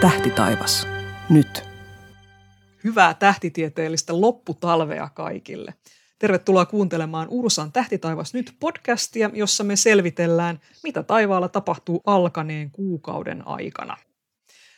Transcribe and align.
Tähtitaivas. 0.00 0.86
Nyt. 1.30 1.64
Hyvää 2.84 3.14
tähtitieteellistä 3.14 4.20
lopputalvea 4.20 5.08
kaikille. 5.08 5.74
Tervetuloa 6.18 6.66
kuuntelemaan 6.66 7.28
Ursan 7.30 7.72
Tähtitaivas 7.72 8.34
nyt 8.34 8.54
podcastia, 8.60 9.30
jossa 9.34 9.64
me 9.64 9.76
selvitellään, 9.76 10.60
mitä 10.82 11.02
taivaalla 11.02 11.48
tapahtuu 11.48 12.02
alkaneen 12.06 12.70
kuukauden 12.70 13.46
aikana. 13.46 13.96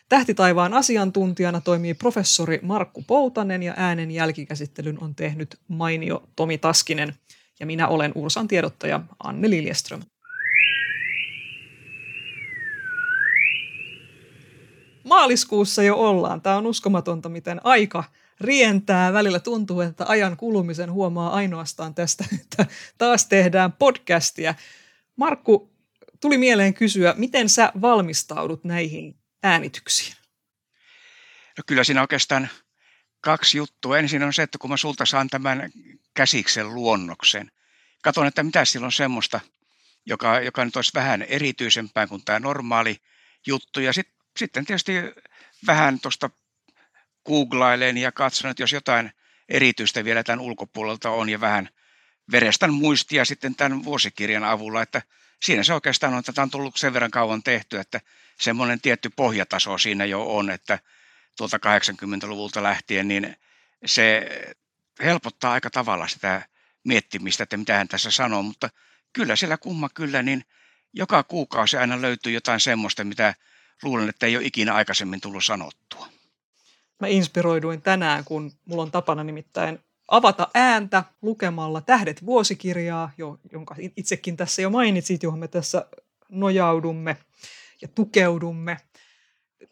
Tähtitaivaan 0.09 0.75
asiantuntijana 0.75 1.61
toimii 1.61 1.95
professori 1.95 2.59
Markku 2.63 3.03
Poutanen 3.07 3.63
ja 3.63 3.75
äänen 3.77 4.11
jälkikäsittelyn 4.11 5.03
on 5.03 5.15
tehnyt 5.15 5.57
mainio 5.69 6.23
Tomi 6.37 6.59
Taskinen. 6.59 7.15
Ja 7.61 7.67
minä 7.67 7.89
olen 7.89 8.13
Ursan 8.15 8.49
tiedottaja 8.49 9.01
Anne 9.25 9.51
Liljeström. 9.51 10.03
Maaliskuussa 15.13 15.83
jo 15.83 15.97
ollaan. 15.97 16.41
Tämä 16.41 16.57
on 16.57 16.67
uskomatonta, 16.67 17.29
miten 17.29 17.61
aika 17.65 18.05
rientää. 18.41 19.13
Välillä 19.13 19.41
tuntuu, 19.41 19.81
että 19.81 20.05
ajan 20.09 20.37
kulumisen 20.37 20.93
huomaa 20.93 21.33
ainoastaan 21.33 21.95
tästä, 21.95 22.25
että 22.41 22.67
taas 22.99 23.27
tehdään 23.27 23.73
podcastia. 23.73 24.55
Markku, 25.17 25.73
tuli 26.21 26.39
mieleen 26.39 26.75
kysyä, 26.75 27.15
miten 27.17 27.49
sä 27.49 27.73
valmistaudut 27.81 28.65
näihin 28.65 29.17
äänityksiin? 29.43 30.17
No 31.59 31.65
kyllä 31.67 31.85
siinä 31.85 32.01
oikeastaan 32.01 32.49
kaksi 33.21 33.59
juttua. 33.59 33.99
Ensin 33.99 34.23
on 34.23 34.33
se, 34.33 34.43
että 34.43 34.59
kun 34.59 34.71
mä 34.71 34.77
sulta 34.77 35.07
saan 35.07 35.29
tämän 35.29 35.71
käsiksen 36.15 36.75
luonnoksen, 36.75 37.51
katon, 38.03 38.27
että 38.27 38.43
mitä 38.43 38.65
sillä 38.65 38.85
on 38.85 38.93
semmoista, 38.93 39.41
joka, 40.07 40.41
joka 40.41 40.65
nyt 40.65 40.77
olisi 40.77 40.93
vähän 40.95 41.23
erityisempää 41.23 42.07
kuin 42.07 42.25
tämä 42.25 42.39
normaali 42.39 42.97
juttu. 43.47 43.81
Ja 43.81 43.93
sit, 43.93 44.22
sitten 44.37 44.65
tietysti 44.65 44.93
vähän 45.67 46.01
tuosta 46.01 46.31
googlailen 47.27 47.99
ja 47.99 48.13
katson, 48.13 48.51
että 48.51 48.63
jos 48.63 48.73
jotain 48.73 49.13
erityistä 49.49 50.05
vielä 50.05 50.23
tämän 50.23 50.41
ulkopuolelta 50.41 51.11
on 51.11 51.29
ja 51.29 51.41
vähän 51.41 51.69
verestän 52.33 52.75
muistia 52.75 53.25
sitten 53.25 53.55
tämän 53.55 53.85
vuosikirjan 53.85 54.45
avulla, 54.45 54.83
että 54.83 55.03
siinä 55.43 55.63
se 55.63 55.75
oikeastaan 55.75 56.13
on, 56.13 56.19
että 56.19 56.33
tämä 56.33 56.43
on 56.43 56.51
tullut 56.51 56.77
sen 56.77 56.93
verran 56.93 57.11
kauan 57.11 57.43
tehty, 57.43 57.79
että 57.79 58.01
semmoinen 58.41 58.81
tietty 58.81 59.11
pohjataso 59.17 59.79
siinä 59.79 60.05
jo 60.05 60.37
on, 60.37 60.51
että 60.51 60.79
tuolta 61.37 61.57
80-luvulta 61.57 62.63
lähtien, 62.63 63.09
niin 63.09 63.37
se 63.87 64.29
helpottaa 65.03 65.53
aika 65.53 65.71
tavalla 65.71 66.09
sitä 66.09 66.43
miettimistä, 66.85 67.43
että 67.43 67.57
mitä 67.57 67.77
hän 67.77 67.89
tässä 67.89 68.11
sanoo, 68.11 68.43
mutta 68.43 68.71
kyllä 69.13 69.37
siellä 69.37 69.57
kumma 69.57 69.89
kyllä, 69.89 70.23
niin 70.23 70.45
joka 70.93 71.23
kuukausi 71.23 71.77
aina 71.77 72.03
löytyy 72.03 72.33
jotain 72.33 72.61
semmoista, 72.61 73.05
mitä 73.05 73.35
luulen, 73.83 74.09
että 74.09 74.27
ei 74.27 74.37
ole 74.37 74.45
ikinä 74.45 74.75
aikaisemmin 74.75 75.21
tullut 75.21 75.45
sanottua. 75.45 76.09
Mä 77.01 77.07
inspiroiduin 77.07 77.83
tänään, 77.83 78.25
kun 78.25 78.53
mulla 78.65 78.83
on 78.83 78.91
tapana 78.91 79.25
nimittäin 79.25 79.79
avata 80.09 80.49
ääntä 80.55 81.05
lukemalla 81.23 81.81
Tähdet 81.81 82.27
vuosikirjaa, 82.27 83.11
jonka 83.53 83.77
itsekin 83.97 84.37
tässä 84.37 84.63
jo 84.63 84.71
mainitsit, 84.71 85.23
johon 85.23 85.39
me 85.39 85.49
tässä 85.49 85.87
nojaudumme 86.29 87.17
ja 87.83 87.89
tukeudumme. 87.89 88.77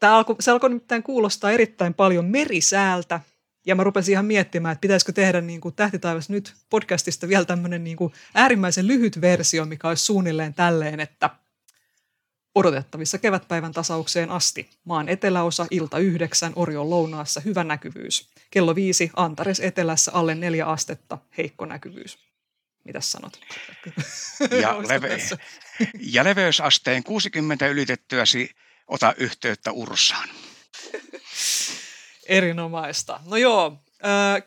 Tämä 0.01 0.17
alkoi, 0.17 0.37
se 0.41 0.51
alkoi 0.51 0.71
nimittäin 0.71 1.03
kuulostaa 1.03 1.51
erittäin 1.51 1.95
paljon 1.95 2.25
merisäältä, 2.25 3.21
ja 3.67 3.75
mä 3.75 3.84
rupesin 3.84 4.12
ihan 4.12 4.25
miettimään, 4.25 4.73
että 4.73 4.81
pitäisikö 4.81 5.12
tehdä 5.12 5.41
niin 5.41 5.61
kuin 5.61 5.75
Tähtitaivas 5.75 6.31
nyt 6.31 6.55
podcastista 6.71 7.28
vielä 7.28 7.45
tämmöinen 7.45 7.84
niin 7.84 7.97
kuin 7.97 8.12
äärimmäisen 8.34 8.87
lyhyt 8.87 9.21
versio, 9.21 9.65
mikä 9.65 9.89
olisi 9.89 10.05
suunnilleen 10.05 10.55
tälleen, 10.55 11.01
että 11.01 11.31
odotettavissa 12.55 13.19
kevätpäivän 13.19 13.73
tasaukseen 13.73 14.31
asti. 14.31 14.70
Maan 14.84 15.09
eteläosa 15.09 15.67
ilta 15.70 15.98
yhdeksän, 15.98 16.53
Orion 16.56 16.91
lounaassa 16.91 17.41
hyvä 17.41 17.65
näkyvyys. 17.65 18.31
Kello 18.51 18.75
viisi, 18.75 19.11
Antares 19.17 19.61
etelässä 19.61 20.12
alle 20.12 20.34
neljä 20.34 20.66
astetta, 20.66 21.19
heikko 21.38 21.66
näkyvyys. 21.66 22.19
Mitäs 22.84 23.12
sanot? 23.12 23.41
Ja, 24.61 24.77
leve- 24.88 25.38
ja 26.00 26.25
leveysasteen 26.25 27.05
60 27.05 27.66
ylitettyäsi 27.66 28.50
ota 28.88 29.15
yhteyttä 29.17 29.72
Ursaan. 29.72 30.28
Erinomaista. 32.28 33.21
No 33.27 33.37
joo, 33.37 33.82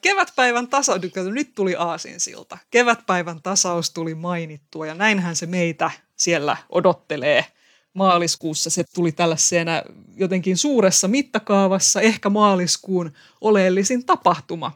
kevätpäivän 0.02 0.68
tasaus, 0.68 1.02
nyt 1.34 1.56
tuli 1.56 1.76
aasinsilta. 1.78 2.58
Kevätpäivän 2.72 3.42
tasaus 3.42 3.90
tuli 3.90 4.16
mainittua 4.16 4.88
ja 4.88 4.96
näinhän 4.96 5.36
se 5.36 5.46
meitä 5.46 5.92
siellä 6.16 6.58
odottelee 6.70 7.46
maaliskuussa. 7.94 8.70
Se 8.70 8.84
tuli 8.96 9.12
tällaisena 9.12 9.82
jotenkin 10.16 10.58
suuressa 10.58 11.08
mittakaavassa, 11.08 12.02
ehkä 12.02 12.30
maaliskuun 12.30 13.14
oleellisin 13.42 14.06
tapahtuma. 14.06 14.72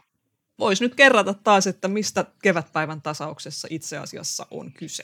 Voisi 0.58 0.84
nyt 0.84 0.94
kerrata 0.94 1.34
taas, 1.34 1.66
että 1.66 1.88
mistä 1.88 2.24
kevätpäivän 2.42 3.02
tasauksessa 3.02 3.68
itse 3.70 3.98
asiassa 3.98 4.46
on 4.50 4.72
kyse. 4.72 5.02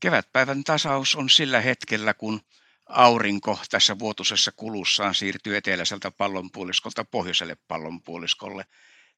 Kevätpäivän 0.00 0.64
tasaus 0.64 1.16
on 1.16 1.30
sillä 1.30 1.60
hetkellä, 1.60 2.14
kun 2.14 2.40
aurinko 2.86 3.58
tässä 3.70 3.98
vuotuisessa 3.98 4.52
kulussaan 4.52 5.14
siirtyy 5.14 5.56
eteläiseltä 5.56 6.10
pallonpuoliskolta 6.10 7.04
pohjoiselle 7.04 7.56
pallonpuoliskolle. 7.68 8.64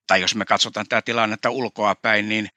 Tai 0.06 0.20
jos 0.20 0.34
me 0.34 0.44
katsotaan 0.44 0.86
tämä 0.88 1.02
tilannetta 1.02 1.50
ulkoa 1.50 1.94
päin, 1.94 2.28
niin 2.28 2.48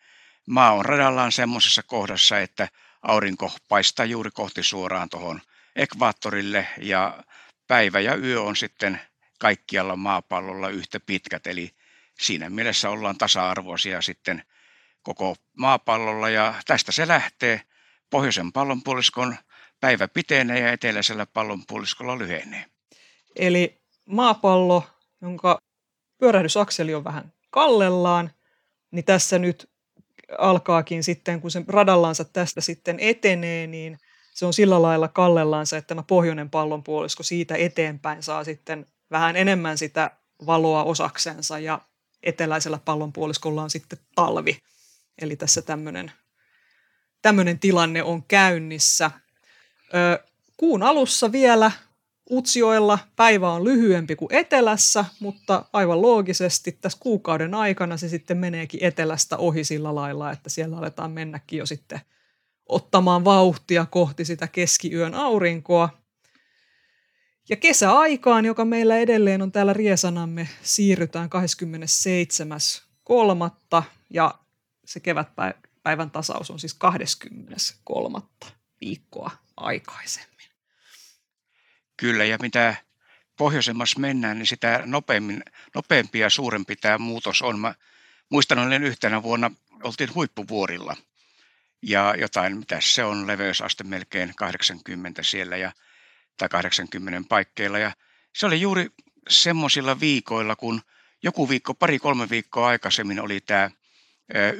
maa 0.47 0.73
on 0.73 0.85
radallaan 0.85 1.31
semmoisessa 1.31 1.83
kohdassa, 1.83 2.39
että 2.39 2.67
aurinko 3.07 3.51
paistaa 3.69 4.05
juuri 4.05 4.31
kohti 4.31 4.63
suoraan 4.63 5.09
tuohon 5.09 5.41
ekvaattorille 5.75 6.67
ja 6.77 7.23
päivä 7.67 7.99
ja 7.99 8.15
yö 8.15 8.41
on 8.41 8.55
sitten 8.55 9.01
kaikkialla 9.39 9.95
maapallolla 9.95 10.69
yhtä 10.69 10.99
pitkät. 10.99 11.47
Eli 11.47 11.71
siinä 12.19 12.49
mielessä 12.49 12.89
ollaan 12.89 13.17
tasa-arvoisia 13.17 14.01
sitten 14.01 14.43
koko 15.03 15.35
maapallolla 15.57 16.29
ja 16.29 16.53
tästä 16.65 16.91
se 16.91 17.07
lähtee. 17.07 17.61
Pohjoisen 18.09 18.51
pallonpuoliskon 18.51 19.35
päivä 19.79 20.07
pitenee 20.07 20.59
ja 20.59 20.71
eteläisellä 20.71 21.25
pallonpuoliskolla 21.25 22.17
lyhenee. 22.17 22.65
Eli 23.35 23.81
maapallo, 24.05 24.83
jonka 25.21 25.61
pyörähdysakseli 26.17 26.93
on 26.93 27.03
vähän 27.03 27.33
kallellaan, 27.49 28.31
niin 28.91 29.05
tässä 29.05 29.39
nyt 29.39 29.69
alkaakin 30.37 31.03
sitten, 31.03 31.41
kun 31.41 31.51
se 31.51 31.63
radallansa 31.67 32.23
tästä 32.23 32.61
sitten 32.61 32.99
etenee, 32.99 33.67
niin 33.67 33.99
se 34.33 34.45
on 34.45 34.53
sillä 34.53 34.81
lailla 34.81 35.07
kallellansa, 35.07 35.77
että 35.77 35.87
tämä 35.87 36.03
pohjoinen 36.03 36.49
pallonpuolisko 36.49 37.23
siitä 37.23 37.55
eteenpäin 37.55 38.23
saa 38.23 38.43
sitten 38.43 38.85
vähän 39.11 39.35
enemmän 39.35 39.77
sitä 39.77 40.11
valoa 40.45 40.83
osaksensa 40.83 41.59
ja 41.59 41.81
eteläisellä 42.23 42.79
pallonpuoliskolla 42.85 43.63
on 43.63 43.69
sitten 43.69 43.99
talvi. 44.15 44.59
Eli 45.21 45.35
tässä 45.35 45.61
tämmöinen, 45.61 46.11
tämmöinen 47.21 47.59
tilanne 47.59 48.03
on 48.03 48.23
käynnissä. 48.23 49.11
Kuun 50.57 50.83
alussa 50.83 51.31
vielä 51.31 51.71
Utsjoella 52.31 52.99
päivä 53.15 53.51
on 53.51 53.63
lyhyempi 53.63 54.15
kuin 54.15 54.33
etelässä, 54.33 55.05
mutta 55.19 55.65
aivan 55.73 56.01
loogisesti 56.01 56.71
tässä 56.71 56.97
kuukauden 57.01 57.53
aikana 57.53 57.97
se 57.97 58.09
sitten 58.09 58.37
meneekin 58.37 58.83
etelästä 58.83 59.37
ohi 59.37 59.63
sillä 59.63 59.95
lailla, 59.95 60.31
että 60.31 60.49
siellä 60.49 60.77
aletaan 60.77 61.11
mennäkin 61.11 61.59
jo 61.59 61.65
sitten 61.65 62.01
ottamaan 62.69 63.25
vauhtia 63.25 63.85
kohti 63.85 64.25
sitä 64.25 64.47
keskiyön 64.47 65.13
aurinkoa. 65.13 65.89
Ja 67.49 67.55
kesäaikaan, 67.55 68.45
joka 68.45 68.65
meillä 68.65 68.97
edelleen 68.97 69.41
on 69.41 69.51
täällä 69.51 69.73
Riesanamme, 69.73 70.49
siirrytään 70.61 71.29
27.3. 73.79 73.83
ja 74.09 74.39
se 74.85 74.99
kevätpäivän 74.99 76.11
tasaus 76.11 76.51
on 76.51 76.59
siis 76.59 76.73
23. 76.73 78.19
viikkoa 78.81 79.31
aikaisemmin. 79.57 80.54
Kyllä, 81.97 82.25
ja 82.25 82.37
mitä 82.41 82.75
pohjoisemmassa 83.37 83.99
mennään, 83.99 84.37
niin 84.37 84.47
sitä 84.47 84.81
nopeammin, 84.85 85.43
nopeampi 85.75 86.19
ja 86.19 86.29
suurempi 86.29 86.75
tämä 86.75 86.97
muutos 86.97 87.41
on. 87.41 87.59
Mä 87.59 87.75
muistan, 88.29 88.59
olin 88.59 88.83
yhtenä 88.83 89.23
vuonna, 89.23 89.51
oltiin 89.83 90.15
huippuvuorilla 90.15 90.95
ja 91.81 92.15
jotain, 92.17 92.57
mitä 92.57 92.77
se 92.81 93.03
on, 93.03 93.27
leveysaste 93.27 93.83
melkein 93.83 94.33
80 94.35 95.23
siellä 95.23 95.57
ja, 95.57 95.71
tai 96.37 96.49
80 96.49 97.29
paikkeilla. 97.29 97.79
Ja 97.79 97.91
se 98.33 98.45
oli 98.45 98.61
juuri 98.61 98.89
semmoisilla 99.29 99.99
viikoilla, 99.99 100.55
kun 100.55 100.81
joku 101.23 101.49
viikko, 101.49 101.73
pari-kolme 101.73 102.29
viikkoa 102.29 102.67
aikaisemmin 102.67 103.19
oli 103.19 103.41
tämä 103.41 103.69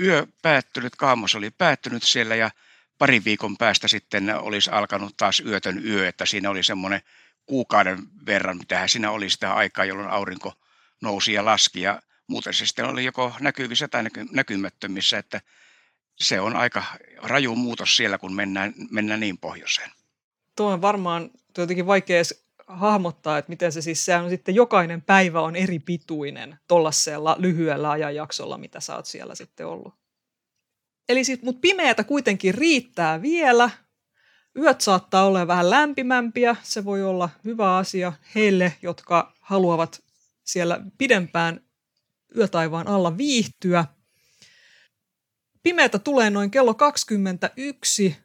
yö 0.01 0.27
päättynyt, 0.41 0.95
kaamos 0.95 1.35
oli 1.35 1.51
päättynyt 1.51 2.03
siellä 2.03 2.35
ja 2.35 2.51
pari 2.97 3.23
viikon 3.25 3.57
päästä 3.57 3.87
sitten 3.87 4.35
olisi 4.35 4.69
alkanut 4.69 5.17
taas 5.17 5.39
yötön 5.39 5.85
yö, 5.85 6.07
että 6.07 6.25
siinä 6.25 6.49
oli 6.49 6.63
semmoinen 6.63 7.01
kuukauden 7.45 7.99
verran, 8.25 8.57
mitä 8.57 8.87
siinä 8.87 9.11
oli 9.11 9.29
sitä 9.29 9.53
aikaa, 9.53 9.85
jolloin 9.85 10.09
aurinko 10.09 10.53
nousi 11.01 11.33
ja 11.33 11.45
laski 11.45 11.81
ja 11.81 12.01
muuten 12.27 12.53
se 12.53 12.65
sitten 12.65 12.85
oli 12.85 13.05
joko 13.05 13.33
näkyvissä 13.39 13.87
tai 13.87 14.03
näkymättömissä, 14.31 15.17
että 15.17 15.41
se 16.15 16.39
on 16.39 16.55
aika 16.55 16.83
raju 17.17 17.55
muutos 17.55 17.97
siellä, 17.97 18.17
kun 18.17 18.33
mennään, 18.33 18.73
mennään 18.91 19.19
niin 19.19 19.37
pohjoiseen. 19.37 19.91
Tuo 20.55 20.71
on 20.71 20.81
varmaan 20.81 21.29
jotenkin 21.57 21.87
vaikea 21.87 22.21
hahmottaa, 22.67 23.37
että 23.37 23.49
miten 23.49 23.71
se 23.71 23.81
siis, 23.81 24.05
se 24.05 24.15
on 24.15 24.29
sitten 24.29 24.55
jokainen 24.55 25.01
päivä 25.01 25.41
on 25.41 25.55
eri 25.55 25.79
pituinen 25.79 26.59
tuollaisella 26.67 27.35
lyhyellä 27.39 27.91
ajanjaksolla, 27.91 28.57
mitä 28.57 28.79
sä 28.79 28.95
oot 28.95 29.05
siellä 29.05 29.35
sitten 29.35 29.67
ollut. 29.67 29.93
Eli 31.09 31.23
sit, 31.23 31.43
mutta 31.43 31.59
pimeätä 31.59 32.03
kuitenkin 32.03 32.55
riittää 32.55 33.21
vielä. 33.21 33.69
Yöt 34.57 34.81
saattaa 34.81 35.25
olla 35.25 35.47
vähän 35.47 35.69
lämpimämpiä. 35.69 36.55
Se 36.63 36.85
voi 36.85 37.03
olla 37.03 37.29
hyvä 37.45 37.77
asia 37.77 38.13
heille, 38.35 38.73
jotka 38.81 39.33
haluavat 39.41 40.03
siellä 40.43 40.81
pidempään 40.97 41.61
yötaivaan 42.37 42.87
alla 42.87 43.17
viihtyä. 43.17 43.85
Pimeätä 45.63 45.99
tulee 45.99 46.29
noin 46.29 46.51
kello 46.51 46.73
21 46.73 48.17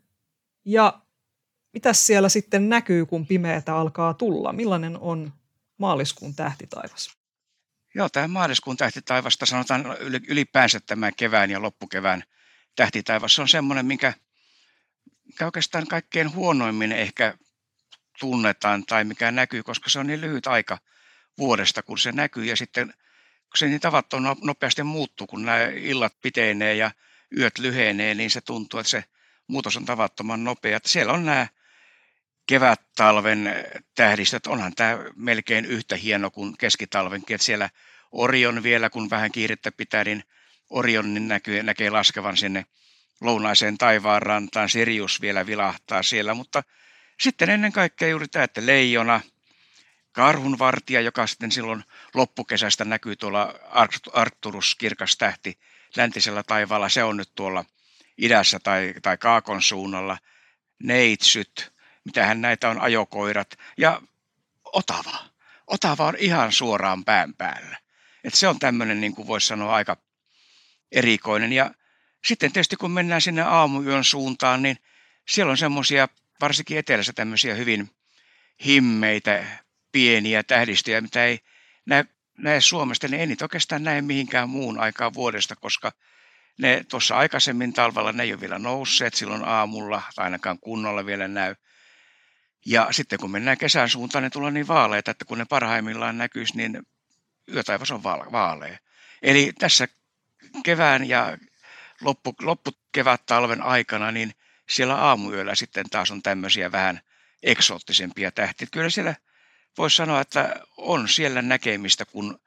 ja 0.64 1.00
mitä 1.72 1.92
siellä 1.92 2.28
sitten 2.28 2.68
näkyy, 2.68 3.06
kun 3.06 3.26
pimeätä 3.26 3.76
alkaa 3.76 4.14
tulla? 4.14 4.52
Millainen 4.52 4.98
on 4.98 5.32
maaliskuun 5.78 6.34
tähtitaivas? 6.34 7.10
Joo, 7.94 8.08
tämä 8.08 8.28
maaliskuun 8.28 8.76
tähtitaivasta 8.76 9.46
sanotaan 9.46 9.84
ylipäänsä 10.28 10.80
tämä 10.86 11.12
kevään 11.12 11.50
ja 11.50 11.62
loppukevään 11.62 12.22
tähtitaivas. 12.76 13.38
On 13.38 13.48
semmoinen, 13.48 13.86
minkä, 13.86 14.12
mikä 15.30 15.44
oikeastaan 15.44 15.86
kaikkein 15.86 16.34
huonoimmin 16.34 16.92
ehkä 16.92 17.34
tunnetaan 18.20 18.86
tai 18.86 19.04
mikä 19.04 19.30
näkyy, 19.30 19.62
koska 19.62 19.90
se 19.90 19.98
on 19.98 20.06
niin 20.06 20.20
lyhyt 20.20 20.46
aika 20.46 20.78
vuodesta, 21.38 21.82
kun 21.82 21.98
se 21.98 22.12
näkyy. 22.12 22.44
Ja 22.44 22.56
sitten 22.56 22.86
kun 23.26 23.58
se 23.58 23.66
niin 23.66 23.80
tavattoman 23.80 24.24
no-, 24.24 24.36
nopeasti 24.42 24.82
muuttuu, 24.82 25.26
kun 25.26 25.44
nämä 25.44 25.58
illat 25.66 26.14
pitenee 26.22 26.74
ja 26.74 26.90
yöt 27.38 27.58
lyhenee, 27.58 28.14
niin 28.14 28.30
se 28.30 28.40
tuntuu, 28.40 28.80
että 28.80 28.90
se 28.90 29.04
muutos 29.46 29.76
on 29.76 29.84
tavattoman 29.84 30.44
nopea. 30.44 30.80
Siellä 30.84 31.12
on 31.12 31.24
nämä 31.24 31.46
kevät-talven 32.46 33.54
tähdistöt, 33.94 34.46
onhan 34.46 34.74
tämä 34.74 34.98
melkein 35.16 35.64
yhtä 35.64 35.96
hieno 35.96 36.30
kuin 36.30 36.56
keskitalvenkin, 36.58 37.34
että 37.34 37.44
siellä 37.44 37.70
Orion 38.12 38.62
vielä, 38.62 38.90
kun 38.90 39.10
vähän 39.10 39.32
kiirettä 39.32 39.72
pitää, 39.72 40.04
niin 40.04 40.24
Orion 40.70 41.14
niin 41.14 41.28
näkyy, 41.28 41.62
näkee 41.62 41.90
laskevan 41.90 42.36
sinne 42.36 42.64
lounaiseen 43.20 43.78
taivaan 43.78 44.22
rantaan, 44.22 44.68
Sirius 44.68 45.20
vielä 45.20 45.46
vilahtaa 45.46 46.02
siellä, 46.02 46.34
mutta 46.34 46.62
sitten 47.20 47.50
ennen 47.50 47.72
kaikkea 47.72 48.08
juuri 48.08 48.28
tämä, 48.28 48.44
että 48.44 48.66
leijona, 48.66 49.20
karhunvartija, 50.12 51.00
joka 51.00 51.26
sitten 51.26 51.52
silloin 51.52 51.84
loppukesästä 52.14 52.84
näkyy 52.84 53.16
tuolla 53.16 53.54
Arcturus 54.12 54.74
kirkas 54.74 55.16
tähti 55.16 55.58
läntisellä 55.96 56.42
taivaalla, 56.42 56.88
se 56.88 57.04
on 57.04 57.16
nyt 57.16 57.30
tuolla 57.34 57.64
idässä 58.18 58.58
tai, 58.58 58.94
tai 59.02 59.18
kaakon 59.18 59.62
suunnalla, 59.62 60.18
neitsyt, 60.82 61.72
mitähän 62.04 62.40
näitä 62.40 62.68
on 62.68 62.80
ajokoirat 62.80 63.58
ja 63.76 64.02
Otava. 64.64 65.18
Otava 65.66 66.06
on 66.06 66.16
ihan 66.18 66.52
suoraan 66.52 67.04
pään 67.04 67.34
päällä. 67.34 67.78
Et 68.24 68.34
se 68.34 68.48
on 68.48 68.58
tämmöinen, 68.58 69.00
niin 69.00 69.14
kuin 69.14 69.28
voisi 69.28 69.46
sanoa, 69.46 69.74
aika 69.74 69.96
erikoinen. 70.92 71.52
Ja 71.52 71.70
sitten 72.24 72.52
tietysti 72.52 72.76
kun 72.76 72.90
mennään 72.90 73.20
sinne 73.20 73.42
aamuyön 73.42 74.04
suuntaan, 74.04 74.62
niin 74.62 74.76
siellä 75.28 75.50
on 75.50 75.58
semmoisia, 75.58 76.08
varsinkin 76.40 76.78
etelässä 76.78 77.12
tämmöisiä 77.12 77.54
hyvin 77.54 77.90
himmeitä, 78.64 79.44
pieniä 79.92 80.42
tähdistöjä, 80.42 81.00
mitä 81.00 81.24
ei 81.24 81.38
näe, 81.86 82.04
näe 82.38 82.60
Suomesta, 82.60 83.08
niin 83.08 83.20
ei 83.20 83.26
niitä 83.26 83.44
oikeastaan 83.44 83.84
näe 83.84 84.02
mihinkään 84.02 84.48
muun 84.48 84.78
aikaa 84.78 85.14
vuodesta, 85.14 85.56
koska 85.56 85.92
ne 86.58 86.84
tuossa 86.88 87.16
aikaisemmin 87.16 87.72
talvella 87.72 88.12
ne 88.12 88.22
ei 88.22 88.32
ole 88.32 88.40
vielä 88.40 88.58
nousseet 88.58 89.14
silloin 89.14 89.44
aamulla, 89.44 90.02
tai 90.14 90.24
ainakaan 90.24 90.58
kunnolla 90.58 91.06
vielä 91.06 91.28
näy. 91.28 91.54
Ja 92.66 92.88
sitten 92.90 93.18
kun 93.18 93.30
mennään 93.30 93.58
kesän 93.58 93.88
suuntaan, 93.88 94.24
ne 94.24 94.30
tulee 94.30 94.50
niin 94.50 94.68
vaaleita, 94.68 95.10
että 95.10 95.24
kun 95.24 95.38
ne 95.38 95.44
parhaimmillaan 95.44 96.18
näkyisi, 96.18 96.56
niin 96.56 96.82
yötaivas 97.54 97.90
on 97.90 98.02
vaalea. 98.02 98.78
Eli 99.22 99.52
tässä 99.58 99.88
kevään 100.64 101.08
ja 101.08 101.38
loppu, 102.00 102.34
loppukevät 102.42 103.26
talven 103.26 103.62
aikana, 103.62 104.12
niin 104.12 104.34
siellä 104.68 104.96
aamuyöllä 104.96 105.54
sitten 105.54 105.90
taas 105.90 106.10
on 106.10 106.22
tämmöisiä 106.22 106.72
vähän 106.72 107.00
eksoottisempia 107.42 108.30
tähtiä. 108.32 108.68
Kyllä 108.72 108.90
siellä 108.90 109.14
voisi 109.78 109.96
sanoa, 109.96 110.20
että 110.20 110.60
on 110.76 111.08
siellä 111.08 111.42
näkemistä, 111.42 112.04
kun 112.04 112.40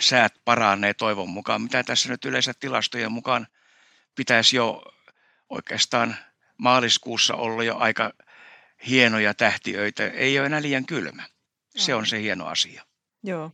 säät 0.00 0.34
paranee 0.44 0.94
toivon 0.94 1.28
mukaan, 1.28 1.62
mitä 1.62 1.82
tässä 1.82 2.08
nyt 2.08 2.24
yleensä 2.24 2.54
tilastojen 2.60 3.12
mukaan 3.12 3.46
pitäisi 4.14 4.56
jo 4.56 4.82
oikeastaan 5.50 6.16
maaliskuussa 6.58 7.34
olla 7.34 7.64
jo 7.64 7.76
aika 7.76 8.12
hienoja 8.86 9.34
tähtiöitä. 9.34 10.06
Ei 10.06 10.38
ole 10.38 10.46
enää 10.46 10.62
liian 10.62 10.86
kylmä. 10.86 11.22
Se 11.76 11.94
on 11.94 12.06
se 12.06 12.20
hieno 12.20 12.46
asia. 12.46 12.84
Joo. 13.22 13.52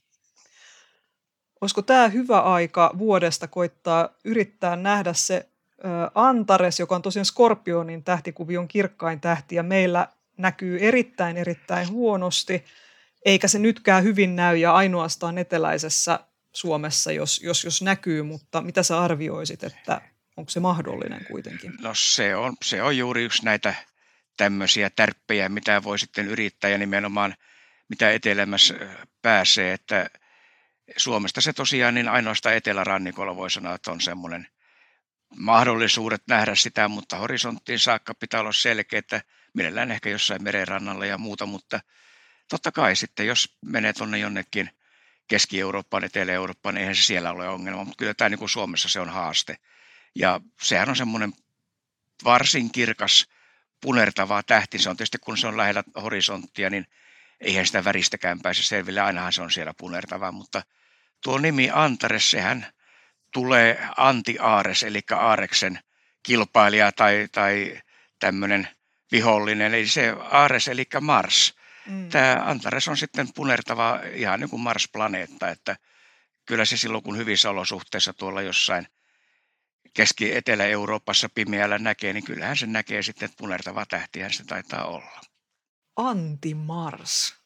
Olisiko 1.60 1.82
tämä 1.82 2.08
hyvä 2.08 2.40
aika 2.40 2.90
vuodesta 2.98 3.48
koittaa 3.48 4.08
yrittää 4.24 4.76
nähdä 4.76 5.12
se 5.12 5.48
Antares, 6.14 6.80
joka 6.80 6.94
on 6.94 7.02
tosiaan 7.02 7.24
Skorpionin 7.24 8.04
tähtikuvion 8.04 8.68
kirkkain 8.68 9.20
tähti 9.20 9.54
ja 9.54 9.62
meillä 9.62 10.08
näkyy 10.36 10.78
erittäin 10.80 11.36
erittäin 11.36 11.88
huonosti, 11.88 12.64
eikä 13.24 13.48
se 13.48 13.58
nytkään 13.58 14.04
hyvin 14.04 14.36
näy 14.36 14.56
ja 14.56 14.74
ainoastaan 14.74 15.38
eteläisessä 15.38 16.20
Suomessa, 16.52 17.12
jos, 17.12 17.42
jos, 17.42 17.64
jos 17.64 17.82
näkyy, 17.82 18.22
mutta 18.22 18.60
mitä 18.60 18.82
sä 18.82 19.00
arvioisit, 19.00 19.64
että 19.64 20.00
onko 20.36 20.50
se 20.50 20.60
mahdollinen 20.60 21.24
kuitenkin? 21.24 21.72
No 21.82 21.90
se 21.94 22.36
on, 22.36 22.56
se 22.64 22.82
on 22.82 22.96
juuri 22.96 23.24
yksi 23.24 23.44
näitä 23.44 23.74
tämmöisiä 24.36 24.90
tärppejä, 24.96 25.48
mitä 25.48 25.82
voi 25.82 25.98
sitten 25.98 26.26
yrittää 26.26 26.70
ja 26.70 26.78
nimenomaan 26.78 27.34
mitä 27.88 28.10
etelämässä 28.10 28.74
pääsee, 29.22 29.72
että 29.72 30.10
Suomesta 30.96 31.40
se 31.40 31.52
tosiaan 31.52 31.94
niin 31.94 32.08
ainoastaan 32.08 32.54
etelärannikolla 32.54 33.36
voi 33.36 33.50
sanoa, 33.50 33.74
että 33.74 33.90
on 33.90 34.00
semmoinen 34.00 34.48
mahdollisuudet 35.36 36.22
nähdä 36.28 36.54
sitä, 36.54 36.88
mutta 36.88 37.16
horisonttiin 37.16 37.78
saakka 37.78 38.14
pitää 38.14 38.40
olla 38.40 38.52
selkeä, 38.52 38.98
että 38.98 39.22
mielellään 39.54 39.90
ehkä 39.90 40.10
jossain 40.10 40.42
merenrannalla 40.42 41.06
ja 41.06 41.18
muuta, 41.18 41.46
mutta 41.46 41.80
totta 42.48 42.72
kai 42.72 42.96
sitten, 42.96 43.26
jos 43.26 43.56
menee 43.64 43.92
tuonne 43.92 44.18
jonnekin 44.18 44.70
Keski-Eurooppaan, 45.28 46.04
Etelä-Eurooppaan, 46.04 46.74
niin 46.74 46.80
eihän 46.80 46.96
se 46.96 47.02
siellä 47.02 47.30
ole 47.30 47.48
ongelma, 47.48 47.84
mutta 47.84 47.98
kyllä 47.98 48.14
tämä 48.14 48.28
niin 48.28 48.38
kuin 48.38 48.48
Suomessa 48.48 48.88
se 48.88 49.00
on 49.00 49.10
haaste. 49.10 49.56
Ja 50.14 50.40
sehän 50.62 50.88
on 50.88 50.96
semmoinen 50.96 51.32
varsin 52.24 52.72
kirkas 52.72 53.26
punertava 53.80 54.42
tähti. 54.42 54.78
Se 54.78 54.90
on 54.90 54.96
tietysti, 54.96 55.18
kun 55.18 55.38
se 55.38 55.46
on 55.46 55.56
lähellä 55.56 55.84
horisonttia, 56.02 56.70
niin 56.70 56.86
eihän 57.40 57.66
sitä 57.66 57.84
väristäkään 57.84 58.40
pääse 58.40 58.62
selville. 58.62 59.00
Ainahan 59.00 59.32
se 59.32 59.42
on 59.42 59.50
siellä 59.50 59.74
punertava, 59.74 60.32
mutta 60.32 60.62
tuo 61.22 61.38
nimi 61.38 61.70
Antares, 61.72 62.30
sehän 62.30 62.66
tulee 63.32 63.88
anti-Aares, 63.96 64.82
eli 64.82 65.00
Aareksen 65.16 65.78
kilpailija 66.22 66.92
tai, 66.92 67.28
tai 67.32 67.80
tämmöinen 68.18 68.68
vihollinen, 69.12 69.74
eli 69.74 69.88
se 69.88 70.14
Aares, 70.30 70.68
eli 70.68 70.86
Mars. 71.00 71.54
Mm. 71.86 72.08
Tämä 72.08 72.42
Antares 72.44 72.88
on 72.88 72.96
sitten 72.96 73.32
punertava 73.34 74.00
ihan 74.14 74.40
niin 74.40 74.50
kuin 74.50 74.62
Mars-planeetta, 74.62 75.48
että 75.48 75.76
kyllä 76.46 76.64
se 76.64 76.76
silloin, 76.76 77.04
kun 77.04 77.16
hyvissä 77.16 77.50
olosuhteissa 77.50 78.12
tuolla 78.12 78.42
jossain– 78.42 78.86
Keski-Etelä-Euroopassa 79.94 81.28
pimeällä 81.28 81.78
näkee, 81.78 82.12
niin 82.12 82.24
kyllähän 82.24 82.56
se 82.56 82.66
näkee 82.66 83.02
sitten, 83.02 83.26
että 83.26 83.36
punertava 83.36 83.86
tähtihän 83.86 84.32
se 84.32 84.44
taitaa 84.44 84.84
olla. 84.84 85.20
Anti-Mars. 85.96 87.39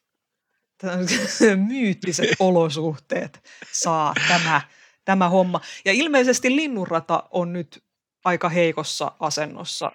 Myyttiset 1.69 2.29
olosuhteet 2.39 3.51
saa 3.73 4.15
tämä, 4.29 4.61
tämä 5.05 5.29
homma. 5.29 5.61
Ja 5.85 5.93
ilmeisesti 5.93 6.57
linnunrata 6.57 7.23
on 7.31 7.53
nyt 7.53 7.85
aika 8.25 8.49
heikossa 8.49 9.13
asennossa 9.21 9.93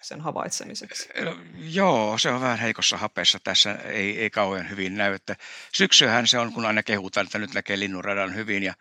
sen 0.00 0.20
havaitsemiseksi? 0.20 1.08
Joo, 1.54 2.18
se 2.18 2.28
on 2.28 2.40
vähän 2.40 2.58
heikossa 2.58 2.96
hapeessa 2.96 3.38
tässä, 3.44 3.74
ei, 3.74 4.20
ei 4.20 4.30
kauhean 4.30 4.70
hyvin 4.70 4.96
näy. 4.96 5.14
Että 5.14 5.36
syksyhän 5.74 6.26
se 6.26 6.38
on, 6.38 6.52
kun 6.52 6.66
aina 6.66 6.82
kehutaan, 6.82 7.26
että 7.26 7.38
nyt 7.38 7.54
näkee 7.54 7.78
linnunradan 7.78 8.34
hyvin 8.34 8.62
ja 8.62 8.74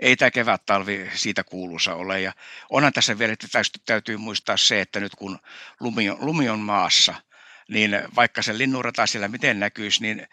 ei 0.00 0.16
tämä 0.16 0.30
kevät-talvi 0.30 1.10
siitä 1.14 1.44
kuuluisa 1.44 1.94
ole. 1.94 2.20
Ja 2.20 2.32
onhan 2.70 2.92
tässä 2.92 3.18
vielä, 3.18 3.32
että 3.32 3.48
täytyy 3.86 4.16
muistaa 4.16 4.56
se, 4.56 4.80
että 4.80 5.00
nyt 5.00 5.14
kun 5.14 5.38
lumi 5.80 6.10
on, 6.10 6.16
lumi 6.20 6.48
on 6.48 6.60
maassa, 6.60 7.14
niin 7.68 7.98
vaikka 8.16 8.42
se 8.42 8.58
linnunrata 8.58 9.06
siellä 9.06 9.28
miten 9.28 9.60
näkyisi, 9.60 10.02
niin 10.02 10.26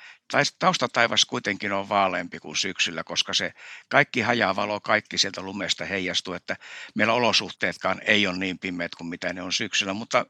taustataivas 0.60 1.26
kuitenkin 1.26 1.72
on 1.72 1.90
vaaleampi 1.90 2.40
kuin 2.40 2.56
syksyllä, 2.56 3.04
koska 3.04 3.34
se 3.34 3.54
kaikki 3.90 4.22
hajavalo, 4.22 4.80
kaikki 4.80 5.18
sieltä 5.18 5.42
lumesta 5.42 5.86
heijastuu, 5.86 6.34
että 6.34 6.58
meillä 6.96 7.14
olosuhteetkaan 7.14 8.02
ei 8.06 8.28
ole 8.28 8.38
niin 8.38 8.60
pimeät 8.60 8.96
kuin 8.96 9.08
mitä 9.08 9.34
ne 9.34 9.42
on 9.42 9.54
syksyllä, 9.54 9.94
mutta 9.94 10.26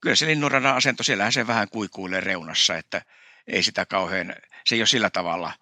kyllä 0.00 0.16
se 0.16 0.26
linnunradan 0.26 0.76
asento, 0.76 1.02
siellähän 1.02 1.32
se 1.32 1.46
vähän 1.46 1.68
kuikuilee 1.68 2.20
reunassa, 2.20 2.76
että 2.76 3.02
ei 3.46 3.62
sitä 3.62 3.86
kauhean, 3.86 4.34
se 4.66 4.74
ei 4.74 4.80
ole 4.80 4.86
sillä 4.86 5.10
tavalla, 5.10 5.52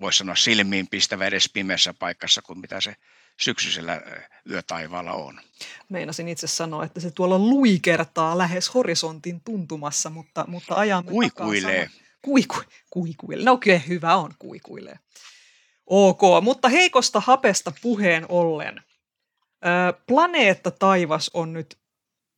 voisi 0.00 0.18
sanoa 0.18 0.36
silmiin 0.36 0.88
pistävä 0.88 1.26
edes 1.26 1.50
pimeässä 1.52 1.94
paikassa 1.94 2.42
kuin 2.42 2.58
mitä 2.58 2.80
se 2.80 2.96
syksyisellä 3.40 4.02
yötaivaalla 4.50 5.12
on. 5.12 5.40
Meinasin 5.88 6.28
itse 6.28 6.46
sanoa, 6.46 6.84
että 6.84 7.00
se 7.00 7.10
tuolla 7.10 7.38
luikertaa 7.38 8.38
lähes 8.38 8.74
horisontin 8.74 9.40
tuntumassa, 9.40 10.10
mutta, 10.10 10.44
mutta 10.48 10.74
ajan 10.74 11.04
Kuikuilee. 11.04 11.90
kuiku, 12.22 12.56
kuikuille. 12.90 13.44
No 13.44 13.56
kyllä 13.56 13.78
hyvä 13.78 14.16
on 14.16 14.34
kuikuille. 14.38 14.98
Ok, 15.86 16.20
mutta 16.42 16.68
heikosta 16.68 17.20
hapesta 17.20 17.72
puheen 17.82 18.26
ollen. 18.28 18.82
Planeetta 20.06 20.70
taivas 20.70 21.30
on 21.34 21.52
nyt 21.52 21.78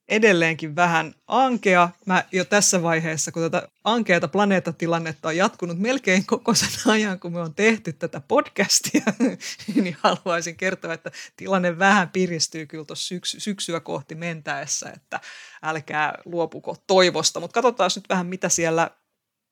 edelleenkin 0.09 0.77
vähän 0.77 1.15
ankea. 1.27 1.89
Mä 2.07 2.25
jo 2.33 2.45
tässä 2.45 2.83
vaiheessa, 2.83 3.33
kun 3.33 3.43
tätä 3.43 3.69
ankeata 3.85 4.29
planeettatilannetta 4.29 5.29
on 5.29 5.37
jatkunut 5.37 5.79
melkein 5.79 6.27
koko 6.27 6.55
sen 6.55 6.69
ajan, 6.87 7.21
kun 7.21 7.33
me 7.33 7.41
on 7.41 7.55
tehty 7.55 7.93
tätä 7.93 8.21
podcastia, 8.21 9.03
niin 9.75 9.97
haluaisin 10.01 10.57
kertoa, 10.57 10.95
että 10.95 11.11
tilanne 11.37 11.79
vähän 11.79 12.09
piristyy 12.09 12.67
kyllä 12.67 12.85
tuossa 12.85 13.07
syksy, 13.07 13.41
syksyä 13.41 13.81
kohti 13.81 14.15
mentäessä, 14.15 14.91
että 14.91 15.21
älkää 15.63 16.19
luopuko 16.25 16.77
toivosta. 16.87 17.41
Mutta 17.41 17.55
katsotaan 17.55 17.91
nyt 17.97 18.09
vähän, 18.09 18.27
mitä 18.27 18.49
siellä, 18.49 18.91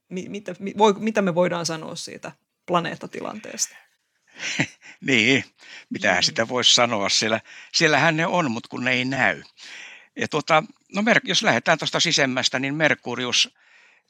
mitä, 0.09 0.55
voi, 0.79 0.95
mitä 0.99 1.23
me 1.23 1.35
voidaan 1.35 1.67
sanoa 1.67 1.97
siitä 1.97 2.33
planeettatilanteesta. 2.67 3.77
niin, 5.07 5.45
mitä 5.91 6.23
sitä 6.23 6.49
voisi 6.49 6.75
sanoa. 6.75 7.09
Siellä, 7.09 7.41
siellähän 7.75 8.17
ne 8.17 8.27
on, 8.27 8.51
mutta 8.51 8.69
kun 8.69 8.85
ne 8.85 8.93
ei 8.93 9.05
näy. 9.05 9.43
Ja 10.16 10.28
tuota, 10.28 10.64
no 10.94 11.02
jos 11.25 11.42
lähdetään 11.42 11.78
tuosta 11.78 12.00
sisemmästä, 12.00 12.59
niin 12.59 12.75
Merkurius, 12.75 13.54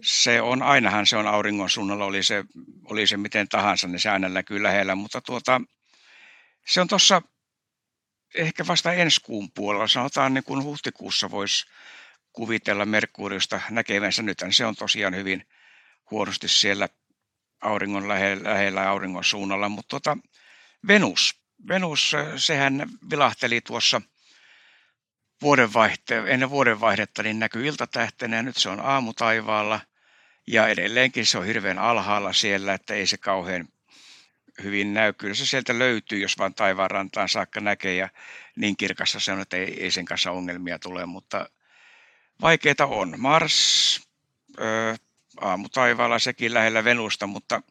se 0.03 0.41
on, 0.41 0.63
ainahan 0.63 1.07
se 1.07 1.17
on 1.17 1.27
auringon 1.27 1.71
suunnalla, 1.71 2.05
oli 2.05 2.23
se, 2.23 2.45
oli 2.85 3.07
se 3.07 3.17
miten 3.17 3.49
tahansa, 3.49 3.89
niin 3.89 4.01
se 4.01 4.11
aina 4.11 4.29
näkyy 4.29 4.63
lähellä, 4.63 4.95
mutta 4.95 5.21
tuota, 5.21 5.61
se 6.67 6.81
on 6.81 6.89
tuossa 6.89 7.23
ehkä 8.35 8.67
vasta 8.67 8.93
ensi 8.93 9.21
kuun 9.21 9.51
puolella, 9.51 9.89
sanotaan 9.89 10.35
niin 10.35 10.45
kuin 10.45 10.63
huhtikuussa 10.63 11.31
voisi 11.31 11.67
kuvitella 12.33 12.87
Merkuriusta 12.87 13.61
näkevänsä. 13.71 14.23
Nythän 14.23 14.53
se 14.53 14.67
on 14.67 14.77
tosiaan 14.77 15.17
hyvin 15.17 15.49
huonosti 16.11 16.49
siellä 16.49 16.89
auringon 17.61 18.09
lähellä, 18.09 18.51
lähellä 18.51 18.89
auringon 18.89 19.25
suunnalla, 19.25 19.69
mutta 19.69 19.89
tuota, 19.89 20.19
Venus, 20.89 21.41
Venus, 21.69 22.13
sehän 22.37 22.89
vilahteli 23.11 23.61
tuossa– 23.61 24.01
vuodenvaihte, 25.43 26.23
ennen 26.27 26.51
vuodenvaihdetta 26.51 27.23
niin 27.23 27.39
näkyy 27.39 27.67
iltatähtenä 27.67 28.37
ja 28.37 28.43
nyt 28.43 28.57
se 28.57 28.69
on 28.69 28.81
aamutaivaalla 28.81 29.81
ja 30.47 30.69
edelleenkin 30.69 31.27
se 31.27 31.39
on 31.39 31.47
hirveän 31.47 31.79
alhaalla 31.79 32.33
siellä, 32.33 32.75
että 32.75 32.95
ei 32.95 33.07
se 33.07 33.19
kauhean 33.19 33.69
hyvin 34.63 34.95
näy. 34.95 35.13
Kyllä 35.13 35.35
se 35.35 35.47
sieltä 35.47 35.79
löytyy, 35.79 36.19
jos 36.19 36.39
vaan 36.39 36.55
taivaan 36.55 36.91
rantaan 36.91 37.29
saakka 37.29 37.61
näkee 37.61 37.95
ja 37.95 38.09
niin 38.57 38.77
kirkassa 38.77 39.21
se 39.21 39.33
on, 39.33 39.41
että 39.41 39.57
ei, 39.57 39.83
ei 39.83 39.91
sen 39.91 40.05
kanssa 40.05 40.31
ongelmia 40.31 40.79
tule, 40.79 41.07
mutta 41.07 41.49
vaikeita 42.43 42.87
on. 42.87 43.15
Mars 43.17 44.01
ö, 44.61 44.97
aamutaivaalla 45.41 46.19
sekin 46.19 46.55
lähellä 46.55 46.85
Venusta, 46.85 47.27
mutta 47.27 47.63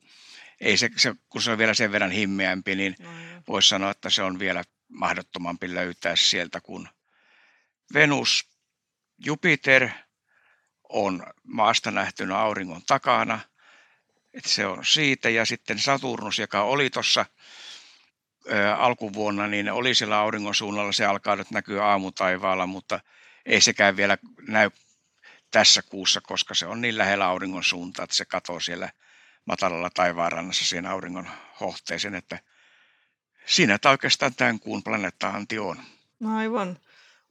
ei 0.62 0.77
se, 0.77 0.89
se, 0.96 1.15
kun 1.29 1.41
se 1.41 1.51
on 1.51 1.58
vielä 1.58 1.74
sen 1.74 1.91
verran 1.91 2.12
himmeämpi, 2.12 2.75
niin 2.75 2.96
no, 3.00 3.10
voisi 3.48 3.70
sanoa, 3.70 3.91
että 3.91 4.10
se 4.10 4.24
on 4.24 4.39
vielä 4.39 4.63
mahdottomampi 4.89 5.74
löytää 5.74 6.15
sieltä 6.15 6.62
kuin 6.62 6.89
Venus, 7.93 8.47
Jupiter 9.17 9.89
on 10.89 11.23
maasta 11.43 11.91
nähtynä 11.91 12.38
auringon 12.38 12.81
takana, 12.88 13.39
että 14.33 14.50
se 14.50 14.65
on 14.65 14.85
siitä, 14.85 15.29
ja 15.29 15.45
sitten 15.45 15.79
Saturnus, 15.79 16.39
joka 16.39 16.63
oli 16.63 16.89
tuossa 16.89 17.25
alkuvuonna, 18.77 19.47
niin 19.47 19.71
oli 19.71 19.95
siellä 19.95 20.19
auringon 20.19 20.55
suunnalla, 20.55 20.91
se 20.91 21.05
alkaa 21.05 21.35
nyt 21.35 21.51
näkyä 21.51 21.85
aamutaivaalla, 21.85 22.67
mutta 22.67 23.00
ei 23.45 23.62
sekään 23.62 23.97
vielä 23.97 24.17
näy 24.47 24.71
tässä 25.51 25.81
kuussa, 25.81 26.21
koska 26.21 26.53
se 26.53 26.65
on 26.65 26.81
niin 26.81 26.97
lähellä 26.97 27.25
auringon 27.25 27.63
suuntaa, 27.63 28.03
että 28.03 28.15
se 28.15 28.25
katoo 28.25 28.59
siellä 28.59 28.89
matalalla 29.45 29.89
taivaanrannassa 29.89 30.65
siihen 30.65 30.85
auringon 30.85 31.29
hohteeseen, 31.59 32.15
että 32.15 32.39
siinä 33.45 33.77
tämä 33.77 33.91
oikeastaan 33.91 34.35
tämän 34.35 34.59
kuun 34.59 34.83
planeettaanti 34.83 35.59
on. 35.59 35.83
Aivan. 36.35 36.79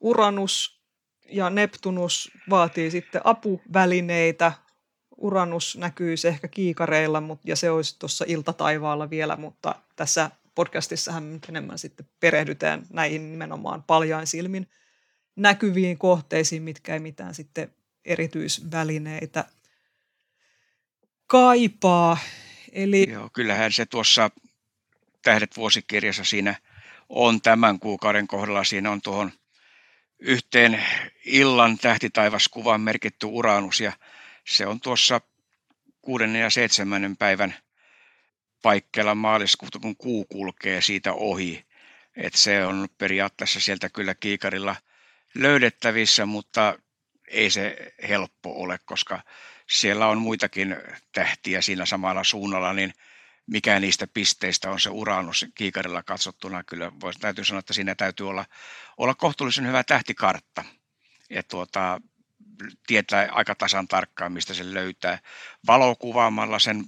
Uranus 0.03 0.83
ja 1.29 1.51
Neptunus 1.51 2.31
vaatii 2.51 2.91
sitten 2.91 3.21
apuvälineitä. 3.25 4.53
Uranus 5.17 5.77
näkyy 5.77 6.15
ehkä 6.29 6.49
kiikareilla 6.49 7.23
ja 7.45 7.57
se 7.57 7.71
olisi 7.71 7.99
tuossa 7.99 8.25
iltataivaalla 8.29 9.11
vielä, 9.11 9.37
mutta 9.37 9.75
tässä 9.97 10.31
podcastissahan 10.55 11.41
enemmän 11.49 11.79
sitten 11.79 12.07
perehdytään 12.21 12.87
näihin 12.91 13.31
nimenomaan 13.31 13.83
paljain 13.83 14.27
silmin 14.27 14.71
näkyviin 15.37 15.99
kohteisiin, 15.99 16.63
mitkä 16.63 16.95
ei 16.95 17.01
mitään 17.01 17.35
sitten 17.35 17.75
erityisvälineitä 18.05 19.45
kaipaa. 21.27 22.19
Eli... 22.73 23.11
Joo, 23.11 23.31
kyllähän 23.33 23.73
se 23.73 23.87
tuossa 23.87 24.31
Tähdet 25.23 25.57
vuosikirjassa 25.57 26.25
siinä 26.25 26.55
on 27.09 27.41
tämän 27.41 27.79
kuukauden 27.79 28.27
kohdalla. 28.27 28.65
Siinä 28.65 28.91
on 28.91 29.03
tuohon 29.03 29.33
yhteen 30.23 30.85
illan 31.25 31.79
tähtitaivaskuvan 31.79 32.81
merkitty 32.81 33.27
Uranus 33.27 33.81
ja 33.81 33.93
se 34.47 34.67
on 34.67 34.81
tuossa 34.81 35.21
kuudennen 36.03 36.43
ja 36.43 36.51
seitsemännen 36.51 37.17
päivän 37.17 37.55
paikkeilla 38.63 39.15
maaliskuuta, 39.15 39.79
kun 39.79 39.97
kuu 39.97 40.25
kulkee 40.25 40.81
siitä 40.81 41.13
ohi. 41.13 41.65
Et 42.17 42.35
se 42.35 42.67
on 42.67 42.89
periaatteessa 42.99 43.61
sieltä 43.61 43.89
kyllä 43.89 44.15
kiikarilla 44.15 44.77
löydettävissä, 45.35 46.27
mutta 46.27 46.79
ei 47.29 47.51
se 47.51 47.95
helppo 48.09 48.63
ole, 48.63 48.79
koska 48.85 49.23
siellä 49.69 50.07
on 50.07 50.19
muitakin 50.19 50.77
tähtiä 51.13 51.63
siinä 51.63 51.87
samalla 51.87 52.25
suunnalla, 52.25 52.73
niin– 52.73 52.93
mikä 53.47 53.81
niistä 53.81 54.07
pisteistä 54.07 54.71
on 54.71 54.81
se 54.81 54.91
Uranus 54.91 55.47
kiikarilla 55.55 56.03
katsottuna. 56.03 56.65
Kyllä 56.65 56.93
voisi, 57.01 57.19
täytyy 57.21 57.45
sanoa, 57.45 57.59
että 57.59 57.73
siinä 57.73 57.95
täytyy 57.95 58.29
olla, 58.29 58.45
olla 58.99 59.15
kohtuullisen 59.15 59.67
hyvä 59.67 59.85
tähtikartta. 59.85 60.65
Ja 61.31 61.43
tuota, 61.43 62.01
tietää 62.87 63.29
aika 63.33 63.55
tasan 63.55 63.89
tarkkaan, 63.89 64.33
mistä 64.33 64.55
se 64.55 64.75
löytää. 64.75 65.19
Valokuvaamalla 65.67 66.59
sen 66.59 66.85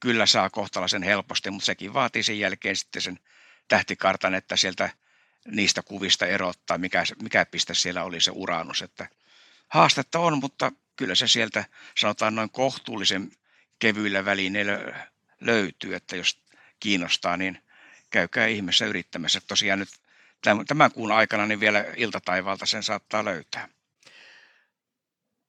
kyllä 0.00 0.26
saa 0.26 0.50
kohtalaisen 0.50 1.02
helposti, 1.02 1.50
mutta 1.50 1.66
sekin 1.66 1.94
vaatii 1.94 2.22
sen 2.22 2.38
jälkeen 2.38 2.76
sitten 2.76 3.02
sen 3.02 3.18
tähtikartan, 3.68 4.34
että 4.34 4.56
sieltä 4.56 4.90
niistä 5.50 5.82
kuvista 5.82 6.26
erottaa, 6.26 6.78
mikä, 6.78 7.04
mikä 7.22 7.46
piste 7.46 7.74
siellä 7.74 8.04
oli 8.04 8.20
se 8.20 8.30
Uranus. 8.34 8.82
Että 8.82 9.08
haastetta 9.68 10.18
on, 10.18 10.38
mutta 10.38 10.72
kyllä 10.96 11.14
se 11.14 11.28
sieltä 11.28 11.64
sanotaan 11.98 12.34
noin 12.34 12.50
kohtuullisen 12.50 13.30
kevyillä 13.78 14.24
välineillä 14.24 15.06
löytyy, 15.40 15.94
että 15.94 16.16
jos 16.16 16.42
kiinnostaa, 16.80 17.36
niin 17.36 17.58
käykää 18.10 18.46
ihmeessä 18.46 18.86
yrittämässä. 18.86 19.40
Tosiaan 19.48 19.78
nyt 19.78 19.88
tämän 20.66 20.92
kuun 20.92 21.12
aikana 21.12 21.46
niin 21.46 21.60
vielä 21.60 21.84
iltataivalta 21.96 22.66
sen 22.66 22.82
saattaa 22.82 23.24
löytää. 23.24 23.68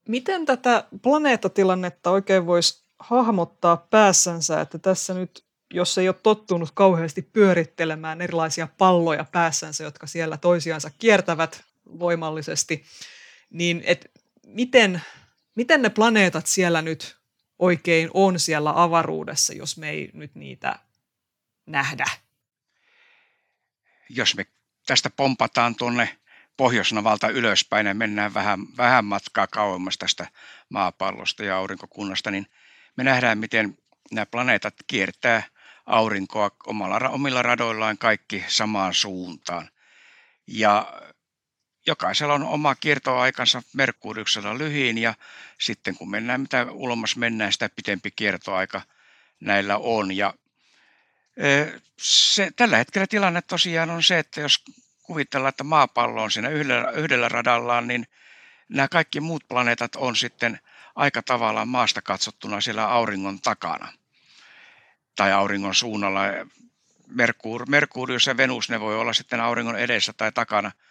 Miten 0.07 0.45
tätä 0.45 0.83
planeettatilannetta 1.01 2.11
oikein 2.11 2.45
voisi 2.45 2.83
hahmottaa 2.99 3.77
päässänsä, 3.77 4.61
että 4.61 4.79
tässä 4.79 5.13
nyt, 5.13 5.43
jos 5.73 5.97
ei 5.97 6.07
ole 6.07 6.15
tottunut 6.23 6.71
kauheasti 6.73 7.21
pyörittelemään 7.21 8.21
erilaisia 8.21 8.67
palloja 8.77 9.25
päässänsä, 9.31 9.83
jotka 9.83 10.07
siellä 10.07 10.37
toisiansa 10.37 10.91
kiertävät 10.99 11.63
voimallisesti, 11.99 12.85
niin 13.49 13.83
et 13.85 14.11
miten, 14.45 15.01
miten 15.55 15.81
ne 15.81 15.89
planeetat 15.89 16.47
siellä 16.47 16.81
nyt 16.81 17.16
oikein 17.59 18.09
on 18.13 18.39
siellä 18.39 18.73
avaruudessa, 18.75 19.53
jos 19.53 19.77
me 19.77 19.89
ei 19.89 20.09
nyt 20.13 20.35
niitä 20.35 20.79
nähdä? 21.65 22.05
Jos 24.09 24.35
me 24.35 24.45
tästä 24.85 25.09
pompataan 25.09 25.75
tuonne 25.75 26.17
pohjoisnavalta 26.57 27.29
ylöspäin 27.29 27.87
ja 27.87 27.93
mennään 27.93 28.33
vähän, 28.33 28.59
vähän 28.77 29.05
matkaa 29.05 29.47
kauemmas 29.47 29.97
tästä 29.97 30.27
maapallosta 30.69 31.43
ja 31.43 31.57
aurinkokunnasta, 31.57 32.31
niin 32.31 32.47
me 32.97 33.03
nähdään, 33.03 33.37
miten 33.37 33.77
nämä 34.11 34.25
planeetat 34.25 34.73
kiertää 34.87 35.43
aurinkoa 35.85 36.51
omilla 37.09 37.41
radoillaan 37.41 37.97
kaikki 37.97 38.45
samaan 38.47 38.93
suuntaan. 38.93 39.69
Ja 40.47 41.01
jokaisella 41.87 42.33
on 42.33 42.43
oma 42.43 42.75
kiertoaikansa 42.75 43.63
Merkuriuksella 43.73 44.57
lyhin 44.57 44.97
ja 44.97 45.13
sitten 45.57 45.95
kun 45.95 46.11
mennään, 46.11 46.41
mitä 46.41 46.65
ulomas 46.71 47.15
mennään, 47.15 47.53
sitä 47.53 47.69
pitempi 47.69 48.11
kiertoaika 48.11 48.81
näillä 49.39 49.77
on. 49.77 50.17
Ja 50.17 50.33
se, 51.97 52.51
tällä 52.55 52.77
hetkellä 52.77 53.07
tilanne 53.07 53.41
tosiaan 53.41 53.89
on 53.89 54.03
se, 54.03 54.19
että 54.19 54.41
jos 54.41 54.63
kuvitellaan, 55.03 55.49
että 55.49 55.63
maapallo 55.63 56.23
on 56.23 56.31
siinä 56.31 56.49
yhdellä, 56.49 56.91
yhdellä 56.91 57.29
radallaan, 57.29 57.87
niin 57.87 58.07
nämä 58.69 58.87
kaikki 58.87 59.19
muut 59.19 59.47
planeetat 59.47 59.95
on 59.95 60.15
sitten 60.15 60.59
aika 60.95 61.21
tavallaan 61.21 61.67
maasta 61.67 62.01
katsottuna 62.01 62.61
siellä 62.61 62.87
auringon 62.87 63.41
takana 63.41 63.93
tai 65.15 65.31
auringon 65.31 65.75
suunnalla. 65.75 66.21
Merkur, 67.07 67.69
Merkurius 67.69 68.27
ja 68.27 68.37
Venus, 68.37 68.69
ne 68.69 68.79
voi 68.79 68.99
olla 68.99 69.13
sitten 69.13 69.39
auringon 69.39 69.79
edessä 69.79 70.13
tai 70.13 70.31
takana– 70.31 70.71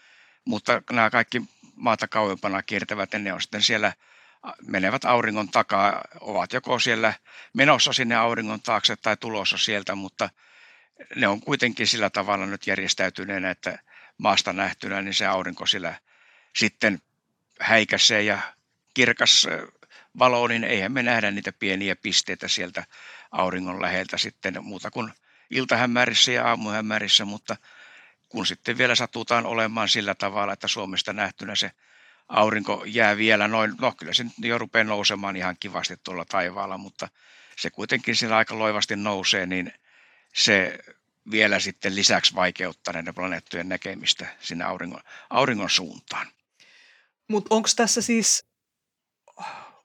mutta 0.46 0.82
nämä 0.90 1.10
kaikki 1.10 1.42
maata 1.74 2.08
kauempana 2.08 2.62
kiertävät, 2.62 3.10
ne 3.18 3.32
on 3.32 3.42
sitten 3.42 3.62
siellä 3.62 3.92
menevät 4.66 5.04
auringon 5.04 5.48
takaa, 5.48 6.00
ovat 6.20 6.52
joko 6.52 6.78
siellä 6.78 7.14
menossa 7.54 7.92
sinne 7.92 8.14
auringon 8.14 8.62
taakse 8.62 8.96
tai 8.96 9.16
tulossa 9.16 9.58
sieltä, 9.58 9.94
mutta 9.94 10.30
ne 11.16 11.28
on 11.28 11.40
kuitenkin 11.40 11.86
sillä 11.86 12.10
tavalla 12.10 12.46
nyt 12.46 12.66
järjestäytyneenä, 12.66 13.50
että 13.50 13.78
maasta 14.18 14.52
nähtynä, 14.52 15.02
niin 15.02 15.14
se 15.14 15.26
aurinko 15.26 15.66
sillä 15.66 15.94
sitten 16.56 16.98
häikäsee 17.60 18.22
ja 18.22 18.38
kirkas 18.94 19.46
valo, 20.18 20.46
niin 20.46 20.64
eihän 20.64 20.92
me 20.92 21.02
nähdä 21.02 21.30
niitä 21.30 21.52
pieniä 21.52 21.96
pisteitä 21.96 22.48
sieltä 22.48 22.84
auringon 23.32 23.82
läheltä 23.82 24.18
sitten 24.18 24.64
muuta 24.64 24.90
kuin 24.90 25.12
iltahämärissä 25.50 26.32
ja 26.32 26.48
aamuhämärissä, 26.48 27.24
mutta 27.24 27.56
kun 28.36 28.46
sitten 28.46 28.78
vielä 28.78 28.94
satutaan 28.94 29.46
olemaan 29.46 29.88
sillä 29.88 30.14
tavalla, 30.14 30.52
että 30.52 30.68
Suomesta 30.68 31.12
nähtynä 31.12 31.54
se 31.54 31.70
aurinko 32.28 32.82
jää 32.86 33.16
vielä 33.16 33.48
noin, 33.48 33.74
no 33.80 33.92
kyllä 33.92 34.12
se 34.12 34.24
nyt 34.24 34.32
jo 34.38 34.58
rupeaa 34.58 34.84
nousemaan 34.84 35.36
ihan 35.36 35.56
kivasti 35.60 35.96
tuolla 36.04 36.24
taivaalla, 36.24 36.78
mutta 36.78 37.08
se 37.58 37.70
kuitenkin 37.70 38.16
siellä 38.16 38.36
aika 38.36 38.58
loivasti 38.58 38.96
nousee, 38.96 39.46
niin 39.46 39.72
se 40.34 40.78
vielä 41.30 41.60
sitten 41.60 41.94
lisäksi 41.94 42.34
vaikeuttaa 42.34 42.94
näiden 42.94 43.14
planeettojen 43.14 43.68
näkemistä 43.68 44.26
sinne 44.40 44.64
auringon, 44.64 45.00
auringon 45.30 45.70
suuntaan. 45.70 46.26
Mutta 47.28 47.54
onko 47.54 47.68
tässä 47.76 48.02
siis, 48.02 48.46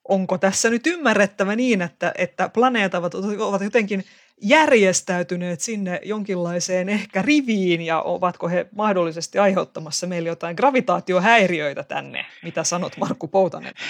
onko 0.07 0.37
tässä 0.37 0.69
nyt 0.69 0.87
ymmärrettävä 0.87 1.55
niin, 1.55 1.81
että, 1.81 2.11
että 2.17 2.49
planeetat 2.49 3.15
ovat 3.39 3.61
jotenkin 3.61 4.05
järjestäytyneet 4.41 5.61
sinne 5.61 5.99
jonkinlaiseen 6.03 6.89
ehkä 6.89 7.21
riviin 7.21 7.81
ja 7.81 8.01
ovatko 8.01 8.49
he 8.49 8.65
mahdollisesti 8.75 9.39
aiheuttamassa 9.39 10.07
meille 10.07 10.29
jotain 10.29 10.55
gravitaatiohäiriöitä 10.55 11.83
tänne? 11.83 12.25
Mitä 12.43 12.63
sanot 12.63 12.97
Markku 12.97 13.27
Poutanen? 13.27 13.73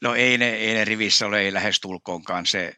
No 0.00 0.14
ei 0.14 0.38
ne, 0.38 0.50
ei 0.50 0.74
ne 0.74 0.84
rivissä 0.84 1.26
ole, 1.26 1.40
ei 1.40 1.52
lähes 1.52 1.80
tulkoonkaan. 1.80 2.46
Se, 2.46 2.72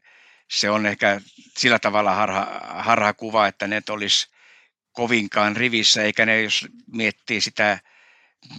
se 0.50 0.70
on 0.70 0.86
ehkä 0.86 1.20
sillä 1.56 1.78
tavalla 1.78 2.14
harha, 2.14 2.60
harha 2.68 3.14
kuva, 3.14 3.46
että 3.46 3.66
ne 3.66 3.82
olisi 3.90 4.28
kovinkaan 4.92 5.56
rivissä, 5.56 6.02
eikä 6.02 6.26
ne, 6.26 6.42
jos 6.42 6.66
miettii 6.92 7.40
sitä, 7.40 7.78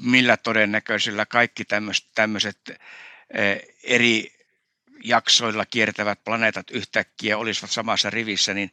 millä 0.02 0.38
todennäköisillä 0.38 1.26
kaikki 1.26 1.64
tämmöiset 2.16 2.58
eh, 3.34 3.62
eri 3.84 4.39
jaksoilla 5.04 5.66
kiertävät 5.66 6.24
planeetat 6.24 6.72
yhtäkkiä 6.72 7.38
olisivat 7.38 7.72
samassa 7.72 8.10
rivissä, 8.10 8.54
niin 8.54 8.72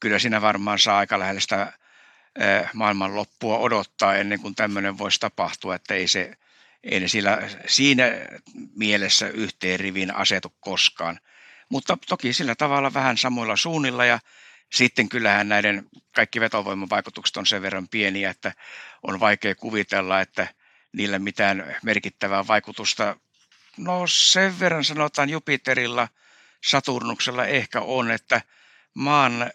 kyllä 0.00 0.18
siinä 0.18 0.40
varmaan 0.40 0.78
saa 0.78 0.98
aika 0.98 1.18
lähellä 1.18 1.40
sitä 1.40 1.72
maailman 2.74 3.16
loppua 3.16 3.58
odottaa 3.58 4.16
ennen 4.16 4.40
kuin 4.40 4.54
tämmöinen 4.54 4.98
voisi 4.98 5.20
tapahtua, 5.20 5.74
että 5.74 5.94
ei 5.94 6.08
se 6.08 6.36
ei 6.84 7.00
ne 7.00 7.08
sillä, 7.08 7.38
siinä 7.66 8.04
mielessä 8.76 9.28
yhteen 9.28 9.80
rivin 9.80 10.14
asetu 10.14 10.54
koskaan. 10.60 11.20
Mutta 11.68 11.98
toki 12.08 12.32
sillä 12.32 12.54
tavalla 12.54 12.94
vähän 12.94 13.16
samoilla 13.18 13.56
suunnilla 13.56 14.04
ja 14.04 14.18
sitten 14.72 15.08
kyllähän 15.08 15.48
näiden 15.48 15.86
kaikki 16.14 16.40
vetovoimavaikutukset 16.40 17.36
on 17.36 17.46
sen 17.46 17.62
verran 17.62 17.88
pieniä, 17.88 18.30
että 18.30 18.52
on 19.02 19.20
vaikea 19.20 19.54
kuvitella, 19.54 20.20
että 20.20 20.46
niillä 20.92 21.18
mitään 21.18 21.76
merkittävää 21.82 22.46
vaikutusta 22.46 23.16
No 23.76 24.06
sen 24.06 24.60
verran 24.60 24.84
sanotaan 24.84 25.30
Jupiterilla, 25.30 26.08
Saturnuksella 26.64 27.46
ehkä 27.46 27.80
on, 27.80 28.10
että 28.10 28.42
maan 28.94 29.50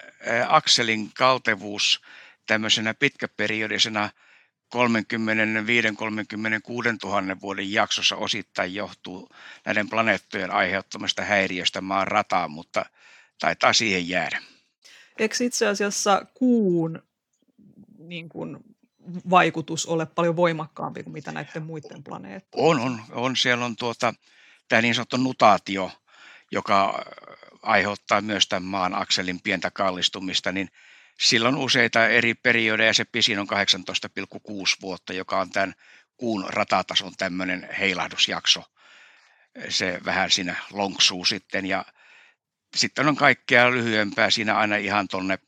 akselin 0.47 1.13
kaltevuus 1.13 2.01
tämmöisenä 2.47 2.93
pitkäperiodisena 2.93 4.09
35-36 4.75 4.79
000 7.03 7.41
vuoden 7.41 7.71
jaksossa 7.71 8.15
osittain 8.15 8.74
johtuu 8.74 9.29
näiden 9.65 9.89
planeettojen 9.89 10.51
aiheuttamasta 10.51 11.24
häiriöstä 11.24 11.81
maan 11.81 12.07
rataan, 12.07 12.51
mutta 12.51 12.86
taitaa 13.39 13.74
siihen 13.74 14.09
jäädä. 14.09 14.41
Eikö 15.19 15.36
itse 15.43 15.67
asiassa 15.67 16.25
kuun 16.34 17.03
niin 17.97 18.30
kuin, 18.30 18.58
vaikutus 19.30 19.86
ole 19.86 20.06
paljon 20.06 20.36
voimakkaampi 20.36 21.04
kuin 21.04 21.13
mitä 21.13 21.32
näiden 21.32 21.63
muiden 21.63 22.04
planeettojen? 22.04 22.65
On, 22.67 22.80
on, 22.80 23.02
on. 23.12 23.36
Siellä 23.36 23.65
on 23.65 23.76
tuota, 23.76 24.13
tämä 24.70 24.82
niin 24.82 24.96
sanottu 24.96 25.17
nutaatio, 25.17 25.91
joka 26.52 27.06
aiheuttaa 27.62 28.22
myös 28.22 28.48
tämän 28.48 28.63
maan 28.63 28.96
akselin 28.96 29.41
pientä 29.41 29.72
kallistumista, 29.72 30.52
niin 30.52 30.70
silloin 31.20 31.56
useita 31.56 32.08
eri 32.08 32.34
periodeja, 32.34 32.93
se 32.93 33.06
pisin 33.06 33.39
on 33.39 33.48
18,6 33.50 33.56
vuotta, 34.82 35.13
joka 35.13 35.39
on 35.39 35.50
tämän 35.50 35.74
kuun 36.17 36.46
ratatason 36.50 37.13
tämmöinen 37.17 37.70
heilahdusjakso. 37.80 38.63
Se 39.70 40.00
vähän 40.06 40.32
siinä 40.32 40.56
lonksuu 40.72 41.26
sitten 41.26 41.65
ja 41.65 41.86
sitten 42.76 43.08
on 43.08 43.15
kaikkea 43.15 43.72
lyhyempää 43.72 44.30
siinä 44.30 44.56
aina 44.56 44.76
ihan 44.76 45.08
tuonne 45.08 45.39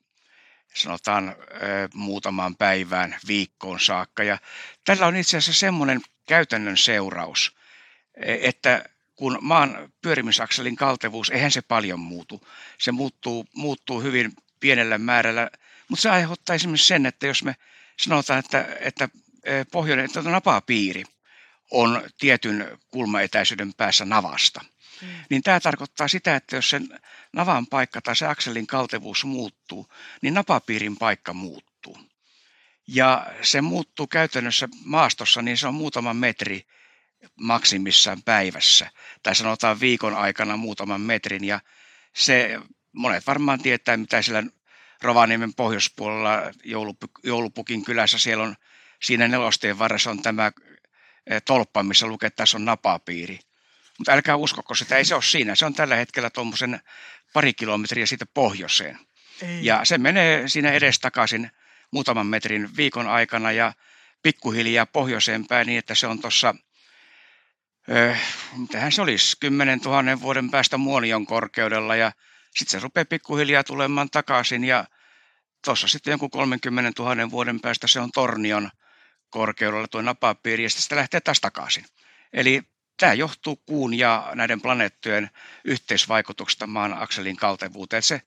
sanotaan 0.74 1.36
muutamaan 1.94 2.56
päivään, 2.56 3.16
viikkoon 3.28 3.80
saakka. 3.80 4.24
Ja 4.24 4.38
tällä 4.86 5.08
on 5.08 5.16
itse 5.16 5.38
asiassa 5.38 5.60
semmoinen 5.60 6.02
käytännön 6.28 6.78
seuraus, 6.78 7.56
e, 8.16 8.38
että 8.42 8.86
kun 9.16 9.38
maan 9.42 9.94
pyörimisakselin 10.02 10.76
kaltevuus, 10.76 11.30
eihän 11.30 11.52
se 11.52 11.62
paljon 11.62 12.00
muutu. 12.00 12.48
Se 12.78 12.92
muuttuu, 12.92 13.46
muuttuu 13.56 14.02
hyvin 14.02 14.34
pienellä 14.60 14.98
määrällä, 14.98 15.50
mutta 15.88 16.02
se 16.02 16.10
aiheuttaa 16.10 16.56
esimerkiksi 16.56 16.88
sen, 16.88 17.06
että 17.06 17.28
jos 17.28 17.44
me 17.44 17.56
sanotaan, 17.98 18.40
että, 18.40 18.68
että 18.80 19.10
pohjoinen 19.72 20.06
että 20.06 20.22
napapiiri 20.22 21.04
on 21.72 22.02
tietyn 22.20 22.78
kulmaetäisyyden 22.92 23.74
päässä 23.74 24.06
navasta– 24.06 24.62
Mm. 25.02 25.08
Niin 25.30 25.44
tämä 25.44 25.60
tarkoittaa 25.60 26.08
sitä, 26.08 26.36
että 26.36 26.56
jos 26.56 26.70
sen 26.70 27.00
navan 27.34 27.68
paikka 27.68 28.02
tai 28.02 28.16
se 28.16 28.28
akselin 28.28 28.68
kaltevuus 28.68 29.26
muuttuu, 29.26 29.88
niin 30.22 30.34
napapiirin 30.34 30.98
paikka 30.98 31.34
muuttuu. 31.34 31.98
Ja 32.88 33.28
se 33.42 33.62
muuttuu 33.62 34.08
käytännössä 34.08 34.68
maastossa, 34.86 35.42
niin 35.42 35.58
se 35.58 35.68
on 35.68 35.74
muutaman 35.74 36.18
metri 36.18 36.68
maksimissaan 37.36 38.24
päivässä. 38.24 38.92
Tai 39.24 39.36
sanotaan 39.36 39.80
viikon 39.80 40.16
aikana 40.16 40.58
muutaman 40.58 41.02
metrin. 41.02 41.44
Ja 41.44 41.60
se, 42.16 42.60
monet 42.92 43.28
varmaan 43.28 43.62
tietää, 43.62 43.98
mitä 43.98 44.22
siellä 44.22 44.44
Rovaniemen 45.02 45.54
pohjoispuolella 45.54 46.42
Joulupukin 47.24 47.86
kylässä 47.86 48.18
siellä 48.18 48.44
on, 48.44 48.56
siinä 49.02 49.28
nelosteen 49.28 49.80
varressa 49.80 50.12
on 50.12 50.22
tämä 50.22 50.52
tolppa, 51.46 51.84
missä 51.84 52.08
lukee, 52.08 52.28
että 52.28 52.38
tässä 52.38 52.58
on 52.58 52.66
napapiiri. 52.66 53.40
Mutta 53.98 54.12
älkää 54.12 54.36
uskoko 54.36 54.76
sitä, 54.76 54.98
ei 54.98 55.06
se 55.06 55.16
ole 55.16 55.24
siinä. 55.24 55.56
Se 55.56 55.66
on 55.66 55.74
tällä 55.74 55.96
hetkellä 55.96 56.30
tuommoisen 56.30 56.80
pari 57.34 57.54
kilometriä 57.54 58.06
siitä 58.06 58.26
pohjoiseen. 58.34 59.00
Ei. 59.42 59.66
Ja 59.66 59.86
se 59.86 59.98
menee 59.98 60.48
siinä 60.48 60.72
edestakaisin 60.72 61.52
muutaman 61.92 62.28
metrin 62.28 62.78
viikon 62.78 63.08
aikana 63.08 63.52
ja 63.52 63.74
pikkuhiljaa 64.24 64.86
pohjoiseen 64.86 65.48
päin 65.48 65.68
niin, 65.68 65.80
että 65.80 65.96
se 65.96 66.08
on 66.08 66.20
tuossa, 66.20 66.56
äh, 67.92 68.22
mitähän 68.58 68.92
se 68.92 69.02
olisi, 69.02 69.38
10 69.40 69.80
000 69.80 70.22
vuoden 70.22 70.52
päästä 70.52 70.78
Muonion 70.78 71.26
korkeudella 71.26 71.96
ja 71.96 72.12
sitten 72.56 72.80
se 72.80 72.84
rupeaa 72.84 73.06
pikkuhiljaa 73.06 73.64
tulemaan 73.64 74.10
takaisin 74.10 74.64
ja 74.64 74.86
tuossa 75.66 75.88
sitten 75.88 76.12
jonkun 76.12 76.30
30 76.30 77.04
000 77.04 77.32
vuoden 77.32 77.60
päästä 77.60 77.88
se 77.88 78.00
on 78.00 78.12
Tornion 78.12 78.70
korkeudella 79.30 79.88
tuo 79.88 80.02
napapiiri 80.02 80.64
ja 80.64 80.70
sitten 80.70 80.98
lähtee 80.98 81.22
taas 81.22 81.42
takaisin. 81.42 81.86
Eli 82.34 82.64
Tämä 83.00 83.14
johtuu 83.14 83.56
kuun 83.66 83.94
ja 83.94 84.32
näiden 84.36 84.62
planeettojen 84.62 85.30
yhteisvaikutuksesta 85.64 86.68
maan 86.68 87.02
akselin 87.02 87.36
kaltevuuteen. 87.36 88.04
Se 88.04 88.22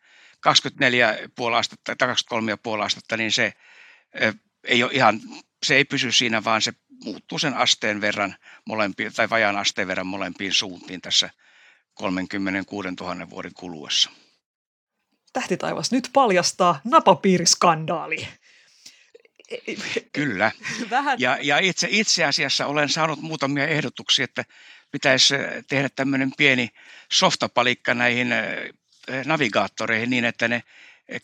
24,5 1.51 1.55
astetta 1.55 1.97
tai 1.97 2.09
23,5 2.79 2.83
astetta, 2.83 3.17
niin 3.17 3.33
se 3.33 3.53
ei 4.65 4.83
ole 4.83 4.93
ihan, 4.93 5.21
se 5.63 5.75
ei 5.75 5.85
pysy 5.85 6.13
siinä, 6.13 6.45
vaan 6.45 6.63
se 6.63 6.73
muuttuu 7.05 7.39
sen 7.39 7.55
asteen 7.55 8.01
verran 8.01 8.37
molempiin, 8.65 9.13
tai 9.13 9.31
vajaan 9.31 9.57
asteen 9.57 9.89
verran 9.89 10.07
molempiin 10.07 10.53
suuntiin 10.53 11.01
tässä 11.01 11.31
36 11.95 12.89
000 13.01 13.31
vuoden 13.31 13.55
kuluessa. 13.55 14.11
Tähtitaivas 15.33 15.93
nyt 15.93 16.11
paljastaa 16.13 16.81
napapiiriskandaali. 16.85 18.29
Kyllä. 20.13 20.53
Vähän. 20.91 21.21
Ja, 21.21 21.39
ja 21.43 21.59
itse, 21.59 21.89
itse 21.91 22.25
asiassa 22.25 22.67
olen 22.67 22.89
saanut 22.89 23.21
muutamia 23.21 23.67
ehdotuksia, 23.67 24.25
että 24.25 24.45
pitäisi 24.91 25.35
eh, 25.35 25.65
tehdä 25.69 25.89
tämmöinen 25.89 26.33
pieni 26.37 26.69
softapalikka 27.13 27.95
näihin 27.95 28.33
eh, 28.33 28.73
navigaattoreihin 29.25 30.11
niin, 30.11 30.25
että 30.25 30.49
ne 30.49 30.63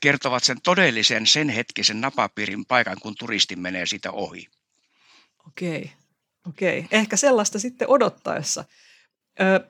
kertovat 0.00 0.44
sen 0.44 0.60
todellisen 0.62 1.26
sen 1.26 1.48
hetkisen 1.48 2.00
napapiirin 2.00 2.66
paikan, 2.66 2.96
kun 3.02 3.14
turisti 3.18 3.56
menee 3.56 3.86
siitä 3.86 4.12
ohi. 4.12 4.48
Okei, 5.46 5.92
okei. 6.48 6.86
Ehkä 6.90 7.16
sellaista 7.16 7.58
sitten 7.58 7.88
odottaessa. 7.88 8.64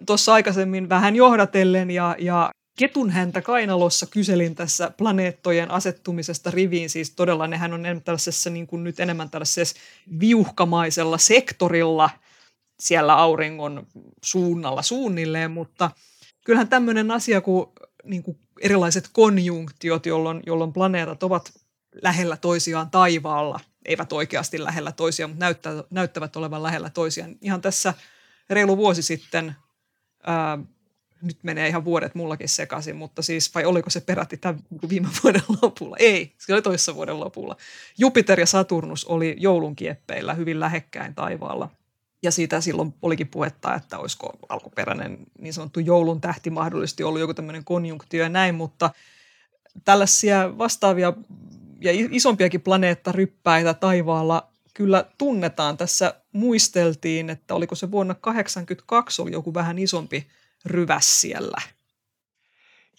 Tuossa 0.07 0.35
aikaisemmin 0.35 0.89
vähän 0.89 1.17
johdatellen 1.17 1.91
ja, 1.91 2.17
ja 2.19 2.51
ketun 2.79 3.11
häntä 3.11 3.43
kainalossa 3.43 4.07
kyselin 4.07 4.55
tässä 4.55 4.91
planeettojen 4.97 5.71
asettumisesta 5.71 6.51
riviin. 6.51 6.91
Siis 6.91 7.11
todella 7.11 7.47
nehän 7.47 7.73
on 7.73 7.83
tällaisessa 8.05 8.51
niin 8.51 8.67
kuin 8.67 8.85
nyt 8.85 9.01
enemmän 9.01 9.31
tällaisessa 9.31 9.79
viuhkamaisella 10.21 11.19
sektorilla 11.19 12.11
siellä 12.81 13.15
auringon 13.15 13.87
suunnalla 14.25 14.83
suunnilleen, 14.83 15.51
mutta 15.51 15.91
kyllähän 16.45 16.69
tämmöinen 16.69 17.11
asia 17.11 17.41
kuin, 17.41 17.67
niin 18.05 18.23
kuin 18.23 18.39
erilaiset 18.61 19.09
konjunktiot, 19.13 20.07
jolloin, 20.07 20.43
jolloin 20.47 20.73
planeetat 20.73 21.23
ovat 21.23 21.53
lähellä 22.03 22.37
toisiaan 22.37 22.91
taivaalla, 22.91 23.61
eivät 23.85 24.13
oikeasti 24.13 24.65
lähellä 24.65 24.93
toisiaan, 24.93 25.31
mutta 25.31 25.45
näyttä, 25.45 25.85
näyttävät 25.91 26.37
olevan 26.37 26.63
lähellä 26.63 26.91
toisiaan. 26.91 27.37
Ihan 27.41 27.61
tässä 27.61 27.95
reilu 28.51 28.77
vuosi 28.77 29.03
sitten, 29.03 29.57
ää, 30.27 30.59
nyt 31.23 31.39
menee 31.43 31.69
ihan 31.69 31.85
vuodet 31.85 32.15
mullakin 32.15 32.49
sekaisin, 32.49 32.97
mutta 32.97 33.23
siis, 33.23 33.55
vai 33.55 33.65
oliko 33.65 33.91
se 33.91 34.01
peräti 34.01 34.37
tämän 34.37 34.61
viime 34.89 35.09
vuoden 35.23 35.43
lopulla? 35.63 35.97
Ei, 35.99 36.33
se 36.39 36.55
oli 36.55 36.63
toissa 36.63 36.95
vuoden 36.95 37.21
lopulla. 37.21 37.57
Jupiter 37.99 38.41
ja 38.41 38.47
Saturnus 38.47 39.05
oli 39.05 39.37
joulunkieppeillä 39.39 40.35
hyvin 40.35 40.61
lähekkäin 40.61 41.15
taivaalla. 41.15 41.71
Ja 42.23 42.31
siitä 42.31 42.61
silloin 42.61 42.95
olikin 43.03 43.29
puhetta, 43.29 43.75
että 43.75 43.99
olisiko 43.99 44.33
alkuperäinen 44.49 45.19
niin 45.39 45.55
sanottu 45.55 45.81
joulun 45.81 46.21
tähti 46.21 46.51
mahdollisesti 46.51 47.05
ollut 47.05 47.21
joku 47.21 47.35
tämmöinen 47.35 47.65
konjunktio 47.65 48.23
ja 48.23 48.29
näin, 48.29 48.55
mutta 48.55 48.91
tällaisia 49.85 50.59
vastaavia 50.59 51.13
ja 51.81 51.93
isompiakin 52.11 52.61
planeettaryppäitä 52.61 53.75
taivaalla 53.75 54.49
kyllä 54.75 55.05
tunnetaan. 55.19 55.77
Tässä 55.77 56.15
muisteltiin, 56.33 57.31
että 57.31 57.55
oliko 57.55 57.75
se 57.75 57.91
vuonna 57.91 58.15
1982 58.15 59.23
oli 59.23 59.33
joku 59.33 59.55
vähän 59.55 59.79
isompi 59.79 60.27
ryväs 60.65 61.21
siellä. 61.21 61.63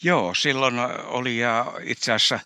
Joo, 0.04 0.34
silloin 0.34 0.80
oli 1.04 1.38
ja 1.38 1.74
itse 1.82 2.12
asiassa 2.12 2.40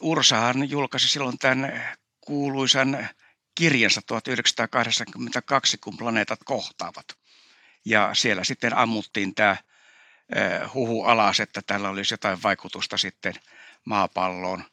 Ursahan 0.00 0.70
julkaisi 0.70 1.08
silloin 1.08 1.38
tämän 1.38 1.96
kuuluisan 2.20 3.08
kirjansa 3.54 4.02
1982, 4.06 5.78
kun 5.78 5.96
planeetat 5.96 6.40
kohtaavat. 6.44 7.06
Ja 7.84 8.10
siellä 8.12 8.44
sitten 8.44 8.76
ammuttiin 8.76 9.34
tämä 9.34 9.56
huhu 10.74 11.04
alas, 11.04 11.40
että 11.40 11.62
tällä 11.66 11.88
olisi 11.88 12.14
jotain 12.14 12.42
vaikutusta 12.42 12.96
sitten 12.96 13.34
maapalloon. 13.84 14.64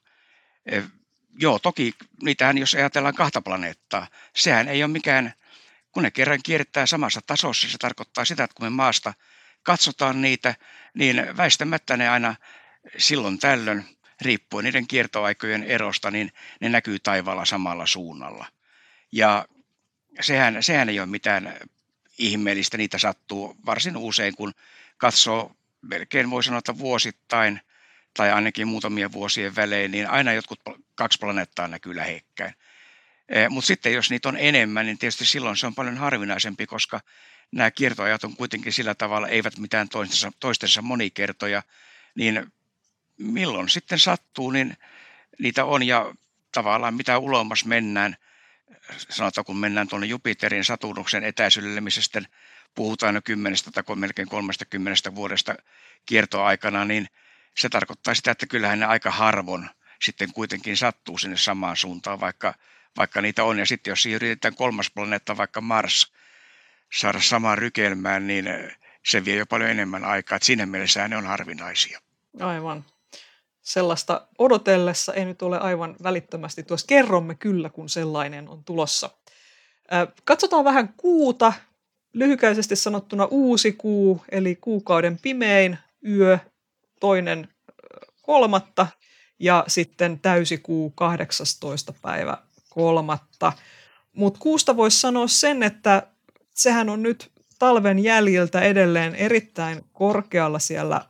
Joo, 1.39 1.59
toki 1.59 1.93
niitähän, 2.21 2.57
jos 2.57 2.75
ajatellaan 2.75 3.15
kahta 3.15 3.41
planeettaa, 3.41 4.07
sehän 4.35 4.67
ei 4.67 4.83
ole 4.83 4.91
mikään, 4.91 5.33
kun 5.93 6.03
ne 6.03 6.12
kerran 6.12 6.39
kiertää 6.43 6.86
samassa 6.86 7.21
tasossa, 7.27 7.69
se 7.69 7.77
tarkoittaa 7.77 8.25
sitä, 8.25 8.43
että 8.43 8.56
kun 8.56 8.65
me 8.65 8.69
maasta 8.69 9.13
katsotaan 9.63 10.21
niitä, 10.21 10.56
niin 10.93 11.38
väistämättä 11.38 11.97
ne 11.97 12.10
aina 12.10 12.36
silloin 12.97 13.39
tällöin, 13.39 13.86
riippuen 14.21 14.65
niiden 14.65 14.88
kiertoaikojen 14.88 15.63
erosta, 15.63 16.12
niin 16.12 16.32
ne 16.60 16.69
näkyy 16.69 16.99
taivaalla 16.99 17.45
samalla 17.45 17.86
suunnalla. 17.86 18.45
Ja 19.12 19.45
sehän, 20.21 20.63
sehän 20.63 20.89
ei 20.89 20.99
ole 20.99 21.08
mitään 21.08 21.58
ihmeellistä, 22.17 22.77
niitä 22.77 22.97
sattuu 22.97 23.58
varsin 23.65 23.97
usein, 23.97 24.36
kun 24.36 24.53
katsoo, 24.97 25.56
melkein 25.82 26.29
voi 26.29 26.43
sanoa, 26.43 26.60
että 26.60 26.77
vuosittain 26.77 27.62
tai 28.13 28.32
ainakin 28.32 28.67
muutamien 28.67 29.12
vuosien 29.12 29.56
välein, 29.56 29.91
niin 29.91 30.10
aina 30.10 30.34
jotkut 30.34 30.60
kaksi 30.95 31.19
planeettaa 31.19 31.67
näkyy 31.67 31.95
lähekkäin. 31.95 32.53
E, 33.29 33.49
Mutta 33.49 33.67
sitten 33.67 33.93
jos 33.93 34.09
niitä 34.09 34.29
on 34.29 34.38
enemmän, 34.38 34.86
niin 34.86 34.97
tietysti 34.97 35.25
silloin 35.25 35.57
se 35.57 35.67
on 35.67 35.75
paljon 35.75 35.97
harvinaisempi, 35.97 36.67
koska 36.67 36.99
nämä 37.51 37.71
kiertoajat 37.71 38.23
on 38.23 38.36
kuitenkin 38.36 38.73
sillä 38.73 38.95
tavalla, 38.95 39.27
eivät 39.27 39.57
mitään 39.57 39.89
toistensa, 39.89 40.31
toistensa 40.39 40.81
monikertoja, 40.81 41.63
niin 42.15 42.53
milloin 43.17 43.69
sitten 43.69 43.99
sattuu, 43.99 44.51
niin 44.51 44.77
niitä 45.39 45.65
on 45.65 45.83
ja 45.83 46.15
tavallaan 46.51 46.93
mitä 46.93 47.17
ulommas 47.17 47.65
mennään, 47.65 48.15
sanotaan 49.09 49.45
kun 49.45 49.57
mennään 49.57 49.88
tuonne 49.88 50.07
Jupiterin 50.07 50.65
Saturnuksen 50.65 51.23
etäisyydelle, 51.23 51.81
missä 51.81 52.01
sitten 52.01 52.27
puhutaan 52.75 53.15
jo 53.15 53.21
kymmenestä 53.21 53.71
tai 53.71 53.95
melkein 53.95 54.27
30 54.27 55.15
vuodesta 55.15 55.55
kiertoaikana, 56.05 56.86
niin 56.86 57.07
se 57.57 57.69
tarkoittaa 57.69 58.13
sitä, 58.13 58.31
että 58.31 58.45
kyllähän 58.45 58.79
ne 58.79 58.86
aika 58.86 59.12
harvon 59.12 59.69
sitten 60.01 60.33
kuitenkin 60.33 60.77
sattuu 60.77 61.17
sinne 61.17 61.38
samaan 61.38 61.77
suuntaan, 61.77 62.19
vaikka, 62.19 62.53
vaikka 62.97 63.21
niitä 63.21 63.43
on. 63.43 63.60
Ja 63.60 63.65
sitten 63.65 63.91
jos 63.91 64.06
yritetään 64.06 64.56
kolmas 64.56 64.91
planeetta, 64.91 65.38
vaikka 65.38 65.62
Mars, 65.62 66.13
saada 66.99 67.21
samaan 67.21 67.58
rykelmään, 67.58 68.27
niin 68.27 68.45
se 69.06 69.25
vie 69.25 69.36
jo 69.36 69.45
paljon 69.45 69.69
enemmän 69.69 70.06
aikaa. 70.06 70.36
Että 70.36 70.45
siinä 70.45 70.65
mielessä 70.65 71.08
ne 71.08 71.17
on 71.17 71.25
harvinaisia. 71.25 71.99
Aivan 72.39 72.86
sellaista 73.62 74.27
odotellessa 74.38 75.13
ei 75.13 75.25
nyt 75.25 75.41
ole 75.41 75.60
aivan 75.60 75.95
välittömästi 76.03 76.63
tuossa. 76.63 76.88
Kerromme 76.88 77.36
kyllä, 77.36 77.69
kun 77.69 77.89
sellainen 77.89 78.49
on 78.49 78.63
tulossa. 78.63 79.10
Katsotaan 80.23 80.65
vähän 80.65 80.93
kuuta. 80.97 81.53
Lyhykäisesti 82.13 82.75
sanottuna 82.75 83.25
uusi 83.25 83.71
kuu, 83.71 84.23
eli 84.32 84.56
kuukauden 84.56 85.17
pimein 85.21 85.77
yö, 86.08 86.39
toinen 86.99 87.47
kolmatta 88.21 88.88
ja 89.39 89.63
sitten 89.67 90.19
täysikuu 90.19 90.89
18. 90.89 91.93
päivä 92.01 92.38
kolmatta. 92.73 93.53
Mutta 94.13 94.39
kuusta 94.39 94.77
voisi 94.77 94.99
sanoa 94.99 95.27
sen, 95.27 95.63
että 95.63 96.07
sehän 96.53 96.89
on 96.89 97.03
nyt 97.03 97.31
talven 97.59 97.99
jäljiltä 97.99 98.62
edelleen 98.62 99.15
erittäin 99.15 99.86
korkealla 99.93 100.59
siellä 100.59 101.05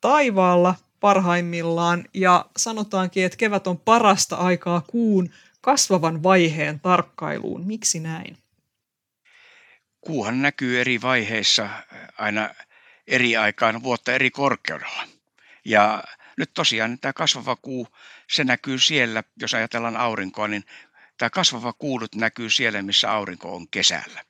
taivaalla– 0.00 0.74
parhaimmillaan 1.00 2.04
ja 2.14 2.46
sanotaankin, 2.56 3.24
että 3.24 3.38
kevät 3.38 3.66
on 3.66 3.78
parasta 3.78 4.36
aikaa 4.36 4.80
kuun 4.80 5.30
kasvavan 5.60 6.22
vaiheen 6.22 6.80
tarkkailuun. 6.80 7.66
Miksi 7.66 8.00
näin? 8.00 8.38
Kuuhan 10.00 10.42
näkyy 10.42 10.80
eri 10.80 11.00
vaiheissa 11.02 11.68
aina 12.18 12.50
eri 13.06 13.36
aikaan 13.36 13.82
vuotta 13.82 14.12
eri 14.12 14.30
korkeudella. 14.30 15.02
Ja 15.64 16.04
nyt 16.36 16.50
tosiaan 16.54 16.98
tämä 16.98 17.12
kasvava 17.12 17.56
kuu, 17.56 17.88
se 18.30 18.44
näkyy 18.44 18.78
siellä, 18.78 19.22
jos 19.40 19.54
ajatellaan 19.54 19.96
aurinkoa, 19.96 20.48
niin 20.48 20.64
tämä 21.18 21.30
kasvava 21.30 21.72
kuu 21.72 21.98
nyt 21.98 22.14
näkyy 22.14 22.50
siellä, 22.50 22.82
missä 22.82 23.12
aurinko 23.12 23.56
on 23.56 23.68
kesällä. 23.70 24.24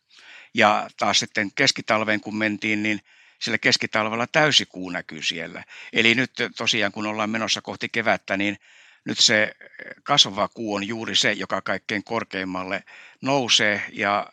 Ja 0.55 0.88
taas 0.96 1.18
sitten 1.20 1.51
keskitalveen 1.55 2.20
kun 2.20 2.37
mentiin, 2.37 2.83
niin 2.83 3.01
sillä 3.38 3.59
keskitalvella 3.59 4.27
täysikuu 4.27 4.90
näkyy 4.90 5.22
siellä. 5.22 5.64
Eli 5.92 6.14
nyt 6.14 6.33
tosiaan 6.57 6.92
kun 6.92 7.07
ollaan 7.07 7.31
menossa 7.31 7.62
kohti 7.62 7.88
kevättä, 7.88 8.37
niin 8.37 8.59
nyt 9.05 9.18
se 9.18 9.55
kasvava 10.03 10.48
kuu 10.48 10.74
on 10.74 10.88
juuri 10.88 11.16
se, 11.16 11.33
joka 11.33 11.62
kaikkein 11.62 12.05
korkeimmalle 12.05 12.85
nousee 13.22 13.83
ja 13.92 14.27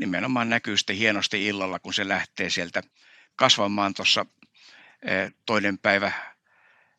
nimenomaan 0.00 0.50
näkyy 0.50 0.76
sitten 0.76 0.96
hienosti 0.96 1.46
illalla, 1.46 1.78
kun 1.78 1.94
se 1.94 2.08
lähtee 2.08 2.50
sieltä 2.50 2.82
kasvamaan 3.36 3.94
tuossa 3.94 4.26
eh, 5.02 5.32
toinen 5.46 5.78
päivä 5.78 6.12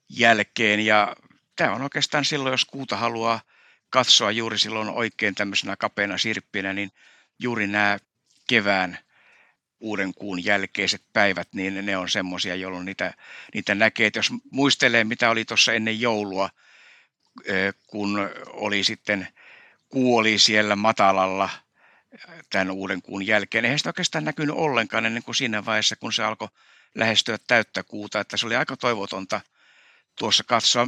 jälkeen. 0.09 0.79
Ja 0.79 1.15
tämä 1.55 1.75
on 1.75 1.81
oikeastaan 1.81 2.25
silloin, 2.25 2.53
jos 2.53 2.65
kuuta 2.65 2.97
haluaa 2.97 3.41
katsoa 3.93 4.31
juuri 4.31 4.57
silloin 4.57 4.89
oikein 4.89 5.35
tämmöisenä 5.35 5.75
kapeana 5.75 6.17
sirppinä, 6.17 6.73
niin 6.73 6.91
juuri 7.39 7.67
nämä 7.67 7.97
kevään 8.47 8.97
uuden 9.79 10.13
kuun 10.13 10.45
jälkeiset 10.45 11.01
päivät, 11.13 11.47
niin 11.53 11.85
ne 11.85 11.97
on 11.97 12.09
semmoisia, 12.09 12.55
jolloin 12.55 12.85
niitä, 12.85 13.13
niitä 13.53 13.75
näkee. 13.75 14.07
Et 14.07 14.15
jos 14.15 14.31
muistelee, 14.51 15.03
mitä 15.03 15.29
oli 15.29 15.45
tuossa 15.45 15.73
ennen 15.73 16.01
joulua, 16.01 16.49
kun 17.87 18.29
oli 18.47 18.83
sitten 18.83 19.27
kuu 19.89 20.17
oli 20.17 20.39
siellä 20.39 20.75
matalalla 20.75 21.49
tämän 22.49 22.71
uuden 22.71 23.01
kuun 23.01 23.27
jälkeen. 23.27 23.65
Eihän 23.65 23.79
sitä 23.79 23.89
oikeastaan 23.89 24.25
näkynyt 24.25 24.55
ollenkaan 24.55 25.05
ennen 25.05 25.23
kuin 25.23 25.35
siinä 25.35 25.65
vaiheessa, 25.65 25.95
kun 25.95 26.13
se 26.13 26.23
alkoi 26.23 26.47
lähestyä 26.95 27.37
täyttä 27.47 27.83
kuuta, 27.83 28.19
että 28.19 28.37
se 28.37 28.45
oli 28.45 28.55
aika 28.55 28.77
toivotonta 28.77 29.41
tuossa 30.19 30.43
katsoa. 30.43 30.87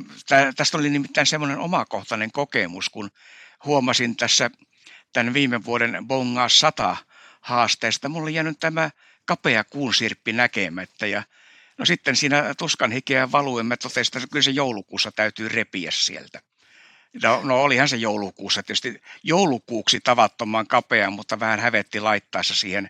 Tästä 0.55 0.77
oli 0.77 0.89
nimittäin 0.89 1.27
semmoinen 1.27 1.59
omakohtainen 1.59 2.31
kokemus, 2.31 2.89
kun 2.89 3.09
huomasin 3.65 4.15
tässä 4.15 4.49
tämän 5.13 5.33
viime 5.33 5.63
vuoden 5.63 5.97
Bonga 6.07 6.49
100 6.49 6.97
haasteesta. 7.41 8.09
Mulla 8.09 8.23
oli 8.23 8.33
jäänyt 8.33 8.59
tämä 8.59 8.89
kapea 9.25 9.63
kuunsirppi 9.63 10.33
näkemättä 10.33 11.07
ja 11.07 11.23
no 11.77 11.85
sitten 11.85 12.15
siinä 12.15 12.53
tuskan 12.57 12.91
hikeä 12.91 13.31
valuen 13.31 13.65
mä 13.65 13.77
totesin, 13.77 14.17
että 14.17 14.27
kyllä 14.31 14.43
se 14.43 14.51
joulukuussa 14.51 15.11
täytyy 15.11 15.49
repiä 15.49 15.91
sieltä. 15.91 16.41
No, 17.23 17.41
no 17.43 17.61
olihan 17.61 17.89
se 17.89 17.95
joulukuussa 17.95 18.63
tietysti 18.63 19.01
joulukuuksi 19.23 19.99
tavattoman 19.99 20.67
kapea, 20.67 21.09
mutta 21.09 21.39
vähän 21.39 21.59
hävetti 21.59 21.99
laittaessa 21.99 22.55
siihen 22.55 22.89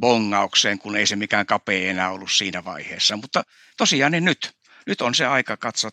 bongaukseen, 0.00 0.78
kun 0.78 0.96
ei 0.96 1.06
se 1.06 1.16
mikään 1.16 1.46
kapea 1.46 1.90
enää 1.90 2.10
ollut 2.10 2.32
siinä 2.32 2.64
vaiheessa. 2.64 3.16
Mutta 3.16 3.44
tosiaan 3.76 4.12
niin 4.12 4.24
nyt, 4.24 4.55
nyt 4.86 5.00
on 5.00 5.14
se 5.14 5.26
aika 5.26 5.56
katsoa 5.56 5.90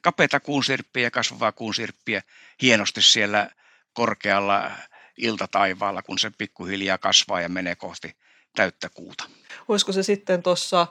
kapeata 0.00 0.40
kuunsirppiä 0.40 1.02
ja 1.02 1.10
kasvavaa 1.10 1.52
kuunsirppiä 1.52 2.22
hienosti 2.62 3.02
siellä 3.02 3.50
korkealla 3.92 4.70
iltataivaalla, 5.16 6.02
kun 6.02 6.18
se 6.18 6.30
pikkuhiljaa 6.38 6.98
kasvaa 6.98 7.40
ja 7.40 7.48
menee 7.48 7.76
kohti 7.76 8.16
täyttä 8.56 8.88
kuuta. 8.88 9.24
Olisiko 9.68 9.92
se 9.92 10.02
sitten 10.02 10.42
tuossa 10.42 10.86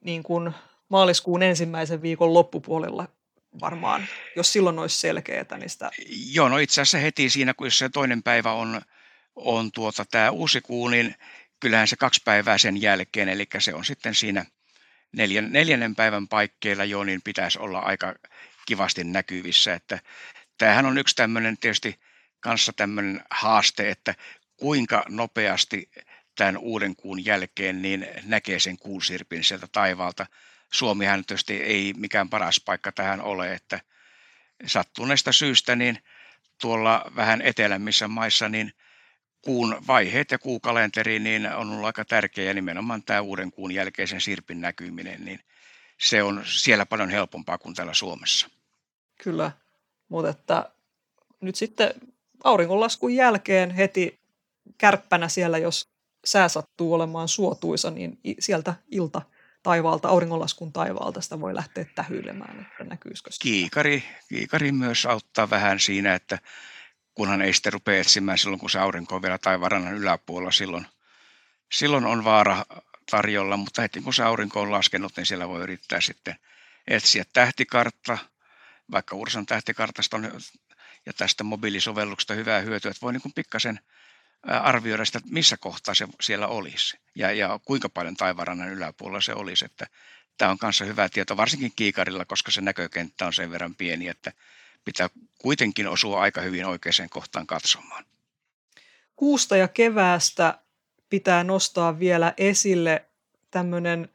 niin 0.00 0.22
kuin 0.22 0.52
maaliskuun 0.88 1.42
ensimmäisen 1.42 2.02
viikon 2.02 2.34
loppupuolella 2.34 3.08
varmaan, 3.60 4.06
jos 4.36 4.52
silloin 4.52 4.78
olisi 4.78 5.00
selkeää, 5.00 5.58
niin 5.58 5.70
sitä... 5.70 5.90
Joo, 6.32 6.48
no 6.48 6.58
itse 6.58 6.80
asiassa 6.80 6.98
heti 6.98 7.30
siinä, 7.30 7.54
kun 7.54 7.70
se 7.70 7.88
toinen 7.88 8.22
päivä 8.22 8.52
on, 8.52 8.80
on 9.36 9.72
tuota, 9.72 10.04
tämä 10.04 10.30
uusi 10.30 10.60
kuu, 10.60 10.88
niin 10.88 11.14
kyllähän 11.60 11.88
se 11.88 11.96
kaksi 11.96 12.22
päivää 12.24 12.58
sen 12.58 12.82
jälkeen, 12.82 13.28
eli 13.28 13.46
se 13.58 13.74
on 13.74 13.84
sitten 13.84 14.14
siinä 14.14 14.46
neljän, 15.14 15.52
neljännen 15.52 15.94
päivän 15.94 16.28
paikkeilla 16.28 16.84
jo, 16.84 17.04
niin 17.04 17.22
pitäisi 17.22 17.58
olla 17.58 17.78
aika 17.78 18.14
kivasti 18.66 19.04
näkyvissä. 19.04 19.74
Että 19.74 19.98
tämähän 20.58 20.86
on 20.86 20.98
yksi 20.98 21.16
tämmöinen 21.16 21.58
tietysti 21.58 22.00
kanssa 22.40 22.72
tämmöinen 22.72 23.22
haaste, 23.30 23.90
että 23.90 24.14
kuinka 24.56 25.04
nopeasti 25.08 25.90
tämän 26.36 26.56
uuden 26.56 26.96
kuun 26.96 27.24
jälkeen 27.24 27.82
niin 27.82 28.06
näkee 28.24 28.58
sen 28.58 28.76
kuusirpin 28.76 29.44
sieltä 29.44 29.66
taivaalta. 29.72 30.26
Suomihan 30.72 31.24
tietysti 31.24 31.62
ei 31.62 31.94
mikään 31.96 32.30
paras 32.30 32.60
paikka 32.64 32.92
tähän 32.92 33.20
ole, 33.20 33.52
että 33.52 33.80
sattuneesta 34.66 35.32
syystä 35.32 35.76
niin 35.76 35.98
tuolla 36.60 37.12
vähän 37.16 37.42
etelämissä 37.42 38.08
maissa 38.08 38.48
niin 38.48 38.72
kuun 39.44 39.76
vaiheet 39.86 40.30
ja 40.30 40.38
kuukalenteri 40.38 41.18
niin 41.18 41.46
on 41.46 41.70
ollut 41.70 41.86
aika 41.86 42.04
tärkeä 42.04 42.44
ja 42.44 42.54
nimenomaan 42.54 43.02
tämä 43.02 43.20
uuden 43.20 43.52
kuun 43.52 43.72
jälkeisen 43.72 44.20
sirpin 44.20 44.60
näkyminen, 44.60 45.24
niin 45.24 45.40
se 45.98 46.22
on 46.22 46.42
siellä 46.46 46.86
paljon 46.86 47.10
helpompaa 47.10 47.58
kuin 47.58 47.74
täällä 47.74 47.94
Suomessa. 47.94 48.48
Kyllä, 49.22 49.52
mutta 50.08 50.30
että 50.30 50.70
nyt 51.40 51.56
sitten 51.56 51.94
auringonlaskun 52.44 53.14
jälkeen 53.14 53.70
heti 53.70 54.20
kärppänä 54.78 55.28
siellä, 55.28 55.58
jos 55.58 55.88
sää 56.24 56.48
sattuu 56.48 56.94
olemaan 56.94 57.28
suotuisa, 57.28 57.90
niin 57.90 58.18
sieltä 58.38 58.74
ilta 58.90 59.22
taivaalta, 59.62 60.08
auringonlaskun 60.08 60.72
taivaalta 60.72 61.20
sitä 61.20 61.40
voi 61.40 61.54
lähteä 61.54 61.86
tähyilemään, 61.94 62.60
että 62.60 62.84
näkyisikö 62.84 63.32
sitä. 63.32 63.42
Kiikari, 63.42 64.04
kiikari 64.28 64.72
myös 64.72 65.06
auttaa 65.06 65.50
vähän 65.50 65.80
siinä, 65.80 66.14
että 66.14 66.38
kunhan 67.14 67.42
ei 67.42 67.52
sitten 67.52 67.72
rupea 67.72 68.00
etsimään 68.00 68.38
silloin, 68.38 68.60
kun 68.60 68.70
se 68.70 68.78
aurinko 68.78 69.14
on 69.14 69.22
vielä 69.22 69.38
taivarannan 69.38 69.94
yläpuolella, 69.94 70.50
silloin, 70.52 70.86
silloin 71.72 72.06
on 72.06 72.24
vaara 72.24 72.64
tarjolla, 73.10 73.56
mutta 73.56 73.82
heti 73.82 74.00
kun 74.00 74.14
se 74.14 74.22
aurinko 74.22 74.60
on 74.60 74.70
laskenut, 74.70 75.12
niin 75.16 75.26
siellä 75.26 75.48
voi 75.48 75.62
yrittää 75.62 76.00
sitten 76.00 76.36
etsiä 76.86 77.24
tähtikartta, 77.32 78.18
vaikka 78.90 79.16
Ursan 79.16 79.46
tähtikartasta 79.46 80.16
on 80.16 80.40
ja 81.06 81.12
tästä 81.12 81.44
mobiilisovelluksesta 81.44 82.34
hyvää 82.34 82.60
hyötyä, 82.60 82.90
että 82.90 83.02
voi 83.02 83.12
niin 83.12 83.22
kuin 83.22 83.32
pikkasen 83.34 83.80
arvioida 84.42 85.04
sitä, 85.04 85.20
missä 85.30 85.56
kohtaa 85.56 85.94
se 85.94 86.08
siellä 86.20 86.46
olisi 86.46 86.98
ja, 87.14 87.32
ja 87.32 87.60
kuinka 87.64 87.88
paljon 87.88 88.16
taivarannan 88.16 88.68
yläpuolella 88.68 89.20
se 89.20 89.34
olisi. 89.34 89.64
Että 89.64 89.86
tämä 90.38 90.50
on 90.50 90.58
kanssa 90.58 90.84
hyvä 90.84 91.08
tieto, 91.08 91.36
varsinkin 91.36 91.72
kiikarilla, 91.76 92.24
koska 92.24 92.50
se 92.50 92.60
näkökenttä 92.60 93.26
on 93.26 93.32
sen 93.32 93.50
verran 93.50 93.74
pieni, 93.74 94.08
että 94.08 94.32
pitää 94.84 95.08
kuitenkin 95.38 95.88
osua 95.88 96.20
aika 96.20 96.40
hyvin 96.40 96.66
oikeaan 96.66 97.10
kohtaan 97.10 97.46
katsomaan. 97.46 98.04
Kuusta 99.16 99.56
ja 99.56 99.68
keväästä 99.68 100.58
pitää 101.10 101.44
nostaa 101.44 101.98
vielä 101.98 102.34
esille 102.36 103.04
tämmöinen 103.50 104.08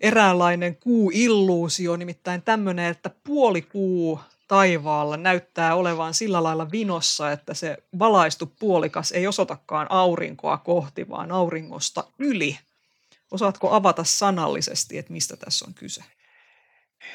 eräänlainen 0.00 0.76
kuuilluusio, 0.76 1.96
nimittäin 1.96 2.42
tämmöinen, 2.42 2.86
että 2.86 3.10
puoli 3.24 3.62
kuu 3.62 4.20
taivaalla 4.48 5.16
näyttää 5.16 5.74
olevan 5.74 6.14
sillä 6.14 6.42
lailla 6.42 6.70
vinossa, 6.70 7.32
että 7.32 7.54
se 7.54 7.76
valaistu 7.98 8.46
puolikas 8.46 9.12
ei 9.12 9.26
osoitakaan 9.26 9.86
aurinkoa 9.90 10.58
kohti, 10.58 11.08
vaan 11.08 11.32
auringosta 11.32 12.04
yli. 12.18 12.58
Osaatko 13.30 13.74
avata 13.74 14.04
sanallisesti, 14.04 14.98
että 14.98 15.12
mistä 15.12 15.36
tässä 15.36 15.64
on 15.68 15.74
kyse? 15.74 16.04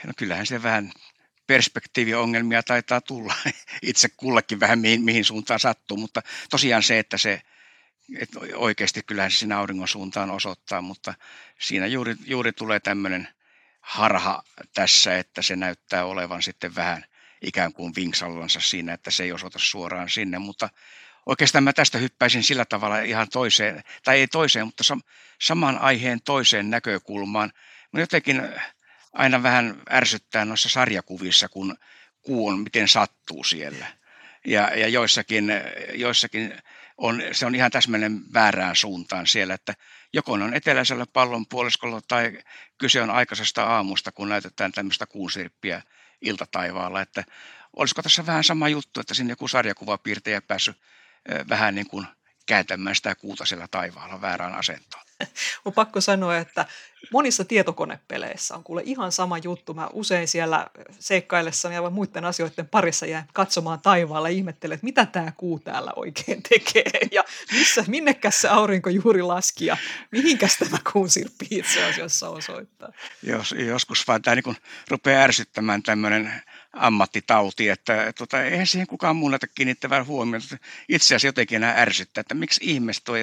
No 0.07 0.13
kyllähän 0.17 0.45
se 0.45 0.63
vähän 0.63 0.91
perspektiiviongelmia 1.47 2.63
taitaa 2.63 3.01
tulla 3.01 3.35
itse 3.81 4.09
kullekin 4.17 4.59
vähän 4.59 4.79
mihin, 4.79 5.01
mihin 5.01 5.25
suuntaan 5.25 5.59
sattuu, 5.59 5.97
mutta 5.97 6.21
tosiaan 6.49 6.83
se, 6.83 6.99
että 6.99 7.17
se 7.17 7.41
että 8.19 8.39
oikeasti 8.55 9.03
kyllähän 9.03 9.31
se 9.31 9.37
sinä 9.37 9.59
auringon 9.59 9.87
suuntaan 9.87 10.31
osoittaa, 10.31 10.81
mutta 10.81 11.13
siinä 11.59 11.87
juuri, 11.87 12.15
juuri 12.25 12.53
tulee 12.53 12.79
tämmöinen 12.79 13.27
harha 13.81 14.43
tässä, 14.73 15.17
että 15.17 15.41
se 15.41 15.55
näyttää 15.55 16.05
olevan 16.05 16.41
sitten 16.41 16.75
vähän 16.75 17.05
ikään 17.41 17.73
kuin 17.73 17.93
vinksallansa 17.95 18.59
siinä, 18.59 18.93
että 18.93 19.11
se 19.11 19.23
ei 19.23 19.31
osoita 19.31 19.59
suoraan 19.59 20.09
sinne, 20.09 20.39
mutta 20.39 20.69
oikeastaan 21.25 21.63
mä 21.63 21.73
tästä 21.73 21.97
hyppäisin 21.97 22.43
sillä 22.43 22.65
tavalla 22.65 22.99
ihan 22.99 23.29
toiseen, 23.29 23.83
tai 24.03 24.19
ei 24.19 24.27
toiseen, 24.27 24.65
mutta 24.65 24.83
sam- 24.93 25.11
saman 25.41 25.77
aiheen 25.77 26.21
toiseen 26.21 26.69
näkökulmaan. 26.69 27.51
Mä 27.91 27.99
jotenkin 27.99 28.41
aina 29.15 29.43
vähän 29.43 29.81
ärsyttää 29.91 30.45
noissa 30.45 30.69
sarjakuvissa, 30.69 31.49
kun 31.49 31.77
kuu 32.21 32.47
on 32.47 32.59
miten 32.59 32.87
sattuu 32.87 33.43
siellä. 33.43 33.87
Ja, 34.45 34.61
ja 34.75 34.87
joissakin, 34.87 35.51
joissakin 35.93 36.53
on, 36.97 37.21
se 37.31 37.45
on 37.45 37.55
ihan 37.55 37.71
täsmälleen 37.71 38.21
väärään 38.33 38.75
suuntaan 38.75 39.27
siellä, 39.27 39.53
että 39.53 39.73
joko 40.13 40.31
on 40.31 40.53
eteläisellä 40.53 41.05
pallon 41.13 41.45
puoliskolla 41.47 42.01
tai 42.07 42.39
kyse 42.77 43.01
on 43.01 43.09
aikaisesta 43.09 43.63
aamusta, 43.63 44.11
kun 44.11 44.29
näytetään 44.29 44.71
tämmöistä 44.71 45.05
kuusirppiä 45.05 45.81
iltataivaalla, 46.21 47.01
että 47.01 47.23
olisiko 47.75 48.01
tässä 48.01 48.25
vähän 48.25 48.43
sama 48.43 48.69
juttu, 48.69 48.99
että 48.99 49.13
sinne 49.13 49.31
joku 49.31 49.47
sarjakuvapiirtejä 49.47 50.41
päässyt 50.41 50.77
vähän 51.49 51.75
niin 51.75 51.87
kuin 51.87 52.07
kääntämään 52.45 52.95
sitä 52.95 53.15
kuuta 53.15 53.45
siellä 53.45 53.67
taivaalla 53.71 54.21
väärään 54.21 54.55
asentoon. 54.55 55.04
on 55.65 55.73
pakko 55.73 56.01
sanoa, 56.01 56.37
että 56.37 56.65
monissa 57.11 57.45
tietokonepeleissä 57.45 58.55
on 58.55 58.63
kuule 58.63 58.81
ihan 58.85 59.11
sama 59.11 59.37
juttu. 59.37 59.73
Mä 59.73 59.89
usein 59.93 60.27
siellä 60.27 60.67
seikkaillessani 60.99 61.75
ja 61.75 61.89
muiden 61.89 62.25
asioiden 62.25 62.67
parissa 62.67 63.05
jään 63.05 63.27
katsomaan 63.33 63.79
taivaalle 63.81 64.31
ja 64.31 64.35
ihmettelen, 64.35 64.75
että 64.75 64.85
mitä 64.85 65.05
tämä 65.05 65.31
kuu 65.37 65.59
täällä 65.59 65.93
oikein 65.95 66.43
tekee 66.49 66.99
ja 67.11 67.23
missä, 67.51 67.83
minnekäs 67.87 68.41
se 68.41 68.47
aurinko 68.47 68.89
juuri 68.89 69.21
laski 69.21 69.65
ja 69.65 69.77
mihinkäs 70.11 70.57
tämä 70.57 70.77
kuun 70.93 71.09
sirppi 71.09 71.47
itse 71.51 71.83
asiassa 71.85 72.29
osoittaa. 72.29 72.89
Jos, 73.23 73.55
joskus 73.57 74.07
vaan 74.07 74.21
tämä 74.21 74.35
niin 74.35 74.57
rupeaa 74.89 75.23
ärsyttämään 75.23 75.83
tämmöinen 75.83 76.41
ammattitauti, 76.75 77.69
että 77.69 78.13
tota, 78.17 78.43
eihän 78.43 78.67
siihen 78.67 78.87
kukaan 78.87 79.15
muu 79.15 79.29
näytä 79.29 79.47
kiinnittävän 79.55 80.07
huomiota. 80.07 80.57
Itse 80.89 81.05
asiassa 81.05 81.27
jotenkin 81.27 81.55
enää 81.55 81.81
ärsyttää, 81.81 82.21
että 82.21 82.35
miksi 82.35 82.61
ihmeessä 82.63 83.01
tuo, 83.05 83.15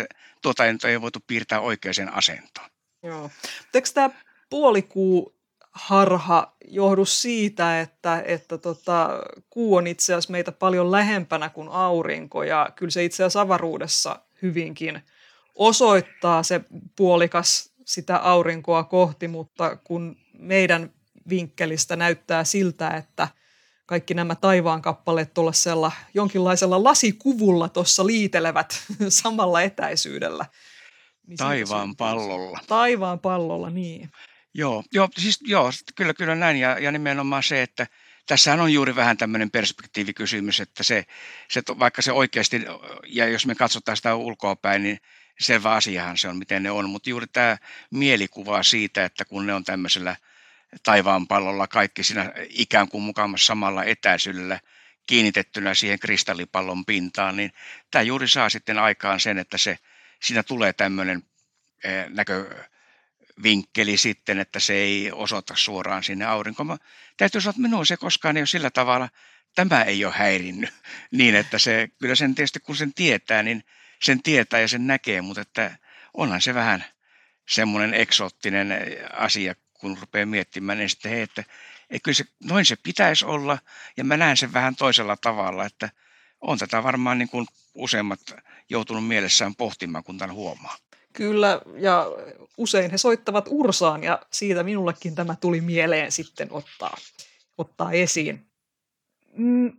tuota 0.43 0.67
ei, 0.67 0.75
ei 0.85 1.01
voitu 1.01 1.19
piirtää 1.27 1.61
oikeaan 1.61 2.13
asentoon. 2.13 2.71
Joo. 3.03 3.31
Eikö 3.75 3.89
tämä 3.95 4.11
puolikuu 4.51 5.37
harha 5.73 6.57
johdu 6.65 7.05
siitä, 7.05 7.81
että, 7.81 8.23
että 8.27 8.59
tota, 8.59 9.09
kuu 9.51 9.77
on 9.77 9.87
itse 9.87 10.15
asiassa 10.15 10.33
meitä 10.33 10.53
paljon 10.53 10.91
lähempänä 10.91 11.49
kuin 11.49 11.69
aurinko 11.69 12.43
ja 12.43 12.69
kyllä 12.77 12.91
se 12.91 13.05
itse 13.05 13.23
asiassa 13.23 13.41
avaruudessa 13.41 14.21
hyvinkin 14.43 15.03
osoittaa 15.55 16.43
se 16.43 16.61
puolikas 16.97 17.73
sitä 17.87 18.17
aurinkoa 18.17 18.85
kohti, 18.85 19.29
mutta 19.29 19.77
kun 19.77 20.17
meidän 20.39 20.93
vinkkelistä 21.29 21.97
näyttää 21.97 22.45
siltä, 22.45 22.89
että 22.89 23.29
kaikki 23.87 24.15
nämä 24.15 24.35
taivaan 24.35 24.83
kappaleet 24.83 25.35
tuollaisella 25.35 25.93
jonkinlaisella 26.15 26.85
lasikuvulla 26.85 27.69
tuossa 27.69 28.07
liitelevät 28.07 28.85
samalla 29.09 29.63
etäisyydellä. 29.63 30.47
Niin 31.27 31.37
taivaan 31.37 31.97
pallolla. 31.97 32.61
Taivaan 32.67 33.19
pallolla, 33.19 33.71
niin. 33.71 34.11
Joo, 34.55 34.85
joo, 34.93 35.09
siis, 35.19 35.39
joo 35.43 35.71
kyllä, 35.95 36.15
kyllä 36.15 36.35
näin. 36.35 36.57
Ja, 36.57 36.79
ja 36.79 36.93
nimenomaan 36.93 37.43
se, 37.43 37.63
että 37.63 37.87
tässähän 38.27 38.61
on 38.61 38.73
juuri 38.73 38.97
vähän 38.97 39.17
tämmöinen 39.17 39.51
perspektiivikysymys, 39.51 40.61
että 40.61 40.83
se, 40.83 41.05
se, 41.51 41.63
vaikka 41.79 42.03
se 42.03 42.13
oikeasti, 42.13 42.65
ja 43.07 43.29
jos 43.29 43.47
me 43.47 43.55
katsotaan 43.55 43.97
sitä 43.97 44.15
ulkoa 44.15 44.57
päin, 44.57 44.83
niin 44.83 44.99
selvä 45.41 45.73
asiahan 45.73 46.19
se 46.19 46.29
on, 46.29 46.37
miten 46.37 46.63
ne 46.63 46.71
on. 46.71 46.91
Mutta 46.91 47.11
juuri 47.11 47.27
tämä 47.27 47.57
mielikuva 47.91 48.63
siitä, 48.63 49.05
että 49.05 49.25
kun 49.25 49.47
ne 49.47 49.55
on 49.55 49.65
tämmöisellä– 49.65 50.17
taivaan 50.83 51.27
pallolla 51.29 51.67
kaikki 51.67 52.03
siinä 52.03 52.33
ikään 52.49 52.89
kuin 52.89 53.03
mukamassa 53.03 53.47
samalla 53.47 53.85
etäisyydellä 53.85 54.61
kiinnitettynä 55.07 55.75
siihen 55.75 55.99
kristallipallon 55.99 56.85
pintaan, 56.85 57.37
niin 57.37 57.53
tämä 57.91 58.03
juuri 58.03 58.29
saa 58.29 58.51
sitten 58.51 58.79
aikaan 58.79 59.21
sen, 59.21 59.39
että 59.39 59.59
se, 59.59 59.79
siinä 60.23 60.43
tulee 60.43 60.73
tämmöinen 60.73 61.23
eh, 61.85 62.07
näkövinkkeli 62.09 63.97
sitten, 63.97 64.39
että 64.39 64.61
se 64.61 64.75
ei 64.75 65.13
osoita 65.13 65.55
suoraan 65.57 66.05
sinne 66.05 66.25
aurinkoon. 66.25 66.79
Täytyy 67.17 67.41
sanoa, 67.41 67.51
että 67.51 67.63
minua 67.63 67.85
se 67.85 67.97
koskaan 67.97 68.37
ei 68.37 68.41
ole 68.41 68.47
sillä 68.47 68.71
tavalla, 68.71 69.09
tämä 69.55 69.83
ei 69.83 70.05
ole 70.05 70.15
häirinnyt 70.17 70.71
niin, 71.11 71.35
että 71.35 71.59
se, 71.59 71.89
kyllä 72.01 72.15
sen 72.15 72.35
tietysti 72.35 72.61
kun 72.61 72.77
sen 72.77 72.95
tietää, 72.95 73.43
niin 73.43 73.65
sen 74.03 74.23
tietää 74.23 74.61
ja 74.61 74.69
sen 74.69 74.87
näkee, 74.87 75.21
mutta 75.21 75.41
että 75.41 75.77
onhan 76.15 76.41
se 76.41 76.55
vähän 76.55 76.85
semmoinen 77.49 77.95
eksoottinen 77.95 78.75
asia 79.13 79.55
kun 79.83 79.99
rupeaa 80.01 80.27
miettimään, 80.27 80.79
niin 80.79 80.91
sitten 80.91 81.11
hei, 81.11 81.23
että, 81.23 81.45
että 81.91 82.05
kyllä 82.05 82.17
se, 82.17 82.25
noin 82.45 82.65
se 82.65 82.77
pitäisi 82.83 83.25
olla, 83.25 83.59
ja 83.97 84.05
mä 84.05 84.17
näen 84.17 84.37
sen 84.37 84.53
vähän 84.53 84.77
toisella 84.77 85.17
tavalla, 85.17 85.65
että 85.65 85.91
on 86.41 86.59
tätä 86.59 86.83
varmaan 86.83 87.19
niin 87.19 87.29
kuin 87.29 87.47
useimmat 87.75 88.21
joutunut 88.69 89.07
mielessään 89.07 89.55
pohtimaan, 89.55 90.05
kun 90.05 90.19
tämän 90.19 90.37
huomaa. 90.37 90.77
Kyllä, 91.13 91.61
ja 91.79 92.07
usein 92.57 92.91
he 92.91 92.99
soittavat 92.99 93.45
Ursaan, 93.49 94.05
ja 94.05 94.23
siitä 94.31 94.63
minullekin 94.63 95.15
tämä 95.15 95.37
tuli 95.41 95.61
mieleen 95.61 96.13
sitten 96.13 96.49
ottaa, 96.51 96.97
ottaa 97.59 97.93
esiin. 97.93 98.47
Mm, 99.37 99.73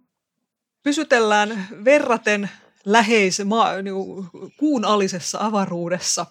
pysytellään 0.84 1.68
verraten 1.86 2.50
läheis, 2.86 3.46
ma, 3.46 3.72
niin 3.72 3.96
kuun 4.58 4.86
alisessa 4.86 5.38
avaruudessa. 5.42 6.26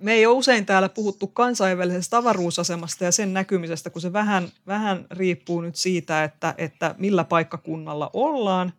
Me 0.00 0.12
ei 0.12 0.26
ole 0.26 0.36
usein 0.36 0.66
täällä 0.66 0.88
puhuttu 0.88 1.26
kansainvälisestä 1.26 2.16
avaruusasemasta 2.16 3.04
ja 3.04 3.12
sen 3.12 3.34
näkymisestä, 3.34 3.90
kun 3.90 4.02
se 4.02 4.12
vähän, 4.12 4.48
vähän 4.66 5.06
riippuu 5.10 5.60
nyt 5.60 5.76
siitä, 5.76 6.24
että, 6.24 6.54
että 6.58 6.94
millä 6.98 7.24
paikkakunnalla 7.24 8.10
ollaan. 8.12 8.72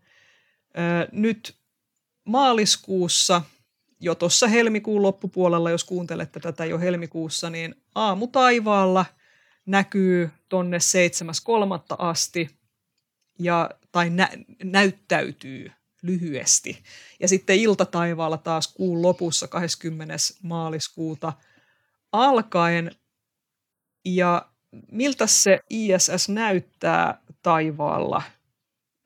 Nyt 1.12 1.56
maaliskuussa, 2.26 3.42
jo 4.00 4.16
tuossa 4.16 4.48
helmikuun 4.48 5.02
loppupuolella, 5.02 5.70
jos 5.70 5.84
kuuntelette 5.84 6.40
tätä 6.40 6.66
jo 6.66 6.80
helmikuussa, 6.80 7.50
niin 7.50 7.76
aamutaivaalla 7.96 9.06
näkyy 9.66 10.30
tonne 10.50 10.78
7.3. 10.78 11.96
asti 11.98 12.50
ja, 13.40 13.70
tai 13.92 14.10
nä, 14.10 14.30
näyttäytyy 14.64 15.72
lyhyesti. 16.02 16.84
Ja 17.20 17.28
sitten 17.28 17.56
iltataivaalla 17.56 18.38
taas 18.38 18.68
kuun 18.68 19.02
lopussa 19.02 19.48
20. 19.48 20.16
maaliskuuta 20.44 21.34
alkaen. 22.12 22.92
Ja 24.06 24.50
miltä 24.92 25.28
se 25.28 25.60
ISS 25.70 26.30
näyttää 26.30 27.22
taivaalla, 27.42 28.22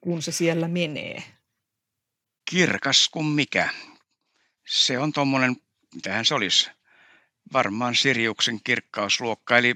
kun 0.01 0.21
se 0.21 0.31
siellä 0.31 0.67
menee? 0.67 1.23
Kirkas 2.49 3.09
kuin 3.09 3.25
mikä. 3.25 3.69
Se 4.67 4.99
on 4.99 5.13
tuommoinen, 5.13 5.55
mitähän 5.95 6.25
se 6.25 6.35
olisi, 6.35 6.71
varmaan 7.53 7.95
Siriuksen 7.95 8.59
kirkkausluokka, 8.63 9.57
eli 9.57 9.75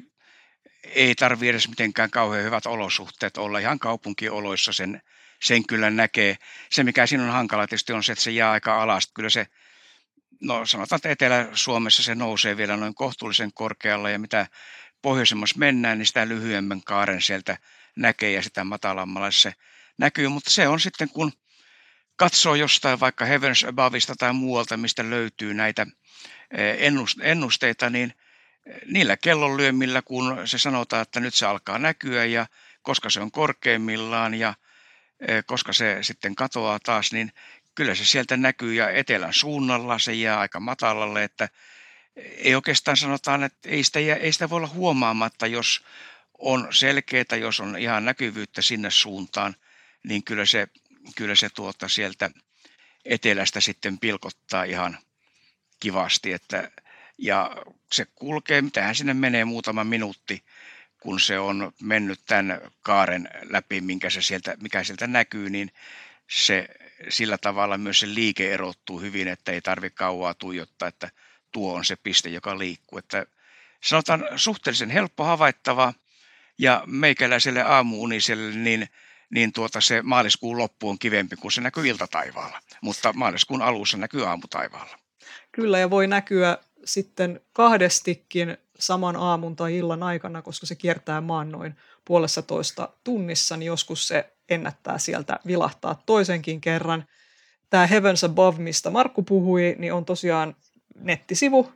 ei 0.84 1.16
tarvitse 1.16 1.50
edes 1.50 1.70
mitenkään 1.70 2.12
kauhean 2.12 2.44
hyvät 2.44 2.66
olosuhteet 2.66 3.38
olla. 3.38 3.60
Ihan 3.60 3.80
kaupunkioloissa 3.80 4.74
sen, 4.74 5.02
sen 5.42 5.68
kyllä 5.68 5.90
näkee. 5.90 6.38
Se, 6.72 6.84
mikä 6.84 7.06
siinä 7.06 7.24
on 7.24 7.30
hankala 7.30 7.68
tietysti 7.68 7.94
on 7.94 8.04
se, 8.04 8.12
että 8.12 8.24
se 8.24 8.32
jää 8.32 8.52
aika 8.52 8.82
alas. 8.82 9.12
Kyllä 9.14 9.30
se, 9.30 9.48
no 10.42 10.66
sanotaan, 10.66 10.98
että 10.98 11.10
Etelä-Suomessa 11.10 12.04
se 12.04 12.16
nousee 12.16 12.58
vielä 12.58 12.78
noin 12.78 12.96
kohtuullisen 12.96 13.54
korkealla 13.54 14.10
ja 14.10 14.20
mitä 14.20 14.48
pohjoisemmassa 15.02 15.60
mennään, 15.60 15.98
niin 15.98 16.06
sitä 16.06 16.28
lyhyemmän 16.28 16.84
kaaren 16.84 17.22
sieltä 17.22 17.58
näkee 17.96 18.32
ja 18.32 18.42
sitä 18.42 18.64
matalammalla 18.64 19.32
se 19.32 19.54
näkyy. 19.98 20.28
Mutta 20.28 20.50
se 20.50 20.68
on 20.68 20.80
sitten, 20.80 21.10
kun 21.10 21.32
katsoo 22.16 22.56
jostain 22.56 23.00
vaikka 23.00 23.26
Heavens 23.26 23.64
Aboveista 23.64 24.16
tai 24.16 24.34
muualta, 24.34 24.78
mistä 24.78 25.10
löytyy 25.10 25.54
näitä 25.54 25.88
eh, 26.52 26.78
ennusteita, 27.22 27.90
niin– 27.90 28.14
niillä 28.86 29.18
kellonlyömillä, 29.18 30.02
kun 30.02 30.42
se 30.46 30.58
sanotaan, 30.58 31.02
että 31.02 31.20
nyt 31.20 31.34
se 31.34 31.46
alkaa 31.46 31.80
näkyä 31.80 32.26
ja 32.26 32.48
koska 32.82 33.10
se 33.10 33.20
on 33.20 33.32
korkeimmillaan 33.32 34.34
ja 34.34 34.50
e, 34.50 34.67
koska 35.46 35.74
se 35.74 35.98
sitten 36.02 36.36
katoaa 36.36 36.80
taas, 36.80 37.12
niin 37.12 37.32
kyllä 37.76 37.96
se 37.96 38.06
sieltä 38.06 38.38
näkyy 38.38 38.74
ja 38.74 38.90
etelän 38.90 39.34
suunnalla 39.34 40.00
se 40.00 40.14
jää 40.14 40.40
aika 40.40 40.60
matalalle, 40.60 41.24
että 41.24 41.50
ei 42.16 42.56
oikeastaan 42.56 42.98
sanotaan, 42.98 43.44
että 43.44 43.70
ei 43.70 43.84
sitä, 43.84 44.00
ei 44.00 44.34
sitä 44.34 44.50
voi 44.50 44.58
olla 44.58 44.68
huomaamatta, 44.68 45.48
jos 45.48 45.86
on 46.38 46.68
selkeää, 46.72 47.38
jos 47.40 47.60
on 47.60 47.78
ihan 47.78 48.06
näkyvyyttä 48.06 48.62
sinne 48.62 48.92
suuntaan, 48.92 49.56
niin 50.04 50.24
kyllä 50.24 50.46
se, 50.46 50.68
kyllä 51.16 51.36
se 51.36 51.50
tuota 51.50 51.88
sieltä 51.88 52.30
etelästä 53.06 53.62
sitten 53.62 54.00
pilkottaa 54.00 54.64
ihan 54.64 54.98
kivasti, 55.80 56.34
että 56.34 56.72
ja 57.18 57.52
se 57.92 58.06
kulkee, 58.16 58.62
mitähän 58.62 58.96
sinne 58.96 59.14
menee 59.14 59.46
muutama 59.46 59.84
minuutti, 59.84 60.44
kun 61.02 61.20
se 61.20 61.40
on 61.40 61.72
mennyt 61.82 62.20
tämän 62.26 62.62
kaaren 62.82 63.30
läpi, 63.44 63.82
minkä 63.82 64.10
se 64.10 64.22
sieltä, 64.22 64.58
mikä 64.62 64.84
sieltä 64.84 65.08
näkyy, 65.08 65.50
niin 65.50 65.72
se 66.30 66.68
sillä 67.10 67.38
tavalla 67.38 67.78
myös 67.78 68.00
se 68.00 68.14
liike 68.14 68.54
erottuu 68.54 69.02
hyvin, 69.02 69.28
että 69.28 69.52
ei 69.52 69.62
tarvitse 69.62 69.96
kauaa 69.96 70.34
tuijottaa, 70.34 70.88
että 70.88 71.10
tuo 71.52 71.74
on 71.76 71.86
se 71.86 71.96
piste, 71.96 72.30
joka 72.30 72.60
liikkuu. 72.60 73.00
Että 73.00 73.26
sanotaan 73.84 74.24
suhteellisen 74.36 74.90
helppo 74.90 75.24
havaittava 75.24 75.94
ja 76.58 76.84
meikäläiselle 76.86 77.62
aamuuniselle 77.62 78.56
niin, 78.56 78.88
niin 79.30 79.54
tuota 79.54 79.82
se 79.82 80.02
maaliskuun 80.02 80.58
loppu 80.58 80.90
on 80.90 81.00
kivempi, 81.00 81.36
kun 81.36 81.52
se 81.52 81.62
näkyy 81.62 81.88
iltataivaalla, 81.88 82.60
mutta 82.82 83.14
maaliskuun 83.14 83.62
alussa 83.62 83.98
näkyy 83.98 84.28
aamutaivaalla. 84.28 85.00
Kyllä, 85.52 85.80
ja 85.80 85.90
voi 85.90 86.08
näkyä 86.08 86.58
sitten 86.86 87.42
kahdestikin 87.54 88.58
saman 88.80 89.16
aamun 89.16 89.56
tai 89.56 89.78
illan 89.78 90.04
aikana, 90.04 90.42
koska 90.42 90.66
se 90.66 90.76
kiertää 90.76 91.22
maan 91.22 91.52
noin 91.52 91.76
puolessa 92.06 92.42
toista 92.42 92.90
tunnissa, 93.04 93.58
niin 93.58 93.68
joskus 93.68 94.08
se 94.08 94.34
ennättää 94.50 94.98
sieltä 94.98 95.40
vilahtaa 95.48 96.02
toisenkin 96.06 96.62
kerran. 96.62 97.06
Tämä 97.70 97.88
Heavens 97.88 98.24
Above, 98.24 98.60
mistä 98.60 98.90
Markku 98.90 99.24
puhui, 99.24 99.76
niin 99.80 99.94
on 99.94 100.06
tosiaan 100.06 100.56
nettisivu 100.96 101.72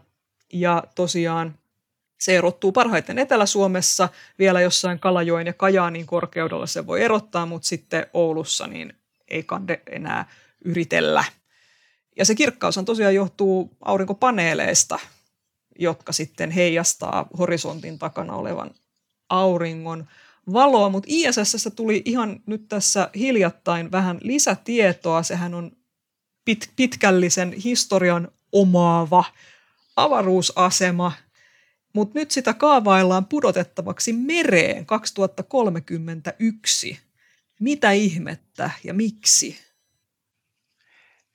Ja 0.53 0.83
tosiaan 0.95 1.55
se 2.19 2.37
erottuu 2.37 2.71
parhaiten 2.71 3.19
Etelä-Suomessa, 3.19 4.09
vielä 4.39 4.61
jossain 4.61 4.99
Kalajoen 4.99 5.47
ja 5.47 5.53
Kajaanin 5.53 6.05
korkeudella 6.05 6.67
se 6.67 6.87
voi 6.87 7.01
erottaa, 7.01 7.45
mutta 7.45 7.67
sitten 7.67 8.07
Oulussa 8.13 8.67
niin 8.67 8.93
ei 9.27 9.43
kande 9.43 9.81
enää 9.91 10.25
yritellä. 10.65 11.23
Ja 12.17 12.25
se 12.25 12.35
kirkkaus 12.35 12.77
on 12.77 12.85
tosiaan 12.85 13.15
johtuu 13.15 13.77
aurinkopaneeleista, 13.85 14.99
jotka 15.79 16.11
sitten 16.11 16.51
heijastaa 16.51 17.27
horisontin 17.37 17.99
takana 17.99 18.33
olevan 18.33 18.71
auringon 19.29 20.07
valoa, 20.53 20.89
mutta 20.89 21.07
ISS 21.09 21.69
tuli 21.75 22.01
ihan 22.05 22.39
nyt 22.45 22.67
tässä 22.67 23.09
hiljattain 23.15 23.91
vähän 23.91 24.17
lisätietoa. 24.21 25.23
Sehän 25.23 25.53
on 25.53 25.71
pit, 26.45 26.71
pitkällisen 26.75 27.53
historian 27.53 28.31
omaava 28.51 29.23
avaruusasema, 29.95 31.11
mutta 31.93 32.19
nyt 32.19 32.31
sitä 32.31 32.53
kaavaillaan 32.53 33.25
pudotettavaksi 33.25 34.13
mereen 34.13 34.85
2031. 34.85 36.99
Mitä 37.59 37.91
ihmettä 37.91 38.71
ja 38.83 38.93
miksi? 38.93 39.59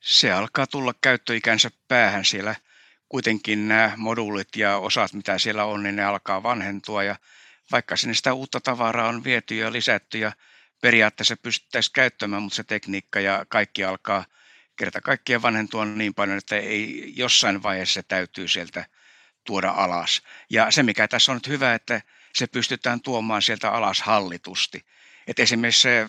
Se 0.00 0.32
alkaa 0.32 0.66
tulla 0.66 0.94
käyttöikänsä 1.00 1.70
päähän 1.88 2.24
siellä. 2.24 2.54
Kuitenkin 3.08 3.68
nämä 3.68 3.92
moduulit 3.96 4.48
ja 4.56 4.76
osat, 4.76 5.12
mitä 5.12 5.38
siellä 5.38 5.64
on, 5.64 5.82
niin 5.82 5.96
ne 5.96 6.04
alkaa 6.04 6.42
vanhentua 6.42 7.02
ja 7.02 7.16
vaikka 7.72 7.96
sinne 7.96 8.14
sitä 8.14 8.34
uutta 8.34 8.60
tavaraa 8.60 9.08
on 9.08 9.24
viety 9.24 9.54
ja 9.54 9.72
lisätty 9.72 10.18
ja 10.18 10.32
periaatteessa 10.82 11.36
pystyttäisiin 11.36 11.92
käyttämään, 11.92 12.42
mutta 12.42 12.56
se 12.56 12.64
tekniikka 12.64 13.20
ja 13.20 13.46
kaikki 13.48 13.84
alkaa 13.84 14.24
kerta 14.78 15.00
kaikkien 15.00 15.42
vanhentua 15.42 15.84
niin 15.84 16.14
paljon, 16.14 16.38
että 16.38 16.56
ei 16.56 17.12
jossain 17.16 17.62
vaiheessa 17.62 18.02
täytyy 18.02 18.48
sieltä 18.48 18.84
tuoda 19.44 19.70
alas. 19.70 20.22
Ja 20.50 20.70
se, 20.70 20.82
mikä 20.82 21.08
tässä 21.08 21.32
on 21.32 21.36
nyt 21.36 21.48
hyvä, 21.48 21.74
että 21.74 22.00
se 22.34 22.46
pystytään 22.46 23.00
tuomaan 23.00 23.42
sieltä 23.42 23.70
alas 23.70 24.02
hallitusti. 24.02 24.86
Et 25.26 25.38
esimerkiksi 25.38 25.80
se, 25.80 26.08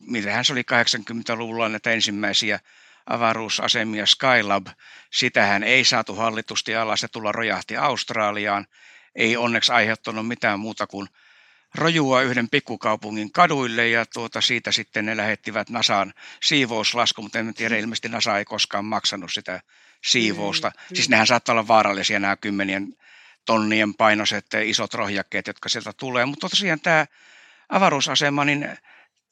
mitähän 0.00 0.44
se 0.44 0.52
oli 0.52 0.62
80-luvulla 0.62 1.68
näitä 1.68 1.90
ensimmäisiä 1.90 2.60
avaruusasemia 3.06 4.06
Skylab, 4.06 4.66
sitähän 5.12 5.62
ei 5.62 5.84
saatu 5.84 6.14
hallitusti 6.14 6.76
alas, 6.76 7.00
se 7.00 7.08
tulla 7.08 7.32
rojahti 7.32 7.76
Australiaan 7.76 8.66
ei 9.14 9.36
onneksi 9.36 9.72
aiheuttanut 9.72 10.28
mitään 10.28 10.60
muuta 10.60 10.86
kuin 10.86 11.08
rojua 11.74 12.22
yhden 12.22 12.48
pikkukaupungin 12.48 13.32
kaduille 13.32 13.88
ja 13.88 14.06
tuota, 14.06 14.40
siitä 14.40 14.72
sitten 14.72 15.06
ne 15.06 15.16
lähettivät 15.16 15.70
Nasaan 15.70 16.14
siivouslasku, 16.42 17.22
mutta 17.22 17.38
en 17.38 17.54
tiedä, 17.54 17.76
ilmeisesti 17.76 18.08
Nasa 18.08 18.38
ei 18.38 18.44
koskaan 18.44 18.84
maksanut 18.84 19.32
sitä 19.32 19.60
siivousta. 20.04 20.68
Mm, 20.68 20.94
siis 20.94 21.08
nehän 21.08 21.26
saattaa 21.26 21.52
olla 21.52 21.68
vaarallisia 21.68 22.20
nämä 22.20 22.36
kymmenien 22.36 22.94
tonnien 23.46 23.94
painoiset 23.94 24.46
isot 24.64 24.94
rohjakkeet, 24.94 25.46
jotka 25.46 25.68
sieltä 25.68 25.92
tulee, 25.92 26.24
mutta 26.24 26.48
tosiaan 26.48 26.80
tämä 26.80 27.06
avaruusasema, 27.68 28.44
niin 28.44 28.68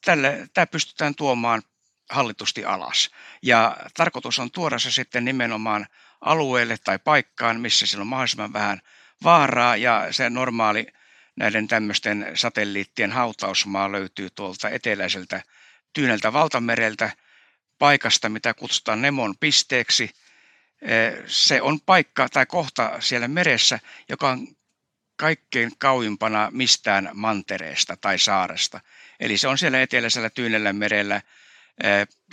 tälle, 0.05 0.47
tämä 0.53 0.67
pystytään 0.67 1.15
tuomaan 1.15 1.61
hallitusti 2.09 2.65
alas. 2.65 3.09
Ja 3.41 3.77
tarkoitus 3.97 4.39
on 4.39 4.51
tuoda 4.51 4.79
se 4.79 4.91
sitten 4.91 5.25
nimenomaan 5.25 5.87
alueelle 6.21 6.77
tai 6.83 6.99
paikkaan, 6.99 7.61
missä 7.61 7.85
sillä 7.85 8.01
on 8.01 8.07
mahdollisimman 8.07 8.53
vähän 8.53 8.81
vaaraa 9.23 9.75
ja 9.75 10.07
se 10.11 10.29
normaali 10.29 10.87
näiden 11.35 11.67
tämmöisten 11.67 12.31
satelliittien 12.33 13.11
hautausmaa 13.11 13.91
löytyy 13.91 14.29
tuolta 14.29 14.69
eteläiseltä 14.69 15.43
Tyyneltä 15.93 16.33
valtamereltä 16.33 17.11
paikasta, 17.79 18.29
mitä 18.29 18.53
kutsutaan 18.53 19.01
Nemon 19.01 19.37
pisteeksi. 19.39 20.09
Se 21.27 21.61
on 21.61 21.81
paikka 21.81 22.29
tai 22.29 22.45
kohta 22.45 23.01
siellä 23.01 23.27
meressä, 23.27 23.79
joka 24.09 24.29
on 24.29 24.47
kaikkein 25.15 25.71
kauimpana 25.77 26.49
mistään 26.51 27.09
mantereesta 27.13 27.97
tai 27.97 28.19
saaresta. 28.19 28.81
Eli 29.19 29.37
se 29.37 29.47
on 29.47 29.57
siellä 29.57 29.81
eteläisellä 29.81 30.29
Tyynellä 30.29 30.73
merellä 30.73 31.21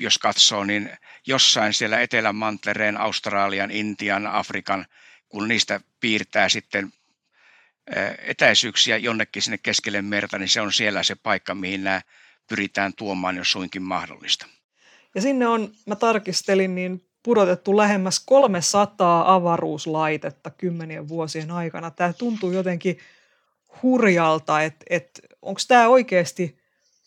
jos 0.01 0.18
katsoo, 0.18 0.64
niin 0.64 0.90
jossain 1.26 1.74
siellä 1.74 2.01
Etelän 2.01 2.36
mantereen, 2.36 2.96
Australian, 2.96 3.70
Intian, 3.70 4.26
Afrikan, 4.26 4.86
kun 5.28 5.49
niistä 5.49 5.80
piirtää 6.01 6.49
sitten 6.49 6.92
etäisyyksiä 8.18 8.97
jonnekin 8.97 9.43
sinne 9.43 9.59
keskelle 9.59 10.03
merta, 10.03 10.39
niin 10.39 10.49
se 10.49 10.61
on 10.61 10.72
siellä 10.72 11.03
se 11.03 11.14
paikka, 11.14 11.55
mihin 11.55 11.84
nämä 11.84 12.01
pyritään 12.49 12.93
tuomaan, 12.95 13.36
jos 13.36 13.53
suinkin 13.53 13.82
mahdollista. 13.82 14.47
Ja 15.14 15.22
sinne 15.22 15.47
on, 15.47 15.72
mä 15.86 15.97
tarkistelin, 15.97 16.74
niin 16.74 17.09
pudotettu 17.22 17.76
lähemmäs 17.76 18.22
300 18.26 19.34
avaruuslaitetta 19.34 20.51
kymmenien 20.51 21.09
vuosien 21.09 21.51
aikana. 21.51 21.91
Tämä 21.91 22.12
tuntuu 22.12 22.53
jotenkin 22.53 22.99
hurjalta, 23.82 24.62
että, 24.62 24.84
että 24.91 25.20
onko 25.43 25.61
tämä 25.68 25.89
oikeasti 25.89 26.59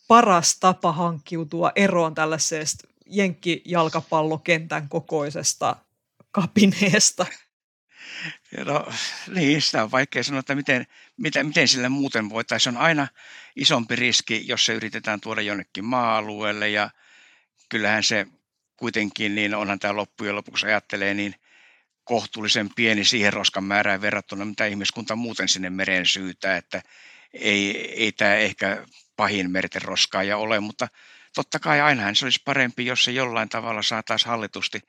paras 0.08 0.60
tapa 0.60 0.92
hankkiutua 0.92 1.72
eroon 1.76 2.16
tällaisesta 2.16 2.88
jenkkijalkapallokentän 3.06 4.90
kokoisesta 4.90 5.76
kapineesta? 6.32 7.26
No 8.66 8.88
niin, 9.28 9.62
sitä 9.62 9.84
on 9.84 9.92
vaikea 9.92 10.24
sanoa, 10.24 10.40
että 10.40 10.56
miten, 10.56 10.88
miten, 11.18 11.48
miten 11.48 11.68
sillä 11.68 11.90
muuten 11.90 12.30
voitaisiin. 12.30 12.78
On 12.78 12.84
aina 12.84 13.08
isompi 13.56 13.96
riski, 13.96 14.48
jos 14.48 14.66
se 14.66 14.74
yritetään 14.74 15.22
tuoda 15.22 15.42
jonnekin 15.42 15.86
maa-alueelle 15.86 16.70
ja 16.70 16.90
kyllähän 17.70 18.04
se 18.04 18.28
kuitenkin, 18.78 19.36
niin 19.36 19.56
onhan 19.56 19.80
tämä 19.80 19.96
loppujen 19.96 20.36
lopuksi 20.36 20.66
ajattelee, 20.66 21.14
niin 21.14 21.36
kohtuullisen 22.04 22.70
pieni 22.76 23.06
siihen 23.06 23.34
roskan 23.34 23.64
määrään 23.64 24.02
verrattuna, 24.02 24.46
mitä 24.46 24.66
ihmiskunta 24.66 25.16
muuten 25.16 25.48
sinne 25.48 25.70
mereen 25.70 26.06
syytää, 26.06 26.58
että 26.58 26.82
ei, 27.34 27.94
ei 28.04 28.12
tämä 28.12 28.36
ehkä 28.36 28.86
pahin 29.16 29.52
merten 29.52 29.82
roskaaja 29.82 30.38
ole, 30.38 30.60
mutta 30.60 30.88
totta 31.36 31.60
kai 31.60 31.82
ainahan 31.82 32.16
se 32.16 32.26
olisi 32.26 32.42
parempi, 32.46 32.86
jos 32.86 33.04
se 33.04 33.12
jollain 33.12 33.50
tavalla 33.50 33.82
saataisiin 33.82 34.30
hallitusti 34.30 34.82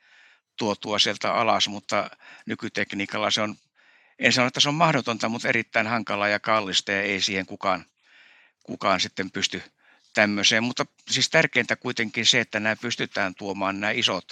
tuotua 0.57 0.99
sieltä 0.99 1.33
alas, 1.33 1.67
mutta 1.67 2.09
nykytekniikalla 2.45 3.31
se 3.31 3.41
on, 3.41 3.55
en 4.19 4.33
sano, 4.33 4.47
että 4.47 4.59
se 4.59 4.69
on 4.69 4.75
mahdotonta, 4.75 5.29
mutta 5.29 5.47
erittäin 5.47 5.87
hankalaa 5.87 6.27
ja 6.27 6.39
kallista 6.39 6.91
ja 6.91 7.01
ei 7.01 7.21
siihen 7.21 7.45
kukaan, 7.45 7.85
kukaan 8.63 8.99
sitten 8.99 9.31
pysty 9.31 9.63
tämmöiseen. 10.13 10.63
Mutta 10.63 10.85
siis 11.09 11.29
tärkeintä 11.29 11.75
kuitenkin 11.75 12.25
se, 12.25 12.39
että 12.39 12.59
nämä 12.59 12.75
pystytään 12.75 13.35
tuomaan 13.35 13.79
nämä 13.79 13.91
isot 13.91 14.25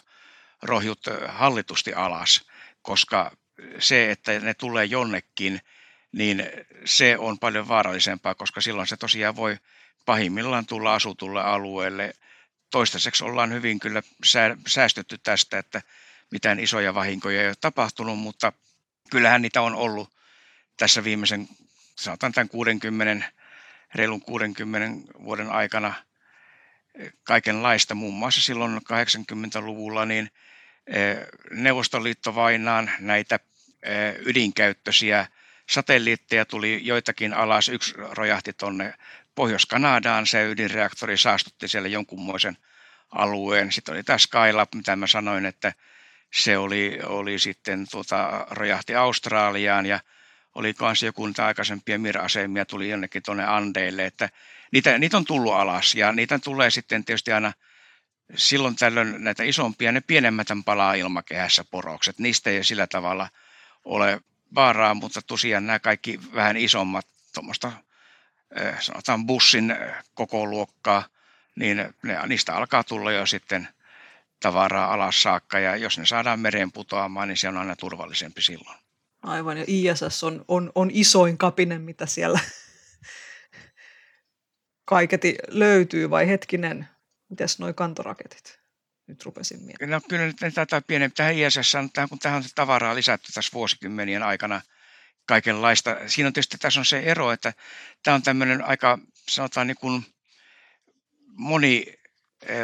rohjut 0.62 1.00
hallitusti 1.28 1.94
alas, 1.94 2.48
koska 2.82 3.32
se, 3.80 4.12
että 4.12 4.40
ne 4.40 4.54
tulee 4.54 4.86
jonnekin, 4.86 5.62
niin 6.12 6.44
se 6.86 7.18
on 7.18 7.40
paljon 7.40 7.68
vaarallisempaa, 7.68 8.36
koska 8.36 8.62
silloin 8.62 8.88
se 8.88 8.98
tosiaan 8.98 9.36
voi 9.36 9.58
pahimmillaan 10.06 10.66
tulla 10.66 10.94
asutulle 10.94 11.42
alueelle. 11.42 12.14
Toistaiseksi 12.72 13.24
ollaan 13.24 13.54
hyvin 13.54 13.80
kyllä 13.80 14.02
säästetty 14.68 15.18
tästä, 15.18 15.58
että 15.58 15.82
mitään 16.32 16.60
isoja 16.60 16.94
vahinkoja 16.94 17.42
ei 17.42 17.48
ole 17.48 17.56
tapahtunut, 17.62 18.20
mutta 18.20 18.54
kyllähän 19.12 19.42
niitä 19.42 19.62
on 19.62 19.76
ollut 19.76 20.10
tässä 20.78 21.04
viimeisen, 21.04 21.48
sanotaan 21.96 22.32
tämän 22.32 22.50
60, 22.50 23.32
reilun 23.96 24.22
60 24.22 25.12
vuoden 25.24 25.50
aikana 25.50 25.94
kaikenlaista, 27.24 27.96
muun 27.96 28.14
muassa 28.14 28.42
silloin 28.42 28.78
80-luvulla, 28.78 30.06
niin 30.06 30.32
eh, 30.88 31.18
Neuvostoliitto 31.52 32.36
vainaan 32.36 32.92
näitä 33.00 33.40
eh, 33.84 34.16
ydinkäyttöisiä 34.26 35.28
satelliitteja 35.70 36.46
tuli 36.46 36.80
joitakin 36.84 37.34
alas. 37.34 37.70
Yksi 37.70 37.94
rojahti 37.98 38.54
tuonne 38.54 38.94
Pohjois-Kanadaan, 39.36 40.28
se 40.28 40.50
ydinreaktori 40.50 41.18
saastutti 41.18 41.68
siellä 41.68 41.90
jonkunmoisen 41.90 42.58
alueen. 43.12 43.72
Sitten 43.72 43.94
oli 43.94 44.04
tämä 44.04 44.18
Skylab, 44.18 44.74
mitä 44.76 44.96
mä 44.96 45.08
sanoin, 45.08 45.46
että 45.46 45.74
se 46.32 46.58
oli, 46.58 47.00
oli 47.04 47.40
sitten 47.40 47.88
tuota, 47.92 48.48
rojahti 48.52 48.96
Australiaan 48.96 49.86
ja 49.86 50.00
oli 50.56 50.74
myös 50.82 51.04
joku 51.04 51.28
niitä 51.28 51.46
aikaisempia 51.46 52.00
mirasemia 52.00 52.66
tuli 52.66 52.90
jonnekin 52.90 53.24
tuonne 53.24 53.46
Andeille, 53.46 54.06
että 54.06 54.30
niitä, 54.72 54.98
niitä 54.98 55.18
on 55.18 55.26
tullut 55.26 55.54
alas 55.54 55.96
ja 55.96 56.12
niitä 56.12 56.40
tulee 56.40 56.70
sitten 56.70 57.06
tietysti 57.06 57.32
aina 57.32 57.54
silloin 58.36 58.76
tällöin 58.76 59.24
näitä 59.24 59.44
isompia, 59.44 59.92
ne 59.92 60.02
pienemmät 60.02 60.48
palaa 60.66 60.94
ilmakehässä 60.94 61.64
porokset, 61.72 62.20
niistä 62.20 62.50
ei 62.50 62.64
sillä 62.64 62.88
tavalla 62.88 63.30
ole 63.86 64.22
vaaraa, 64.56 64.94
mutta 64.94 65.22
tosiaan 65.22 65.68
nämä 65.68 65.80
kaikki 65.80 66.20
vähän 66.36 66.58
isommat, 66.58 67.08
tuommoista 67.34 67.72
sanotaan 68.80 69.26
bussin 69.26 69.76
koko 70.14 70.46
luokkaa, 70.46 71.04
niin 71.56 71.78
ne, 72.04 72.20
niistä 72.28 72.56
alkaa 72.56 72.84
tulla 72.84 73.12
jo 73.12 73.26
sitten– 73.26 73.68
tavaraa 74.42 74.94
alas 74.94 75.24
saakka 75.24 75.60
ja 75.60 75.76
jos 75.76 75.98
ne 75.98 76.06
saadaan 76.06 76.40
mereen 76.40 76.72
putoamaan, 76.72 77.28
niin 77.28 77.38
se 77.38 77.48
on 77.48 77.58
aina 77.58 77.76
turvallisempi 77.76 78.42
silloin. 78.42 78.78
Aivan, 79.24 79.58
ja 79.58 79.66
ISS 79.68 80.24
on, 80.24 80.46
on, 80.48 80.72
on 80.76 80.90
isoin 80.94 81.38
kapine, 81.38 81.80
mitä 81.80 82.06
siellä 82.06 82.40
kaiketi 84.86 85.36
löytyy, 85.48 86.10
vai 86.10 86.28
hetkinen, 86.28 86.88
mitäs 87.30 87.60
noi 87.60 87.74
kantoraketit? 87.74 88.62
Nyt 89.08 89.26
rupesin 89.26 89.64
miettimään. 89.64 89.92
No 89.92 90.08
kyllä 90.10 90.26
nyt 90.26 90.54
tätä 90.54 90.82
pienempi. 90.88 91.16
Tähän 91.16 91.36
ISS, 91.36 91.74
kun 92.10 92.20
tähän 92.20 92.38
on 92.38 92.50
tavaraa 92.56 92.96
lisätty 92.96 93.32
tässä 93.32 93.54
vuosikymmenien 93.54 94.24
aikana 94.24 94.62
kaikenlaista. 95.26 95.98
Siinä 96.08 96.28
on 96.28 96.34
tietysti 96.34 96.58
tässä 96.58 96.80
on 96.80 96.86
se 96.86 97.00
ero, 97.00 97.32
että 97.32 97.54
tämä 98.04 98.16
on 98.16 98.22
tämmöinen 98.22 98.66
aika, 98.66 99.00
sanotaan 99.30 99.68
niin 99.68 99.78
kuin 99.78 100.06
moni 101.28 102.01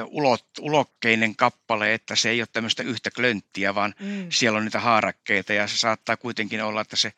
ulot, 0.05 0.45
ulokkeinen 0.59 1.35
kappale, 1.35 1.93
että 1.93 2.15
se 2.15 2.29
ei 2.29 2.41
ole 2.41 2.47
tämmöistä 2.53 2.83
yhtä 2.83 3.11
klönttiä, 3.11 3.75
vaan 3.75 3.95
mm. 3.99 4.27
siellä 4.29 4.57
on 4.57 4.65
niitä 4.65 4.79
haarakkeita 4.79 5.53
ja 5.53 5.67
se 5.67 5.77
saattaa 5.77 6.17
kuitenkin 6.17 6.63
olla, 6.63 6.81
että 6.81 6.95
se 6.95 7.13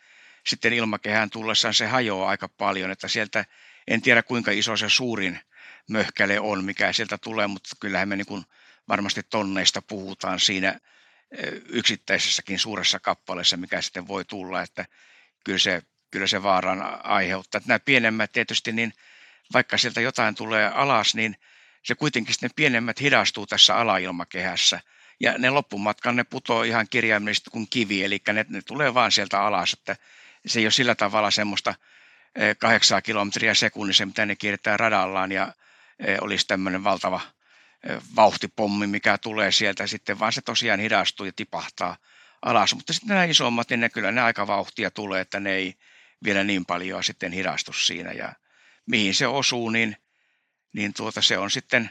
sitten 0.47 0.73
ilmakehään 0.73 1.29
tullessaan 1.29 1.73
se 1.73 1.87
hajoaa 1.87 2.29
aika 2.29 2.47
paljon, 2.47 2.91
että 2.91 3.07
sieltä 3.07 3.45
en 3.87 4.01
tiedä 4.01 4.23
kuinka 4.23 4.51
iso 4.51 4.77
se 4.77 4.89
suurin 4.89 5.39
möhkäle 5.89 6.39
on, 6.39 6.63
mikä 6.63 6.93
sieltä 6.93 7.17
tulee, 7.17 7.47
mutta 7.47 7.69
kyllähän 7.79 8.09
me 8.09 8.15
niin 8.15 8.25
kuin 8.25 8.43
varmasti 8.87 9.21
tonneista 9.29 9.81
puhutaan 9.81 10.39
siinä 10.39 10.79
yksittäisessäkin 11.69 12.59
suuressa 12.59 12.99
kappaleessa, 12.99 13.57
mikä 13.57 13.81
sitten 13.81 14.07
voi 14.07 14.25
tulla, 14.25 14.61
että 14.61 14.85
kyllä 15.45 15.59
se, 15.59 15.81
kyllä 16.11 16.27
se 16.27 16.43
vaaran 16.43 17.05
aiheuttaa. 17.05 17.57
Että 17.57 17.67
nämä 17.67 17.79
pienemmät 17.79 18.31
tietysti, 18.31 18.71
niin 18.71 18.93
vaikka 19.53 19.77
sieltä 19.77 20.01
jotain 20.01 20.35
tulee 20.35 20.67
alas, 20.67 21.15
niin 21.15 21.35
se 21.83 21.95
kuitenkin 21.95 22.35
ne 22.41 22.49
pienemmät 22.55 23.01
hidastuu 23.01 23.47
tässä 23.47 23.75
alailmakehässä. 23.75 24.79
Ja 25.19 25.37
ne 25.37 25.49
loppumatkan 25.49 26.15
ne 26.15 26.23
putoo 26.23 26.63
ihan 26.63 26.87
kirjaimellisesti 26.89 27.49
kuin 27.49 27.67
kivi, 27.69 28.03
eli 28.03 28.21
ne, 28.33 28.45
ne 28.49 28.61
tulee 28.61 28.93
vaan 28.93 29.11
sieltä 29.11 29.41
alas, 29.41 29.73
että 29.73 29.95
se 30.45 30.59
ei 30.59 30.65
ole 30.65 30.71
sillä 30.71 30.95
tavalla 30.95 31.31
semmoista 31.31 31.75
eh, 32.35 32.57
kahdeksaa 32.57 33.01
kilometriä 33.01 33.53
sekunnissa, 33.53 34.05
mitä 34.05 34.25
ne 34.25 34.35
kiertää 34.35 34.77
radallaan 34.77 35.31
ja 35.31 35.53
eh, 35.99 36.17
olisi 36.21 36.47
tämmöinen 36.47 36.83
valtava 36.83 37.21
eh, 37.83 37.97
vauhtipommi, 38.15 38.87
mikä 38.87 39.17
tulee 39.17 39.51
sieltä 39.51 39.87
sitten, 39.87 40.19
vaan 40.19 40.33
se 40.33 40.41
tosiaan 40.41 40.79
hidastuu 40.79 41.25
ja 41.25 41.31
tipahtaa 41.35 41.97
alas. 42.41 42.75
Mutta 42.75 42.93
sitten 42.93 43.09
nämä 43.09 43.23
isommat, 43.23 43.69
niin 43.69 43.79
ne 43.79 43.89
kyllä 43.89 44.11
ne 44.11 44.21
aika 44.21 44.47
vauhtia 44.47 44.91
tulee, 44.91 45.21
että 45.21 45.39
ne 45.39 45.51
ei 45.51 45.73
vielä 46.23 46.43
niin 46.43 46.65
paljon 46.65 47.03
sitten 47.03 47.31
hidastu 47.31 47.73
siinä. 47.73 48.11
Ja 48.11 48.33
mihin 48.85 49.15
se 49.15 49.27
osuu, 49.27 49.69
niin 49.69 49.97
niin 50.73 50.93
tuota, 50.93 51.21
se 51.21 51.37
on 51.37 51.51
sitten 51.51 51.89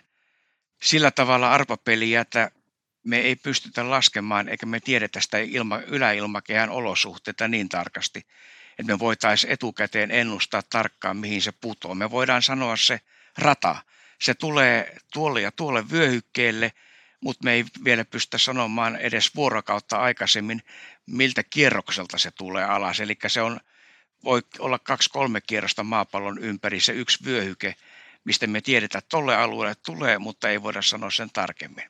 sillä 0.82 1.10
tavalla 1.10 1.52
arpapeliä, 1.52 2.20
että 2.20 2.50
me 3.04 3.18
ei 3.18 3.36
pystytä 3.36 3.90
laskemaan 3.90 4.48
eikä 4.48 4.66
me 4.66 4.80
tiedetä 4.80 5.20
sitä 5.20 5.38
ilma, 5.38 5.78
yläilmakehän 5.78 6.70
olosuhteita 6.70 7.48
niin 7.48 7.68
tarkasti, 7.68 8.18
että 8.78 8.92
me 8.92 8.98
voitaisiin 8.98 9.52
etukäteen 9.52 10.10
ennustaa 10.10 10.62
tarkkaan, 10.62 11.16
mihin 11.16 11.42
se 11.42 11.52
putoo. 11.52 11.94
Me 11.94 12.10
voidaan 12.10 12.42
sanoa 12.42 12.76
se 12.76 13.00
rata. 13.38 13.76
Se 14.20 14.34
tulee 14.34 14.96
tuolle 15.12 15.40
ja 15.40 15.52
tuolle 15.52 15.90
vyöhykkeelle, 15.90 16.72
mutta 17.20 17.44
me 17.44 17.52
ei 17.52 17.64
vielä 17.84 18.04
pystytä 18.04 18.38
sanomaan 18.38 18.96
edes 18.96 19.34
vuorokautta 19.34 19.96
aikaisemmin, 19.96 20.62
miltä 21.06 21.42
kierrokselta 21.42 22.18
se 22.18 22.30
tulee 22.30 22.64
alas. 22.64 23.00
Eli 23.00 23.16
se 23.26 23.42
on, 23.42 23.60
voi 24.24 24.42
olla 24.58 24.78
kaksi-kolme 24.78 25.40
kierrosta 25.40 25.84
maapallon 25.84 26.38
ympäri 26.38 26.80
se 26.80 26.92
yksi 26.92 27.24
vyöhyke– 27.24 27.74
mistä 28.28 28.46
me 28.46 28.60
tiedetään, 28.60 28.98
että 28.98 29.08
tolle 29.08 29.36
alueelle 29.36 29.74
tulee, 29.86 30.18
mutta 30.18 30.48
ei 30.48 30.62
voida 30.62 30.82
sanoa 30.82 31.10
sen 31.10 31.30
tarkemmin. 31.32 31.84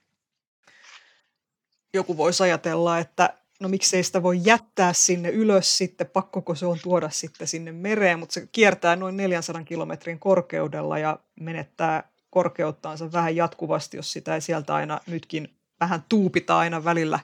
Joku 1.94 2.16
voisi 2.16 2.42
ajatella, 2.42 2.98
että 2.98 3.34
no 3.60 3.68
miksei 3.68 4.02
sitä 4.02 4.22
voi 4.22 4.40
jättää 4.44 4.92
sinne 4.92 5.28
ylös 5.28 5.78
sitten, 5.78 6.06
pakkoko 6.06 6.54
se 6.54 6.66
on 6.66 6.78
tuoda 6.82 7.10
sitten 7.10 7.46
sinne 7.46 7.72
mereen, 7.72 8.18
mutta 8.18 8.32
se 8.32 8.48
kiertää 8.52 8.96
noin 8.96 9.16
400 9.16 9.64
kilometrin 9.64 10.18
korkeudella 10.18 10.98
ja 10.98 11.18
menettää 11.40 12.10
korkeuttaansa 12.30 13.12
vähän 13.12 13.36
jatkuvasti, 13.36 13.96
jos 13.96 14.12
sitä 14.12 14.34
ei 14.34 14.40
sieltä 14.40 14.74
aina 14.74 15.00
nytkin 15.06 15.54
vähän 15.80 16.04
tuupita 16.08 16.58
aina 16.58 16.84
välillä 16.84 17.20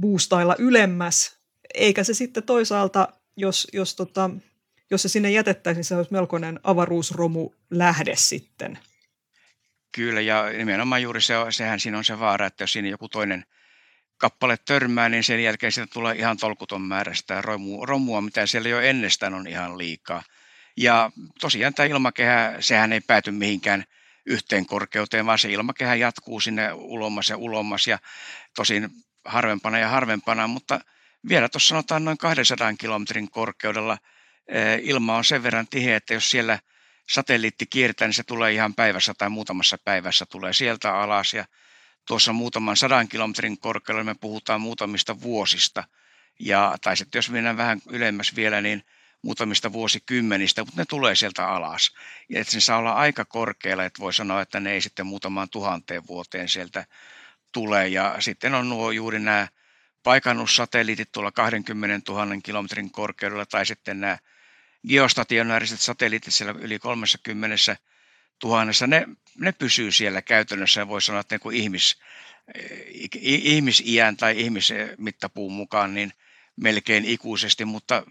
boostailla 0.00 0.56
ylemmäs. 0.58 1.38
Eikä 1.74 2.04
se 2.04 2.14
sitten 2.14 2.42
toisaalta, 2.42 3.08
jos, 3.36 3.68
jos 3.72 3.96
tota, 3.96 4.30
jos 4.90 5.02
se 5.02 5.08
sinne 5.08 5.30
jätettäisiin, 5.30 5.84
se 5.84 5.96
olisi 5.96 6.12
melkoinen 6.12 6.60
avaruusromu 6.62 7.50
lähde 7.70 8.16
sitten. 8.16 8.78
Kyllä, 9.92 10.20
ja 10.20 10.44
nimenomaan 10.56 11.02
juuri 11.02 11.22
se, 11.22 11.34
sehän 11.50 11.80
siinä 11.80 11.98
on 11.98 12.04
se 12.04 12.18
vaara, 12.18 12.46
että 12.46 12.62
jos 12.62 12.72
siinä 12.72 12.88
joku 12.88 13.08
toinen 13.08 13.44
kappale 14.18 14.56
törmää, 14.56 15.08
niin 15.08 15.24
sen 15.24 15.42
jälkeen 15.42 15.72
siitä 15.72 15.92
tulee 15.92 16.14
ihan 16.14 16.36
tolkuton 16.36 16.82
määrä 16.82 17.14
sitä 17.14 17.42
romua, 17.42 17.86
romua, 17.86 18.20
mitä 18.20 18.46
siellä 18.46 18.68
jo 18.68 18.80
ennestään 18.80 19.34
on 19.34 19.46
ihan 19.46 19.78
liikaa. 19.78 20.22
Ja 20.76 21.10
tosiaan 21.40 21.74
tämä 21.74 21.86
ilmakehä, 21.86 22.56
sehän 22.60 22.92
ei 22.92 23.00
pääty 23.00 23.30
mihinkään 23.30 23.84
yhteen 24.26 24.66
korkeuteen, 24.66 25.26
vaan 25.26 25.38
se 25.38 25.52
ilmakehä 25.52 25.94
jatkuu 25.94 26.40
sinne 26.40 26.72
ulommas 26.72 27.28
ja 27.28 27.36
ulommas 27.36 27.86
ja 27.86 27.98
tosin 28.54 28.90
harvempana 29.24 29.78
ja 29.78 29.88
harvempana, 29.88 30.46
mutta 30.46 30.80
vielä 31.28 31.48
tuossa 31.48 31.68
sanotaan 31.68 32.04
noin 32.04 32.18
200 32.18 32.74
kilometrin 32.74 33.30
korkeudella 33.30 33.98
ilma 34.82 35.16
on 35.16 35.24
sen 35.24 35.42
verran 35.42 35.68
tiheä, 35.68 35.96
että 35.96 36.14
jos 36.14 36.30
siellä 36.30 36.58
satelliitti 37.08 37.66
kiertää, 37.66 38.08
niin 38.08 38.14
se 38.14 38.22
tulee 38.22 38.52
ihan 38.52 38.74
päivässä 38.74 39.14
tai 39.18 39.30
muutamassa 39.30 39.78
päivässä 39.84 40.26
tulee 40.26 40.52
sieltä 40.52 40.94
alas 40.94 41.34
ja 41.34 41.44
tuossa 42.06 42.32
muutaman 42.32 42.76
sadan 42.76 43.08
kilometrin 43.08 43.58
korkeudella 43.58 44.04
me 44.04 44.14
puhutaan 44.14 44.60
muutamista 44.60 45.20
vuosista. 45.20 45.84
Ja, 46.38 46.76
tai 46.80 46.96
sitten 46.96 47.18
jos 47.18 47.30
mennään 47.30 47.56
vähän 47.56 47.80
ylemmäs 47.88 48.36
vielä, 48.36 48.60
niin 48.60 48.82
muutamista 49.22 49.72
vuosikymmenistä, 49.72 50.64
mutta 50.64 50.80
ne 50.80 50.84
tulee 50.88 51.14
sieltä 51.14 51.48
alas. 51.48 51.94
Ja 52.28 52.40
että 52.40 52.52
se 52.52 52.60
saa 52.60 52.78
olla 52.78 52.92
aika 52.92 53.24
korkealla, 53.24 53.84
että 53.84 54.00
voi 54.00 54.12
sanoa, 54.12 54.42
että 54.42 54.60
ne 54.60 54.72
ei 54.72 54.80
sitten 54.80 55.06
muutamaan 55.06 55.50
tuhanteen 55.50 56.06
vuoteen 56.06 56.48
sieltä 56.48 56.86
tule. 57.52 57.88
Ja 57.88 58.16
sitten 58.18 58.54
on 58.54 58.68
nuo 58.68 58.90
juuri 58.90 59.18
nämä 59.18 59.48
paikannussatelliitit 60.02 61.12
tuolla 61.12 61.32
20 61.32 62.12
000 62.12 62.26
kilometrin 62.44 62.90
korkeudella 62.90 63.46
tai 63.46 63.66
sitten 63.66 64.00
nämä 64.00 64.18
geostationaariset 64.88 65.80
satelliitit 65.80 66.34
siellä 66.34 66.54
yli 66.60 66.78
30 66.78 67.76
tuhannessa, 68.38 68.86
ne, 68.86 69.06
ne 69.38 69.52
pysyy 69.52 69.92
siellä 69.92 70.22
käytännössä 70.22 70.80
ja 70.80 70.88
voi 70.88 71.02
sanoa, 71.02 71.20
että 71.20 71.34
niin 71.34 71.40
kuin 71.40 71.56
ihmis, 71.56 71.98
ihmisiän 73.22 74.16
tai 74.16 74.40
ihmismittapuun 74.40 75.52
mukaan 75.52 75.94
niin 75.94 76.12
melkein 76.56 77.04
ikuisesti, 77.04 77.64
mutta 77.64 78.02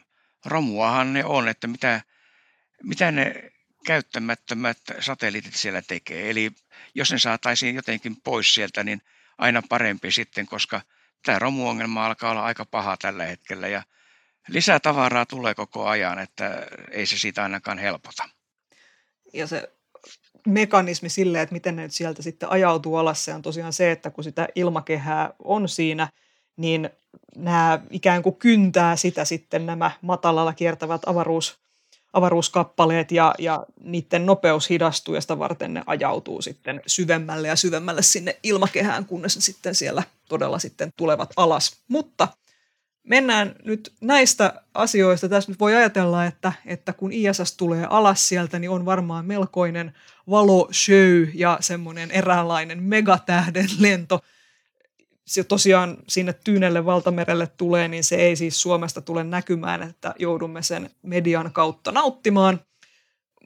romuahan 0.46 1.14
ne 1.14 1.26
on, 1.26 1.48
että 1.48 1.68
mitä, 1.68 2.02
mitä 2.84 3.12
ne 3.12 3.52
käyttämättömät 3.86 4.78
satelliitit 5.00 5.56
siellä 5.56 5.82
tekee. 5.82 6.30
Eli 6.30 6.52
jos 6.96 7.12
ne 7.12 7.20
saataisiin 7.20 7.76
jotenkin 7.76 8.16
pois 8.22 8.54
sieltä, 8.54 8.84
niin 8.84 9.02
aina 9.38 9.62
parempi 9.70 10.12
sitten, 10.12 10.46
koska 10.46 10.82
tämä 11.26 11.40
romuongelma 11.40 12.06
alkaa 12.06 12.32
olla 12.32 12.46
aika 12.46 12.66
paha 12.66 12.98
tällä 12.98 13.26
hetkellä 13.26 13.68
ja 13.68 13.84
lisää 14.48 14.80
tavaraa 14.80 15.26
tulee 15.26 15.56
koko 15.56 15.86
ajan, 15.86 16.20
että 16.20 16.68
ei 16.92 17.06
se 17.06 17.18
siitä 17.18 17.44
ainakaan 17.44 17.78
helpota. 17.78 18.24
Ja 19.34 19.48
se 19.48 19.70
mekanismi 20.48 21.10
sille, 21.10 21.42
että 21.42 21.54
miten 21.54 21.76
ne 21.76 21.82
nyt 21.82 21.94
sieltä 21.94 22.22
sitten 22.22 22.50
ajautuu 22.50 22.96
alas, 22.96 23.26
se 23.26 23.34
on 23.34 23.42
tosiaan 23.42 23.74
se, 23.74 23.92
että 23.92 24.10
kun 24.10 24.24
sitä 24.24 24.48
ilmakehää 24.56 25.34
on 25.40 25.70
siinä, 25.70 26.08
niin 26.58 26.90
nämä 27.36 27.80
ikään 27.90 28.24
kuin 28.24 28.36
kyntää 28.36 28.96
sitä 28.96 29.26
sitten 29.26 29.66
nämä 29.66 29.92
matalalla 30.02 30.54
kiertävät 30.54 31.02
avaruus, 31.06 31.58
avaruuskappaleet 32.14 33.12
ja, 33.12 33.36
ja 33.40 33.66
niiden 33.84 34.26
nopeus 34.26 34.70
hidastuu 34.70 35.16
ja 35.16 35.22
sitä 35.22 35.40
varten 35.40 35.74
ne 35.74 35.84
ajautuu 35.86 36.42
sitten 36.42 36.82
syvemmälle 36.88 37.48
ja 37.48 37.56
syvemmälle 37.56 38.02
sinne 38.02 38.40
ilmakehään, 38.44 39.06
kunnes 39.06 39.36
ne 39.36 39.42
sitten 39.42 39.76
siellä 39.76 40.04
todella 40.30 40.60
sitten 40.60 40.94
tulevat 40.98 41.34
alas. 41.36 41.78
Mutta 41.88 42.28
mennään 43.06 43.56
nyt 43.64 43.94
näistä 44.02 44.62
asioista. 44.74 45.30
Tässä 45.30 45.52
nyt 45.52 45.60
voi 45.60 45.76
ajatella, 45.76 46.26
että, 46.26 46.54
että 46.66 46.94
kun 46.94 47.12
ISS 47.12 47.58
tulee 47.58 47.88
alas 47.90 48.28
sieltä, 48.28 48.60
niin 48.60 48.70
on 48.70 48.86
varmaan 48.86 49.26
melkoinen 49.26 49.94
valoshow 50.30 51.28
ja 51.34 51.58
semmoinen 51.62 52.12
eräänlainen 52.12 52.84
megatähden 52.84 53.70
lento. 53.80 54.20
Se 55.26 55.44
tosiaan 55.44 55.98
sinne 56.08 56.34
Tyynelle 56.34 56.86
valtamerelle 56.86 57.48
tulee, 57.48 57.88
niin 57.88 58.04
se 58.04 58.16
ei 58.16 58.36
siis 58.36 58.62
Suomesta 58.62 59.02
tule 59.02 59.24
näkymään, 59.24 59.84
että 59.84 60.14
joudumme 60.20 60.64
sen 60.64 60.90
median 61.02 61.52
kautta 61.52 61.92
nauttimaan. 61.92 62.60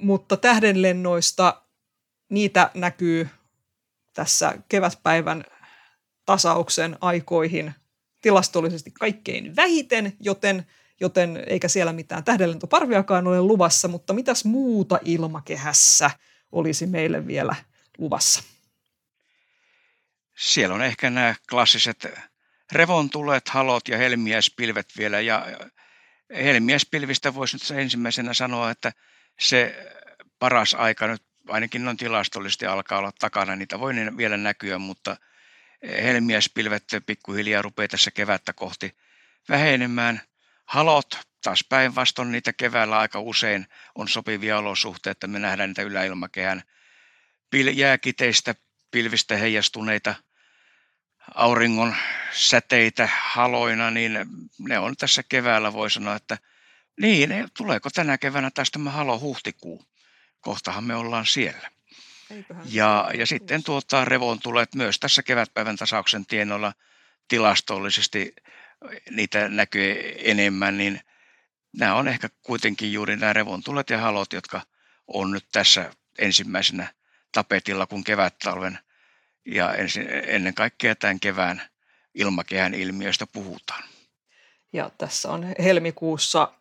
Mutta 0.02 0.38
tähdenlennoista 0.38 1.62
niitä 2.30 2.72
näkyy 2.74 3.30
tässä 4.14 4.54
kevätpäivän 4.70 5.44
tasauksen 6.26 6.98
aikoihin 7.02 7.74
tilastollisesti 8.22 8.92
kaikkein 8.92 9.56
vähiten, 9.56 10.14
joten, 10.20 10.66
joten 11.00 11.44
eikä 11.48 11.68
siellä 11.68 11.94
mitään 11.94 12.24
tähdenlentoparviakaan 12.24 13.28
ole 13.28 13.42
luvassa, 13.42 13.88
mutta 13.88 14.14
mitäs 14.14 14.46
muuta 14.46 15.00
ilmakehässä 15.06 16.12
olisi 16.52 16.86
meille 16.88 17.28
vielä 17.28 17.56
luvassa? 17.98 18.44
Siellä 20.38 20.76
on 20.76 20.82
ehkä 20.82 21.10
nämä 21.10 21.36
klassiset 21.50 22.08
revontulet, 22.72 23.50
halot 23.50 23.88
ja 23.88 23.98
helmiäispilvet 23.98 24.88
vielä. 24.98 25.20
Ja 25.20 25.48
helmiäispilvistä 26.36 27.36
voisi 27.36 27.56
nyt 27.56 27.80
ensimmäisenä 27.80 28.34
sanoa, 28.34 28.72
että 28.72 28.92
se 29.40 29.88
paras 30.40 30.74
aika 30.74 31.08
nyt 31.08 31.24
ainakin 31.48 31.86
noin 31.86 31.98
tilastollisesti 31.98 32.66
alkaa 32.66 33.00
olla 33.00 33.12
takana. 33.20 33.56
Niitä 33.56 33.80
voi 33.80 33.94
vielä 34.18 34.38
näkyä, 34.38 34.78
mutta– 34.78 35.18
helmiäspilvet 35.84 36.84
pikkuhiljaa 37.06 37.62
rupeaa 37.62 37.88
tässä 37.88 38.12
kevättä 38.12 38.54
kohti 38.54 38.96
vähenemään. 39.50 40.22
Halot 40.66 41.20
taas 41.44 41.64
päinvastoin 41.70 42.32
niitä 42.32 42.54
keväällä 42.54 43.00
aika 43.00 43.20
usein 43.20 43.68
on 43.96 44.08
sopivia 44.08 44.58
olosuhteita, 44.58 45.12
että 45.12 45.28
me 45.28 45.40
nähdään 45.40 45.70
niitä 45.70 45.82
yläilmakehän 45.82 46.64
jääkiteistä 47.74 48.56
pilvistä 48.92 49.38
heijastuneita 49.38 50.16
auringon 51.36 51.96
säteitä 52.32 53.10
haloina, 53.22 53.92
niin 53.92 54.20
ne 54.60 54.80
on 54.80 54.96
tässä 54.98 55.24
keväällä, 55.30 55.74
voi 55.74 55.92
sanoa, 55.92 56.16
että 56.16 56.38
niin, 57.02 57.50
tuleeko 57.58 57.90
tänä 57.90 58.18
keväänä 58.18 58.52
tästä 58.52 58.80
tämä 58.80 58.92
halo 58.92 59.20
huhtikuu? 59.20 59.86
Kohtahan 60.42 60.84
me 60.84 60.96
ollaan 60.96 61.26
siellä. 61.26 61.72
Ja, 62.66 63.12
ja 63.14 63.26
sitten 63.26 63.64
tuota, 63.64 64.06
revontulet 64.06 64.76
myös 64.76 65.00
tässä 65.00 65.24
kevätpäivän 65.24 65.76
tasauksen 65.76 66.26
tienoilla 66.26 66.74
tilastollisesti 67.28 68.36
niitä 69.10 69.50
näkyy 69.50 70.16
enemmän, 70.18 70.78
niin 70.78 71.02
nämä 71.78 71.96
on 71.96 72.08
ehkä 72.08 72.30
kuitenkin 72.44 72.94
juuri 72.94 73.16
nämä 73.16 73.34
revontulet 73.34 73.90
ja 73.90 73.98
halot, 73.98 74.34
jotka 74.34 74.62
on 75.08 75.32
nyt 75.32 75.46
tässä 75.52 75.92
ensimmäisenä 76.20 76.94
tapetilla, 77.32 77.88
kun 77.88 78.04
kevät-talven 78.04 78.80
ja 79.46 79.74
ensin, 79.74 80.08
ennen 80.10 80.54
kaikkea 80.54 80.96
tämän 80.96 81.20
kevään 81.20 81.62
ilmakehän 82.16 82.74
ilmiöistä 82.74 83.28
puhutaan. 83.28 83.84
Ja 84.74 84.92
tässä 84.98 85.32
on 85.32 85.56
helmikuussa 85.64 86.54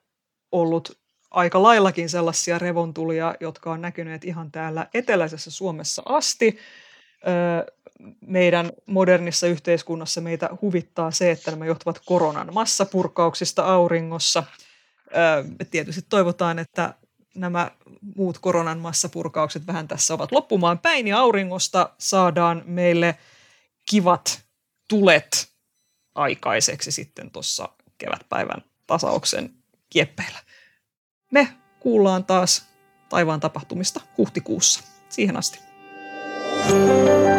ollut 0.53 0.99
aika 1.31 1.63
laillakin 1.63 2.09
sellaisia 2.09 2.59
revontulia, 2.59 3.35
jotka 3.41 3.73
on 3.73 3.81
näkyneet 3.81 4.25
ihan 4.25 4.51
täällä 4.51 4.87
eteläisessä 4.95 5.51
Suomessa 5.51 6.03
asti. 6.07 6.59
Meidän 8.21 8.73
modernissa 8.87 9.47
yhteiskunnassa 9.47 10.21
meitä 10.21 10.51
huvittaa 10.63 11.11
se, 11.11 11.31
että 11.31 11.51
nämä 11.51 11.67
johtuvat 11.67 12.03
koronan 12.05 12.55
massapurkauksista 12.55 13.65
auringossa. 13.65 14.45
Tietysti 15.71 16.03
toivotaan, 16.09 16.59
että 16.59 16.95
nämä 17.35 17.71
muut 18.17 18.39
koronan 18.39 18.79
massapurkaukset 18.79 19.67
vähän 19.67 19.89
tässä 19.89 20.15
ovat 20.15 20.33
loppumaan 20.33 20.79
päin 20.79 21.09
ja 21.09 21.19
auringosta 21.19 21.91
saadaan 21.99 22.63
meille 22.67 23.19
kivat 23.91 24.43
tulet 24.89 25.49
aikaiseksi 26.15 26.93
sitten 26.93 27.31
tuossa 27.31 27.69
kevätpäivän 27.99 28.65
tasauksen 28.87 29.55
kieppeillä. 29.91 30.39
Me 31.31 31.49
kuullaan 31.81 32.25
taas 32.25 32.69
taivaan 33.09 33.41
tapahtumista 33.41 34.01
huhtikuussa. 34.19 34.81
Siihen 35.09 35.37
asti. 35.37 35.61
thank 36.69 37.33
you 37.33 37.38